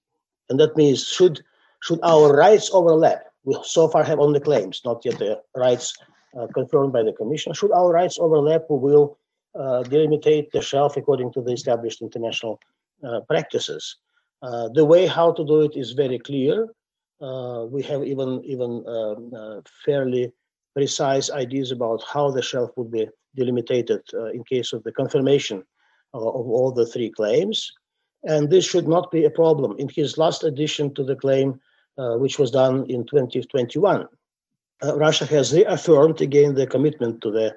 And 0.49 0.61
that 0.61 0.77
means 0.77 1.07
should 1.07 1.42
should 1.81 2.01
our 2.03 2.33
rights 2.33 2.71
overlap, 2.73 3.25
we 3.45 3.57
so 3.64 3.88
far 3.88 4.05
have 4.05 4.21
only 4.21 4.38
claims, 4.38 4.83
not 4.85 5.05
yet 5.05 5.18
the 5.18 5.40
rights 5.57 5.95
uh, 6.38 6.47
confirmed 6.55 6.92
by 6.92 7.03
the 7.03 7.12
Commission. 7.12 7.53
Should 7.53 7.73
our 7.73 7.90
rights 7.92 8.18
overlap, 8.21 8.62
we 8.71 8.79
will 8.79 9.18
uh, 9.59 9.83
delimitate 9.83 10.53
the 10.53 10.62
shelf 10.62 10.97
according 10.97 11.33
to 11.33 11.42
the 11.42 11.53
established 11.53 12.01
international 12.03 12.61
uh, 13.05 13.21
practices. 13.21 13.97
Uh, 14.42 14.68
the 14.68 14.85
way 14.85 15.07
how 15.07 15.33
to 15.33 15.45
do 15.45 15.62
it 15.62 15.77
is 15.77 15.92
very 15.92 16.18
clear. 16.18 16.68
we 17.75 17.83
have 17.90 18.03
even 18.12 18.31
even 18.45 18.71
um, 18.95 19.62
fairly 19.85 20.25
precise 20.74 21.30
ideas 21.30 21.70
about 21.70 22.02
how 22.12 22.30
the 22.30 22.42
shelf 22.42 22.70
would 22.76 22.90
be 22.90 23.08
delimited 23.35 24.00
in 24.35 24.42
case 24.44 24.72
of 24.72 24.82
the 24.85 24.92
confirmation 24.92 25.62
of 26.14 26.22
all 26.22 26.72
the 26.72 26.87
three 26.87 27.11
claims. 27.11 27.72
And 28.24 28.50
this 28.50 28.64
should 28.64 28.87
not 28.87 29.11
be 29.11 29.24
a 29.24 29.30
problem. 29.30 29.76
In 29.78 29.88
his 29.88 30.16
last 30.16 30.44
addition 30.44 30.94
to 30.94 31.04
the 31.04 31.16
claim, 31.16 31.61
uh, 31.98 32.16
which 32.16 32.38
was 32.38 32.50
done 32.50 32.87
in 32.88 33.04
2021, 33.04 34.06
uh, 34.82 34.96
Russia 34.96 35.26
has 35.26 35.52
reaffirmed 35.52 36.20
again 36.20 36.54
the 36.54 36.66
commitment 36.66 37.20
to 37.22 37.30
the 37.30 37.54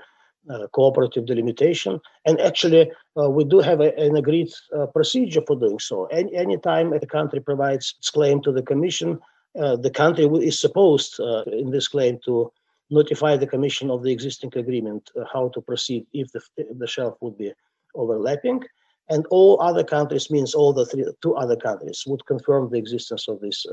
uh, 0.49 0.67
cooperative 0.67 1.25
delimitation. 1.25 1.99
And 2.25 2.39
actually, 2.39 2.91
uh, 3.19 3.29
we 3.29 3.43
do 3.43 3.59
have 3.59 3.79
a, 3.81 3.97
an 3.99 4.15
agreed 4.15 4.49
uh, 4.77 4.87
procedure 4.87 5.41
for 5.45 5.55
doing 5.55 5.79
so. 5.79 6.05
Any 6.05 6.35
anytime 6.35 6.93
a 6.93 6.99
country 6.99 7.39
provides 7.39 7.95
its 7.97 8.09
claim 8.09 8.41
to 8.43 8.51
the 8.51 8.61
Commission, 8.61 9.19
uh, 9.59 9.75
the 9.75 9.89
country 9.89 10.25
is 10.25 10.59
supposed 10.59 11.19
uh, 11.19 11.43
in 11.43 11.71
this 11.71 11.87
claim 11.87 12.19
to 12.25 12.51
notify 12.89 13.37
the 13.37 13.47
Commission 13.47 13.89
of 13.89 14.03
the 14.03 14.11
existing 14.11 14.51
agreement, 14.55 15.09
uh, 15.19 15.23
how 15.31 15.49
to 15.49 15.61
proceed 15.61 16.05
if 16.13 16.31
the, 16.31 16.41
the 16.77 16.87
shelf 16.87 17.15
would 17.21 17.37
be 17.37 17.51
overlapping. 17.95 18.61
And 19.09 19.25
all 19.29 19.61
other 19.61 19.83
countries 19.83 20.31
means 20.31 20.55
all 20.55 20.73
the 20.73 20.85
three, 20.85 21.05
two 21.21 21.35
other 21.35 21.55
countries 21.55 22.03
would 22.07 22.25
confirm 22.25 22.69
the 22.69 22.77
existence 22.77 23.27
of 23.27 23.39
this 23.39 23.65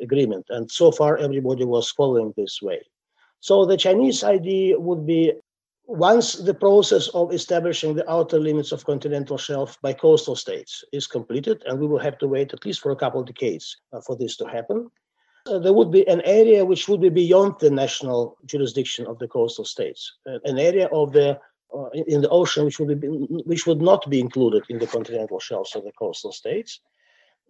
agreement. 0.00 0.46
And 0.50 0.70
so 0.70 0.90
far, 0.90 1.16
everybody 1.16 1.64
was 1.64 1.90
following 1.90 2.34
this 2.36 2.60
way. 2.60 2.80
So 3.40 3.64
the 3.64 3.76
Chinese 3.76 4.24
idea 4.24 4.78
would 4.78 5.06
be 5.06 5.32
once 5.86 6.34
the 6.34 6.52
process 6.52 7.08
of 7.08 7.32
establishing 7.32 7.94
the 7.94 8.10
outer 8.10 8.38
limits 8.38 8.72
of 8.72 8.84
continental 8.84 9.38
shelf 9.38 9.78
by 9.80 9.92
coastal 9.92 10.36
states 10.36 10.84
is 10.92 11.06
completed, 11.06 11.62
and 11.66 11.80
we 11.80 11.86
will 11.86 11.98
have 11.98 12.18
to 12.18 12.28
wait 12.28 12.52
at 12.52 12.64
least 12.66 12.80
for 12.80 12.92
a 12.92 12.96
couple 12.96 13.20
of 13.20 13.26
decades 13.26 13.74
uh, 13.92 14.00
for 14.00 14.14
this 14.14 14.36
to 14.36 14.44
happen, 14.44 14.86
uh, 14.86 14.90
there 15.62 15.72
would 15.72 15.90
be 15.90 16.06
an 16.08 16.22
area 16.22 16.64
which 16.64 16.88
would 16.88 17.00
be 17.00 17.08
beyond 17.08 17.54
the 17.60 17.70
national 17.70 18.36
jurisdiction 18.44 19.06
of 19.06 19.18
the 19.18 19.28
coastal 19.28 19.64
states, 19.64 20.12
uh, 20.28 20.38
an 20.44 20.58
area 20.58 20.86
of 20.92 21.12
the 21.12 21.38
uh, 21.74 21.90
in 22.14 22.20
the 22.22 22.28
ocean 22.30 22.64
which 22.64 22.78
would 22.78 23.00
be 23.00 23.08
which 23.50 23.66
would 23.66 23.82
not 23.82 24.08
be 24.08 24.20
included 24.20 24.62
in 24.68 24.78
the 24.78 24.86
continental 24.86 25.40
shelves 25.40 25.76
of 25.76 25.84
the 25.84 25.92
coastal 25.92 26.32
states, 26.32 26.80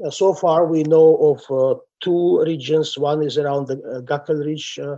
Uh, 0.05 0.11
so 0.11 0.32
far, 0.32 0.66
we 0.66 0.82
know 0.84 1.16
of 1.16 1.40
uh, 1.51 1.78
two 2.01 2.40
regions. 2.42 2.96
One 2.96 3.22
is 3.22 3.36
around 3.36 3.66
the 3.66 3.78
uh, 3.82 4.01
Gakkel 4.03 4.44
Ridge, 4.44 4.78
uh, 4.78 4.96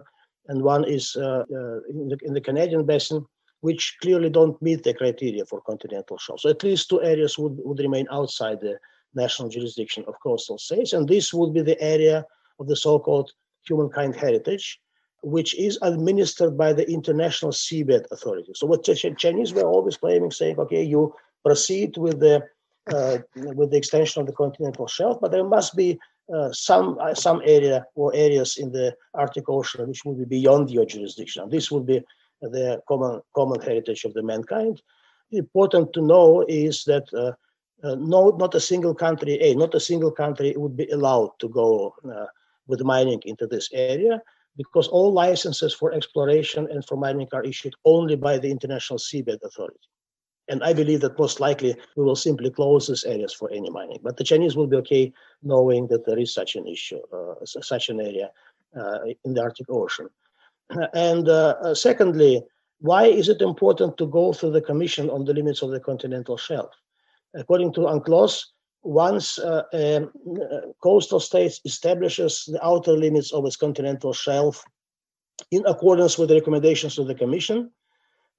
and 0.48 0.62
one 0.62 0.84
is 0.84 1.16
uh, 1.16 1.44
uh, 1.50 1.80
in 1.88 2.08
the, 2.08 2.18
in, 2.22 2.34
the, 2.34 2.40
Canadian 2.40 2.84
Basin, 2.84 3.24
which 3.60 3.96
clearly 4.02 4.28
don't 4.28 4.60
meet 4.60 4.82
the 4.82 4.92
criteria 4.92 5.44
for 5.46 5.60
continental 5.62 6.18
shelves. 6.18 6.42
So 6.42 6.50
at 6.50 6.62
least 6.62 6.90
two 6.90 7.02
areas 7.02 7.38
would, 7.38 7.56
would 7.64 7.78
remain 7.78 8.06
outside 8.10 8.60
the 8.60 8.78
national 9.14 9.48
jurisdiction 9.48 10.04
of 10.06 10.20
coastal 10.22 10.58
states, 10.58 10.92
and 10.92 11.08
this 11.08 11.32
would 11.32 11.54
be 11.54 11.62
the 11.62 11.80
area 11.80 12.26
of 12.60 12.68
the 12.68 12.76
so-called 12.76 13.32
humankind 13.66 14.14
heritage, 14.14 14.78
which 15.22 15.58
is 15.58 15.78
administered 15.82 16.56
by 16.56 16.72
the 16.72 16.88
International 16.88 17.52
Seabed 17.52 18.04
Authority. 18.10 18.52
So 18.54 18.66
what 18.66 18.84
Chinese 18.84 19.52
were 19.52 19.68
always 19.68 19.96
claiming, 19.96 20.30
saying, 20.30 20.58
okay, 20.58 20.82
you 20.82 21.14
proceed 21.44 21.96
with 21.96 22.20
the 22.20 22.42
uh, 22.94 23.18
with 23.34 23.70
the 23.70 23.76
extension 23.76 24.20
of 24.20 24.26
the 24.26 24.32
continental 24.32 24.86
shelf, 24.86 25.18
but 25.20 25.30
there 25.30 25.44
must 25.44 25.76
be 25.76 25.98
uh, 26.34 26.50
some 26.52 26.98
uh, 27.00 27.14
some 27.14 27.40
area 27.44 27.84
or 27.94 28.14
areas 28.14 28.56
in 28.56 28.72
the 28.72 28.94
Arctic 29.14 29.48
Ocean 29.48 29.88
which 29.88 30.04
would 30.04 30.18
be 30.18 30.24
beyond 30.24 30.70
your 30.70 30.86
jurisdiction. 30.86 31.48
This 31.50 31.70
would 31.70 31.86
be 31.86 32.02
the 32.40 32.80
common 32.88 33.20
common 33.34 33.60
heritage 33.60 34.04
of 34.04 34.14
the 34.14 34.22
mankind. 34.22 34.80
Important 35.32 35.92
to 35.92 36.00
know 36.00 36.44
is 36.48 36.84
that 36.84 37.06
uh, 37.12 37.32
uh, 37.86 37.96
no, 37.96 38.30
not 38.30 38.54
a 38.54 38.60
single 38.60 38.94
country, 38.94 39.38
a 39.40 39.54
not 39.54 39.74
a 39.74 39.80
single 39.80 40.10
country 40.10 40.54
would 40.56 40.76
be 40.76 40.88
allowed 40.88 41.32
to 41.38 41.48
go 41.48 41.94
uh, 42.04 42.26
with 42.70 42.82
mining 42.82 43.20
into 43.26 43.46
this 43.46 43.68
area 43.72 44.22
because 44.56 44.88
all 44.88 45.12
licenses 45.12 45.72
for 45.74 45.92
exploration 45.92 46.68
and 46.70 46.84
for 46.84 46.96
mining 46.96 47.28
are 47.32 47.44
issued 47.44 47.74
only 47.84 48.16
by 48.16 48.38
the 48.38 48.50
International 48.50 48.98
Seabed 48.98 49.42
Authority. 49.42 49.88
And 50.48 50.64
I 50.64 50.72
believe 50.72 51.00
that 51.02 51.18
most 51.18 51.38
likely 51.38 51.76
we 51.96 52.04
will 52.04 52.16
simply 52.16 52.50
close 52.50 52.88
these 52.88 53.04
areas 53.04 53.32
for 53.32 53.50
any 53.52 53.70
mining. 53.70 54.00
But 54.02 54.16
the 54.16 54.24
Chinese 54.24 54.56
will 54.56 54.66
be 54.66 54.76
okay 54.78 55.12
knowing 55.42 55.86
that 55.88 56.04
there 56.04 56.18
is 56.18 56.34
such 56.34 56.56
an 56.56 56.66
issue, 56.66 57.00
uh, 57.12 57.34
such 57.44 57.88
an 57.88 58.00
area 58.00 58.30
uh, 58.76 58.98
in 59.24 59.34
the 59.34 59.42
Arctic 59.42 59.66
Ocean. 59.70 60.08
And 60.94 61.28
uh, 61.28 61.54
uh, 61.62 61.74
secondly, 61.74 62.42
why 62.80 63.04
is 63.04 63.28
it 63.28 63.42
important 63.42 63.96
to 63.98 64.06
go 64.06 64.32
through 64.32 64.52
the 64.52 64.60
Commission 64.60 65.08
on 65.10 65.24
the 65.24 65.34
Limits 65.34 65.62
of 65.62 65.70
the 65.70 65.80
Continental 65.80 66.36
Shelf? 66.36 66.70
According 67.34 67.72
to 67.74 67.80
UNCLOS, 67.80 68.46
once 68.82 69.38
uh, 69.38 69.62
um, 69.72 70.10
coastal 70.82 71.20
states 71.20 71.60
establishes 71.64 72.44
the 72.46 72.64
outer 72.64 72.92
limits 72.92 73.32
of 73.32 73.44
its 73.44 73.56
continental 73.56 74.12
shelf 74.12 74.64
in 75.50 75.64
accordance 75.66 76.18
with 76.18 76.28
the 76.28 76.34
recommendations 76.34 76.98
of 76.98 77.06
the 77.06 77.14
Commission, 77.14 77.70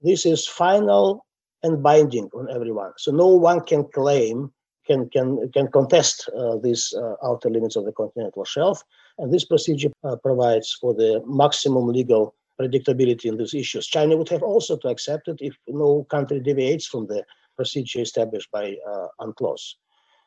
this 0.01 0.25
is 0.25 0.47
final 0.47 1.25
and 1.63 1.83
binding 1.83 2.29
on 2.33 2.49
everyone. 2.53 2.91
So 2.97 3.11
no 3.11 3.27
one 3.27 3.61
can 3.61 3.85
claim, 3.93 4.51
can 4.85 5.09
can 5.09 5.49
can 5.51 5.67
contest 5.67 6.29
uh, 6.37 6.57
these 6.57 6.93
uh, 6.97 7.15
outer 7.23 7.49
limits 7.49 7.75
of 7.75 7.85
the 7.85 7.91
continental 7.91 8.45
shelf, 8.45 8.83
and 9.19 9.31
this 9.31 9.45
procedure 9.45 9.91
uh, 10.03 10.15
provides 10.15 10.75
for 10.79 10.93
the 10.93 11.21
maximum 11.25 11.87
legal 11.87 12.33
predictability 12.59 13.25
in 13.25 13.37
these 13.37 13.53
issues. 13.53 13.87
China 13.87 14.17
would 14.17 14.29
have 14.29 14.43
also 14.43 14.77
to 14.77 14.87
accept 14.87 15.27
it 15.27 15.37
if 15.39 15.55
no 15.67 16.03
country 16.09 16.39
deviates 16.39 16.87
from 16.87 17.07
the 17.07 17.23
procedure 17.55 18.01
established 18.01 18.49
by 18.51 18.75
uh, 18.91 19.07
UNCLOS. 19.19 19.75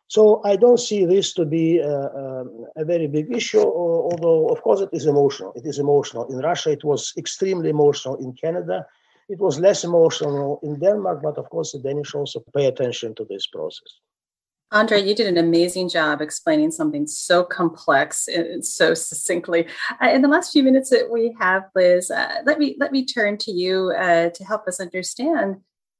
So 0.09 0.42
I 0.44 0.57
don't 0.57 0.78
see 0.78 1.05
this 1.07 1.32
to 1.34 1.44
be 1.44 1.82
uh, 1.82 2.09
um, 2.14 2.66
a 2.76 2.84
very 2.84 3.07
big 3.07 3.34
issue, 3.34 3.62
although 3.62 4.48
of 4.48 4.62
course 4.62 4.80
it 4.80 4.90
is 4.92 5.07
emotional. 5.07 5.52
It 5.57 5.66
is 5.66 5.78
emotional. 5.78 6.24
In 6.32 6.38
Russia, 6.38 6.70
it 6.70 6.84
was 6.84 7.12
extremely 7.16 7.70
emotional. 7.70 8.16
In 8.16 8.32
Canada, 8.34 8.86
it 9.28 9.38
was 9.38 9.59
less 9.59 9.84
emotional 9.84 10.61
in 10.62 10.78
Denmark, 10.78 11.20
but 11.22 11.38
of 11.38 11.48
course, 11.48 11.72
the 11.72 11.78
Danish 11.78 12.14
also 12.14 12.44
pay 12.55 12.66
attention 12.66 13.14
to 13.14 13.24
this 13.24 13.46
process. 13.46 14.00
Andre, 14.70 15.00
you 15.00 15.14
did 15.14 15.28
an 15.28 15.38
amazing 15.38 15.88
job 15.88 16.20
explaining 16.20 16.70
something 16.70 17.07
so 17.07 17.44
complex 17.44 18.26
and 18.26 18.64
so 18.66 18.92
succinctly. 18.92 19.68
Uh, 20.02 20.09
in 20.09 20.20
the 20.20 20.28
last 20.28 20.52
few 20.52 20.62
minutes 20.62 20.90
that 20.90 21.11
we 21.11 21.34
have, 21.38 21.64
Liz, 21.74 22.11
uh, 22.11 22.42
let 22.44 22.59
me 22.59 22.76
let 22.80 22.90
me 22.90 23.07
turn 23.07 23.38
to 23.38 23.52
you 23.52 23.92
uh, 23.96 24.30
to 24.30 24.44
help 24.44 24.66
us 24.66 24.80
understand 24.80 25.57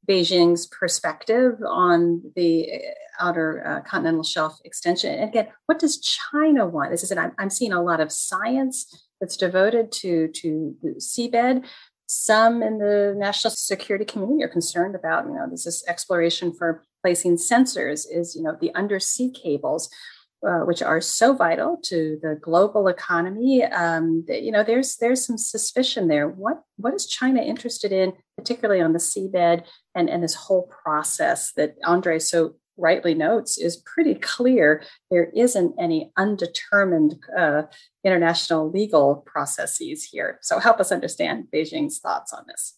Beijing's 0.09 0.67
perspective 0.67 1.55
on 1.67 2.23
the 2.37 2.71
uh, 2.73 3.27
outer 3.27 3.65
uh, 3.67 3.89
continental 3.89 4.23
shelf 4.23 4.59
extension. 4.65 5.15
And 5.15 5.29
again, 5.29 5.49
what 5.67 5.79
does 5.79 6.01
China 6.01 6.67
want? 6.67 6.91
This 6.91 7.03
is, 7.03 7.13
I'm, 7.13 7.33
I'm 7.39 7.51
seeing 7.51 7.73
a 7.73 7.83
lot 7.83 8.01
of 8.01 8.11
science 8.11 9.09
that's 9.21 9.37
devoted 9.37 9.93
to 9.93 10.29
to 10.29 10.77
the 10.83 10.95
seabed, 10.99 11.65
some 12.07 12.63
in 12.63 12.79
the 12.79 13.15
national 13.17 13.51
security 13.51 14.05
community 14.05 14.45
are 14.45 14.49
concerned 14.49 14.95
about, 14.95 15.27
you 15.27 15.33
know, 15.33 15.47
this 15.51 15.67
is 15.67 15.85
exploration 15.89 16.53
for 16.53 16.85
placing 17.03 17.37
sensors, 17.37 18.07
is, 18.11 18.37
you 18.37 18.43
know, 18.43 18.57
the 18.61 18.75
undersea 18.75 19.31
cables, 19.31 19.89
uh, 20.47 20.61
which 20.61 20.83
are 20.83 21.01
so 21.01 21.35
vital 21.35 21.79
to 21.85 22.19
the 22.23 22.39
global 22.41 22.89
economy. 22.89 23.65
Um, 23.65 24.25
you 24.29 24.51
know, 24.51 24.63
there's 24.63 24.97
there's 24.97 25.25
some 25.25 25.39
suspicion 25.39 26.09
there. 26.09 26.29
What 26.29 26.63
what 26.77 26.95
is 26.95 27.07
China 27.07 27.41
interested 27.41 27.93
in, 27.93 28.13
particularly 28.37 28.81
on 28.81 28.93
the 28.93 28.99
seabed 28.99 29.65
and, 29.95 30.11
and 30.11 30.23
this 30.23 30.35
whole 30.35 30.71
process 30.85 31.53
that 31.53 31.77
Andre 31.85 32.19
so 32.19 32.57
rightly 32.77 33.15
notes 33.15 33.57
is 33.57 33.77
pretty 33.87 34.15
clear 34.15 34.83
there 35.11 35.31
isn't 35.37 35.75
any 35.79 36.11
undetermined 36.17 37.15
uh, 37.39 37.63
international 38.03 38.71
legal 38.71 39.23
processes 39.27 40.05
here. 40.05 40.39
So 40.43 40.59
help 40.59 40.81
us 40.81 40.91
understand 40.91 41.47
Beijing's 41.55 42.01
thoughts 42.01 42.33
on 42.33 42.45
this. 42.49 42.75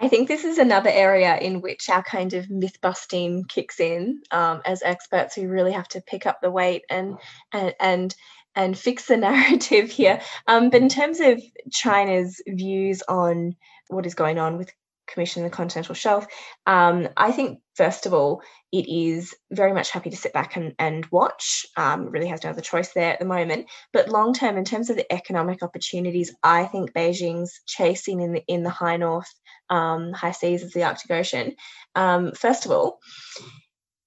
I 0.00 0.08
think 0.08 0.28
this 0.28 0.44
is 0.44 0.58
another 0.58 0.90
area 0.90 1.36
in 1.36 1.60
which 1.60 1.88
our 1.88 2.02
kind 2.02 2.32
of 2.34 2.48
myth 2.48 2.80
busting 2.80 3.44
kicks 3.44 3.80
in. 3.80 4.22
Um, 4.30 4.62
as 4.64 4.82
experts, 4.82 5.36
we 5.36 5.46
really 5.46 5.72
have 5.72 5.88
to 5.88 6.00
pick 6.00 6.24
up 6.24 6.40
the 6.40 6.50
weight 6.50 6.84
and 6.88 7.18
and 7.52 7.74
and 7.80 8.14
and 8.54 8.78
fix 8.78 9.06
the 9.06 9.16
narrative 9.28 9.90
here. 9.90 10.20
Um, 10.46 10.70
but 10.70 10.82
in 10.82 10.88
terms 10.88 11.20
of 11.20 11.42
China's 11.72 12.40
views 12.46 13.02
on 13.08 13.56
what 13.88 14.06
is 14.06 14.14
going 14.14 14.38
on 14.38 14.56
with 14.56 14.72
Commission 15.08 15.42
the 15.42 15.50
Continental 15.50 15.94
Shelf. 15.94 16.26
Um, 16.66 17.08
I 17.16 17.32
think, 17.32 17.60
first 17.74 18.06
of 18.06 18.14
all, 18.14 18.42
it 18.72 18.88
is 18.88 19.34
very 19.50 19.72
much 19.72 19.90
happy 19.90 20.10
to 20.10 20.16
sit 20.16 20.32
back 20.32 20.56
and, 20.56 20.74
and 20.78 21.06
watch. 21.10 21.66
Um, 21.76 22.10
really 22.10 22.28
has 22.28 22.44
no 22.44 22.50
other 22.50 22.60
choice 22.60 22.92
there 22.92 23.12
at 23.12 23.18
the 23.18 23.24
moment. 23.24 23.68
But 23.92 24.10
long 24.10 24.34
term, 24.34 24.56
in 24.56 24.64
terms 24.64 24.90
of 24.90 24.96
the 24.96 25.10
economic 25.12 25.62
opportunities, 25.62 26.34
I 26.42 26.64
think 26.66 26.92
Beijing's 26.92 27.60
chasing 27.66 28.20
in 28.20 28.32
the 28.32 28.44
in 28.46 28.62
the 28.62 28.70
high 28.70 28.96
north, 28.96 29.32
um, 29.70 30.12
high 30.12 30.32
seas 30.32 30.62
of 30.62 30.72
the 30.72 30.84
Arctic 30.84 31.10
Ocean. 31.10 31.54
Um, 31.94 32.32
first 32.32 32.66
of 32.66 32.72
all, 32.72 33.00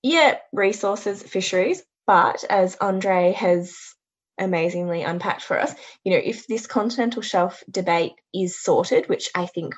yeah, 0.04 0.38
resources, 0.54 1.24
fisheries, 1.24 1.84
but 2.08 2.44
as 2.50 2.78
Andre 2.80 3.34
has 3.34 3.76
amazingly 4.38 5.04
unpacked 5.04 5.44
for 5.44 5.60
us. 5.60 5.74
You 6.04 6.14
know, 6.14 6.22
if 6.24 6.48
this 6.48 6.68
continental 6.68 7.22
shelf 7.22 7.64
debate 7.70 8.14
is 8.34 8.62
sorted, 8.62 9.08
which 9.08 9.30
I 9.36 9.46
think 9.46 9.76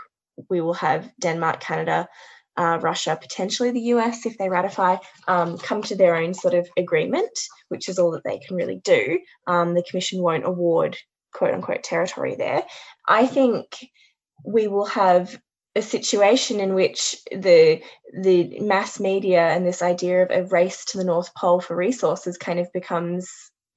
we 0.49 0.61
will 0.61 0.73
have 0.73 1.09
Denmark, 1.19 1.59
Canada, 1.59 2.07
uh, 2.55 2.79
Russia, 2.81 3.17
potentially 3.19 3.71
the 3.71 3.79
US, 3.95 4.25
if 4.25 4.38
they 4.38 4.49
ratify, 4.49 4.97
um, 5.27 5.57
come 5.57 5.81
to 5.84 5.95
their 5.95 6.15
own 6.15 6.34
sort 6.34 6.53
of 6.53 6.67
agreement, 6.77 7.39
which 7.69 7.89
is 7.89 7.97
all 7.97 8.11
that 8.11 8.23
they 8.23 8.39
can 8.39 8.55
really 8.55 8.79
do. 8.84 9.19
Um, 9.47 9.73
the 9.73 9.84
Commission 9.89 10.21
won't 10.21 10.45
award 10.45 10.97
quote 11.34 11.53
unquote 11.53 11.84
territory 11.84 12.36
there. 12.36 12.63
I 13.07 13.25
think 13.25 13.65
we 14.45 14.67
will 14.67 14.86
have 14.86 15.39
a 15.75 15.81
situation 15.81 16.59
in 16.59 16.75
which 16.75 17.17
the 17.31 17.81
the 18.15 18.59
mass 18.59 18.99
media 18.99 19.41
and 19.41 19.65
this 19.65 19.81
idea 19.81 20.23
of 20.23 20.29
a 20.29 20.47
race 20.49 20.86
to 20.86 20.97
the 20.99 21.03
North 21.03 21.34
Pole 21.36 21.59
for 21.59 21.75
resources 21.75 22.38
kind 22.38 22.59
of 22.59 22.71
becomes 22.71 23.27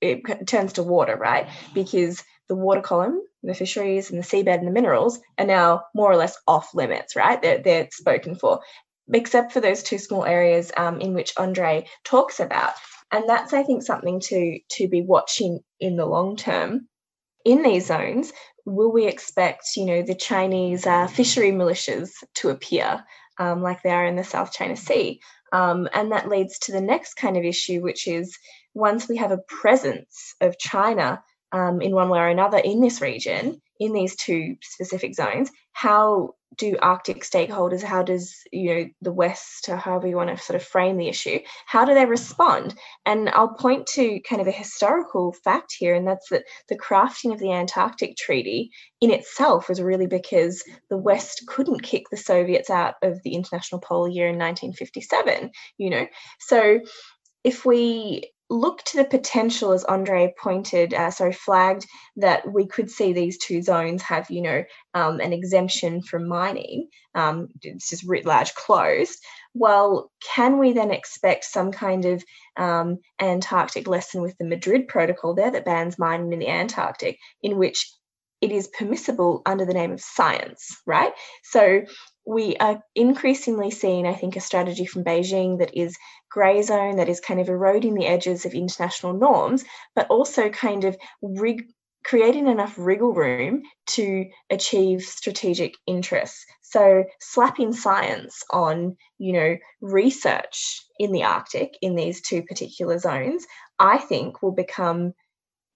it 0.03 0.47
turns 0.47 0.75
to 0.75 0.83
water, 0.83 1.17
right? 1.17 1.49
Because 1.73 2.23
the 2.49 2.55
water 2.55 2.81
column, 2.81 3.21
the 3.43 3.55
fisheries 3.55 4.11
and 4.11 4.19
the 4.19 4.27
seabed 4.27 4.59
and 4.59 4.67
the 4.67 4.73
minerals 4.73 5.19
are 5.39 5.47
now 5.47 5.83
more 5.95 6.11
or 6.11 6.17
less 6.17 6.37
off 6.47 6.75
limits, 6.75 7.17
right? 7.17 7.41
They're, 7.41 7.59
they're 7.59 7.89
spoken 7.93 8.35
for, 8.35 8.61
except 9.13 9.53
for 9.53 9.61
those 9.61 9.83
two 9.83 9.99
small 9.99 10.25
areas 10.25 10.73
um, 10.77 11.01
in 11.01 11.15
which 11.15 11.33
Andre 11.37 11.87
talks 12.05 12.41
about. 12.41 12.73
And 13.13 13.29
that's, 13.29 13.53
I 13.53 13.63
think, 13.63 13.83
something 13.83 14.21
to, 14.21 14.59
to 14.73 14.89
be 14.89 15.03
watching 15.03 15.61
in 15.79 15.97
the 15.97 16.07
long 16.07 16.37
term. 16.37 16.89
In 17.45 17.63
these 17.63 17.87
zones, 17.87 18.33
will 18.65 18.93
we 18.93 19.07
expect, 19.07 19.77
you 19.77 19.85
know, 19.85 20.03
the 20.03 20.17
Chinese 20.17 20.87
uh, 20.87 21.07
fishery 21.07 21.53
militias 21.53 22.11
to 22.35 22.49
appear 22.49 23.05
um, 23.39 23.63
like 23.63 23.83
they 23.83 23.91
are 23.91 24.07
in 24.07 24.17
the 24.17 24.25
South 24.25 24.53
China 24.53 24.77
Sea? 24.77 25.21
Um, 25.53 25.89
and 25.95 26.11
that 26.11 26.29
leads 26.29 26.59
to 26.61 26.73
the 26.73 26.81
next 26.81 27.15
kind 27.15 27.37
of 27.37 27.45
issue, 27.45 27.81
which 27.81 28.09
is 28.09 28.37
once 28.75 29.09
we 29.09 29.17
have 29.17 29.31
a 29.31 29.39
presence 29.39 30.35
of 30.41 30.59
China 30.59 31.23
um, 31.53 31.81
in 31.81 31.95
one 31.95 32.09
way 32.09 32.19
or 32.19 32.29
another 32.29 32.59
in 32.59 32.81
this 32.81 33.01
region, 33.01 33.61
in 33.79 33.93
these 33.93 34.17
two 34.17 34.57
specific 34.63 35.15
zones, 35.15 35.51
how 35.73 36.31
do 36.57 36.77
Arctic 36.81 37.23
stakeholders, 37.23 37.83
how 37.83 38.03
does 38.03 38.35
you 38.53 38.75
know 38.75 38.85
the 39.03 39.13
West, 39.13 39.69
or 39.69 39.77
however 39.77 40.07
you 40.07 40.17
want 40.17 40.31
to 40.31 40.43
sort 40.43 40.57
of 40.57 40.67
frame 40.67 40.97
the 40.97 41.09
issue, 41.09 41.39
how 41.67 41.85
do 41.85 41.93
they 41.93 42.07
respond? 42.07 42.75
And 43.05 43.29
I'll 43.29 43.55
point 43.55 43.87
to 43.89 44.21
kind 44.21 44.41
of 44.41 44.49
a 44.49 44.53
historical 44.53 45.33
fact 45.45 45.75
here, 45.79 45.95
and 45.95 46.07
that's 46.07 46.29
that 46.31 46.45
the 46.69 46.79
crafting 46.79 47.33
of 47.33 47.39
the 47.39 47.53
Antarctic 47.53 48.17
Treaty 48.17 48.71
in 49.01 49.11
itself 49.11 49.69
was 49.69 49.83
really 49.83 50.07
because 50.07 50.63
the 50.89 50.97
West 50.97 51.45
couldn't 51.47 51.83
kick 51.83 52.05
the 52.11 52.17
Soviets 52.17 52.71
out 52.71 52.95
of 53.03 53.21
the 53.23 53.35
International 53.35 53.81
Polar 53.81 54.09
Year 54.09 54.29
in 54.29 54.39
1957. 54.39 55.51
You 55.79 55.91
know, 55.91 56.07
so 56.41 56.81
if 57.45 57.65
we 57.65 58.31
look 58.49 58.83
to 58.85 58.99
the 58.99 59.05
potential, 59.05 59.73
as 59.73 59.85
Andre 59.85 60.33
pointed, 60.41 60.95
uh, 60.95 61.11
sorry, 61.11 61.33
flagged 61.33 61.87
that 62.17 62.51
we 62.51 62.67
could 62.67 62.91
see 62.91 63.13
these 63.13 63.39
two 63.39 63.61
zones 63.61 64.03
have, 64.03 64.31
you 64.31 64.43
know, 64.43 64.65
um, 64.95 65.21
an 65.21 65.33
exemption 65.33 66.03
from 66.03 66.29
mining. 66.29 66.89
Um, 67.15 67.49
it's 67.63 67.91
just 67.91 68.05
writ 68.05 68.25
large 68.25 68.55
closed. 68.55 69.19
Well, 69.55 70.13
can 70.35 70.59
we 70.59 70.73
then 70.73 70.91
expect 70.91 71.45
some 71.45 71.73
kind 71.73 72.05
of 72.05 72.23
um, 72.57 72.99
Antarctic 73.21 73.89
lesson 73.89 74.23
with 74.23 74.37
the 74.39 74.45
Madrid 74.45 74.87
Protocol 74.87 75.35
there 75.35 75.51
that 75.51 75.65
bans 75.65 75.99
mining 75.99 76.33
in 76.33 76.39
the 76.39 76.49
Antarctic, 76.49 77.19
in 77.43 77.59
which 77.59 77.91
it 78.41 78.53
is 78.53 78.69
permissible 78.69 79.43
under 79.47 79.65
the 79.65 79.75
name 79.75 79.93
of 79.93 80.01
science, 80.01 80.77
right? 80.87 81.13
So 81.43 81.83
we 82.27 82.57
are 82.57 82.83
increasingly 82.95 83.71
seeing, 83.71 84.07
I 84.07 84.15
think, 84.15 84.37
a 84.37 84.41
strategy 84.41 84.85
from 84.85 85.05
Beijing 85.05 85.59
that 85.61 85.77
is 85.77 85.97
grey 86.31 86.61
zone, 86.63 86.97
that 86.97 87.09
is 87.09 87.21
kind 87.21 87.41
of 87.41 87.49
eroding 87.49 87.95
the 87.95 88.07
edges 88.07 88.45
of 88.45 88.53
international 88.53 89.13
norms, 89.13 89.65
but 89.95 90.09
also 90.09 90.49
kind 90.51 90.85
of 90.85 90.97
rig- 91.23 91.69
creating 92.05 92.49
enough 92.49 92.75
wriggle 92.77 93.15
room 93.15 93.63
to 93.87 94.27
achieve 94.51 95.03
strategic 95.03 95.75
interests. 95.87 96.45
So 96.63 97.05
slapping 97.21 97.73
science 97.73 98.43
on, 98.51 98.97
you 99.19 99.33
know, 99.33 99.57
research 99.81 100.85
in 100.99 101.13
the 101.13 101.25
Arctic 101.25 101.75
in 101.81 101.95
these 101.95 102.23
two 102.23 102.43
particular 102.43 102.99
zones, 102.99 103.47
I 103.79 103.99
think 103.99 104.43
will 104.43 104.53
become 104.53 105.15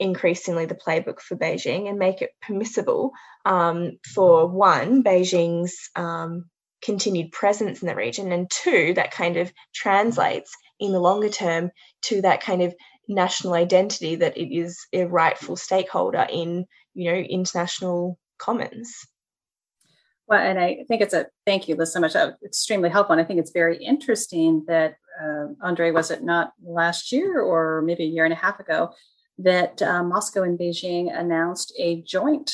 increasingly 0.00 0.64
the 0.64 0.74
playbook 0.74 1.20
for 1.20 1.36
Beijing 1.36 1.88
and 1.88 1.98
make 1.98 2.22
it 2.22 2.30
permissible 2.40 3.12
um, 3.44 3.98
for 4.14 4.46
one, 4.46 5.04
Beijing's 5.04 5.90
um, 5.94 6.46
continued 6.82 7.30
presence 7.30 7.82
in 7.82 7.88
the 7.88 7.94
region, 7.94 8.32
and 8.32 8.50
two, 8.50 8.94
that 8.94 9.12
kind 9.12 9.36
of 9.36 9.52
translates 9.74 10.50
in 10.80 10.92
the 10.92 11.00
longer 11.00 11.28
term 11.28 11.70
to 12.02 12.22
that 12.22 12.40
kind 12.40 12.62
of 12.62 12.74
national 13.06 13.54
identity 13.54 14.16
that 14.16 14.38
it 14.38 14.54
is 14.54 14.78
a 14.92 15.04
rightful 15.04 15.56
stakeholder 15.56 16.26
in, 16.30 16.64
you 16.94 17.12
know, 17.12 17.18
international 17.18 18.18
commons. 18.38 18.94
Well, 20.26 20.40
and 20.40 20.58
I 20.58 20.84
think 20.88 21.02
it's 21.02 21.12
a 21.12 21.26
thank 21.44 21.68
you, 21.68 21.74
Liz, 21.74 21.92
so 21.92 22.00
much. 22.00 22.16
Uh, 22.16 22.32
extremely 22.44 22.88
helpful. 22.88 23.14
And 23.14 23.20
I 23.20 23.24
think 23.24 23.40
it's 23.40 23.50
very 23.50 23.76
interesting 23.84 24.64
that 24.68 24.94
uh, 25.20 25.48
Andre 25.60 25.90
was 25.90 26.10
it 26.10 26.22
not 26.22 26.52
last 26.62 27.10
year 27.10 27.40
or 27.40 27.82
maybe 27.82 28.04
a 28.04 28.06
year 28.06 28.24
and 28.24 28.32
a 28.32 28.36
half 28.36 28.60
ago 28.60 28.90
that 29.42 29.80
uh, 29.82 30.02
Moscow 30.02 30.42
and 30.42 30.58
Beijing 30.58 31.16
announced 31.16 31.72
a 31.78 32.02
joint 32.02 32.52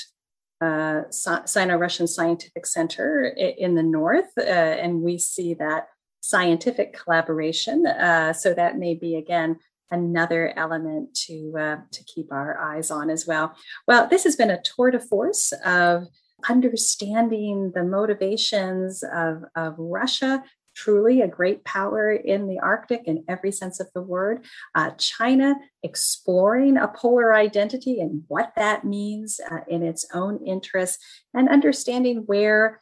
uh, 0.60 1.02
Sino 1.10 1.76
Russian 1.76 2.06
Scientific 2.06 2.66
Center 2.66 3.26
in 3.26 3.74
the 3.74 3.82
north. 3.82 4.30
Uh, 4.38 4.42
and 4.42 5.02
we 5.02 5.18
see 5.18 5.54
that 5.54 5.88
scientific 6.20 6.98
collaboration. 6.98 7.86
Uh, 7.86 8.32
so 8.32 8.54
that 8.54 8.78
may 8.78 8.94
be, 8.94 9.16
again, 9.16 9.58
another 9.90 10.52
element 10.56 11.14
to, 11.14 11.52
uh, 11.58 11.76
to 11.92 12.04
keep 12.04 12.32
our 12.32 12.58
eyes 12.58 12.90
on 12.90 13.10
as 13.10 13.26
well. 13.26 13.54
Well, 13.86 14.08
this 14.08 14.24
has 14.24 14.34
been 14.34 14.50
a 14.50 14.62
tour 14.62 14.90
de 14.90 14.98
force 14.98 15.52
of 15.64 16.04
understanding 16.48 17.72
the 17.74 17.84
motivations 17.84 19.04
of, 19.14 19.44
of 19.54 19.74
Russia 19.78 20.42
truly 20.76 21.22
a 21.22 21.28
great 21.28 21.64
power 21.64 22.12
in 22.12 22.46
the 22.46 22.58
Arctic 22.60 23.02
in 23.06 23.24
every 23.28 23.50
sense 23.50 23.80
of 23.80 23.88
the 23.94 24.02
word. 24.02 24.44
Uh, 24.74 24.90
China 24.98 25.54
exploring 25.82 26.76
a 26.76 26.88
polar 26.88 27.34
identity 27.34 28.00
and 28.00 28.22
what 28.28 28.52
that 28.56 28.84
means 28.84 29.40
uh, 29.50 29.60
in 29.68 29.82
its 29.82 30.06
own 30.12 30.44
interests, 30.46 31.02
and 31.34 31.48
understanding 31.48 32.24
where 32.26 32.80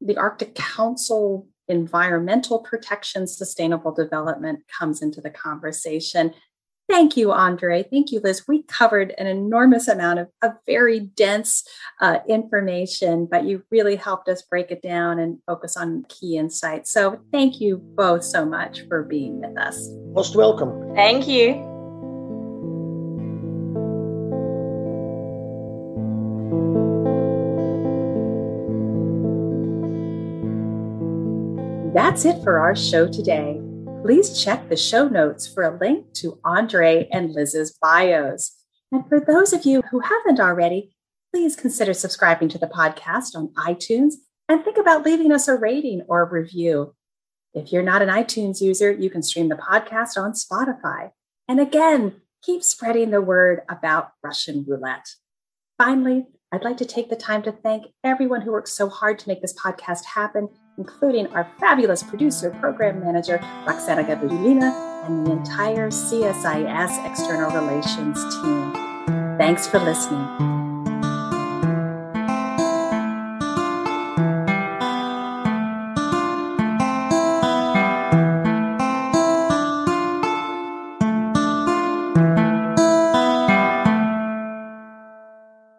the 0.00 0.16
Arctic 0.16 0.54
Council 0.54 1.48
environmental 1.68 2.60
protection, 2.60 3.26
sustainable 3.26 3.92
development 3.92 4.60
comes 4.78 5.02
into 5.02 5.20
the 5.20 5.30
conversation. 5.30 6.32
Thank 6.88 7.16
you, 7.16 7.32
Andre. 7.32 7.82
Thank 7.82 8.12
you, 8.12 8.20
Liz. 8.22 8.44
We 8.46 8.62
covered 8.62 9.12
an 9.18 9.26
enormous 9.26 9.88
amount 9.88 10.20
of, 10.20 10.28
of 10.42 10.52
very 10.66 11.00
dense 11.00 11.64
uh, 12.00 12.18
information, 12.28 13.26
but 13.28 13.44
you 13.44 13.64
really 13.72 13.96
helped 13.96 14.28
us 14.28 14.42
break 14.42 14.70
it 14.70 14.82
down 14.82 15.18
and 15.18 15.38
focus 15.46 15.76
on 15.76 16.04
key 16.08 16.36
insights. 16.36 16.92
So, 16.92 17.18
thank 17.32 17.60
you 17.60 17.78
both 17.78 18.22
so 18.22 18.46
much 18.46 18.86
for 18.88 19.02
being 19.02 19.40
with 19.40 19.58
us. 19.58 19.88
Most 20.12 20.36
welcome. 20.36 20.94
Thank 20.94 21.26
you. 21.26 21.54
That's 31.92 32.24
it 32.24 32.42
for 32.44 32.60
our 32.60 32.76
show 32.76 33.08
today 33.08 33.65
please 34.02 34.42
check 34.42 34.68
the 34.68 34.76
show 34.76 35.08
notes 35.08 35.46
for 35.46 35.62
a 35.64 35.76
link 35.78 36.12
to 36.14 36.38
Andre 36.44 37.08
and 37.12 37.32
Liz's 37.32 37.76
bios. 37.80 38.52
And 38.92 39.08
for 39.08 39.20
those 39.20 39.52
of 39.52 39.64
you 39.64 39.82
who 39.90 40.00
haven't 40.00 40.40
already, 40.40 40.96
please 41.32 41.56
consider 41.56 41.92
subscribing 41.92 42.48
to 42.50 42.58
the 42.58 42.66
podcast 42.66 43.34
on 43.34 43.48
iTunes 43.54 44.14
and 44.48 44.64
think 44.64 44.78
about 44.78 45.04
leaving 45.04 45.32
us 45.32 45.48
a 45.48 45.56
rating 45.56 46.02
or 46.08 46.22
a 46.22 46.30
review. 46.30 46.94
If 47.52 47.72
you're 47.72 47.82
not 47.82 48.02
an 48.02 48.08
iTunes 48.08 48.60
user, 48.60 48.92
you 48.92 49.10
can 49.10 49.22
stream 49.22 49.48
the 49.48 49.56
podcast 49.56 50.16
on 50.16 50.32
Spotify. 50.32 51.10
And 51.48 51.58
again, 51.58 52.20
keep 52.42 52.62
spreading 52.62 53.10
the 53.10 53.20
word 53.20 53.62
about 53.68 54.10
Russian 54.22 54.64
roulette. 54.66 55.08
Finally, 55.78 56.26
I'd 56.52 56.64
like 56.64 56.76
to 56.76 56.84
take 56.84 57.10
the 57.10 57.16
time 57.16 57.42
to 57.42 57.52
thank 57.52 57.86
everyone 58.04 58.42
who 58.42 58.52
worked 58.52 58.68
so 58.68 58.88
hard 58.88 59.18
to 59.18 59.28
make 59.28 59.42
this 59.42 59.54
podcast 59.54 60.04
happen 60.04 60.48
including 60.78 61.26
our 61.28 61.48
fabulous 61.58 62.02
producer, 62.02 62.50
program 62.60 63.00
manager, 63.00 63.40
Roxana 63.66 64.04
Gabrielina, 64.04 64.72
and 65.06 65.26
the 65.26 65.32
entire 65.32 65.90
CSIS 65.90 67.10
external 67.10 67.50
relations 67.50 68.22
team. 68.36 68.72
Thanks 69.38 69.66
for 69.66 69.78
listening. 69.78 70.55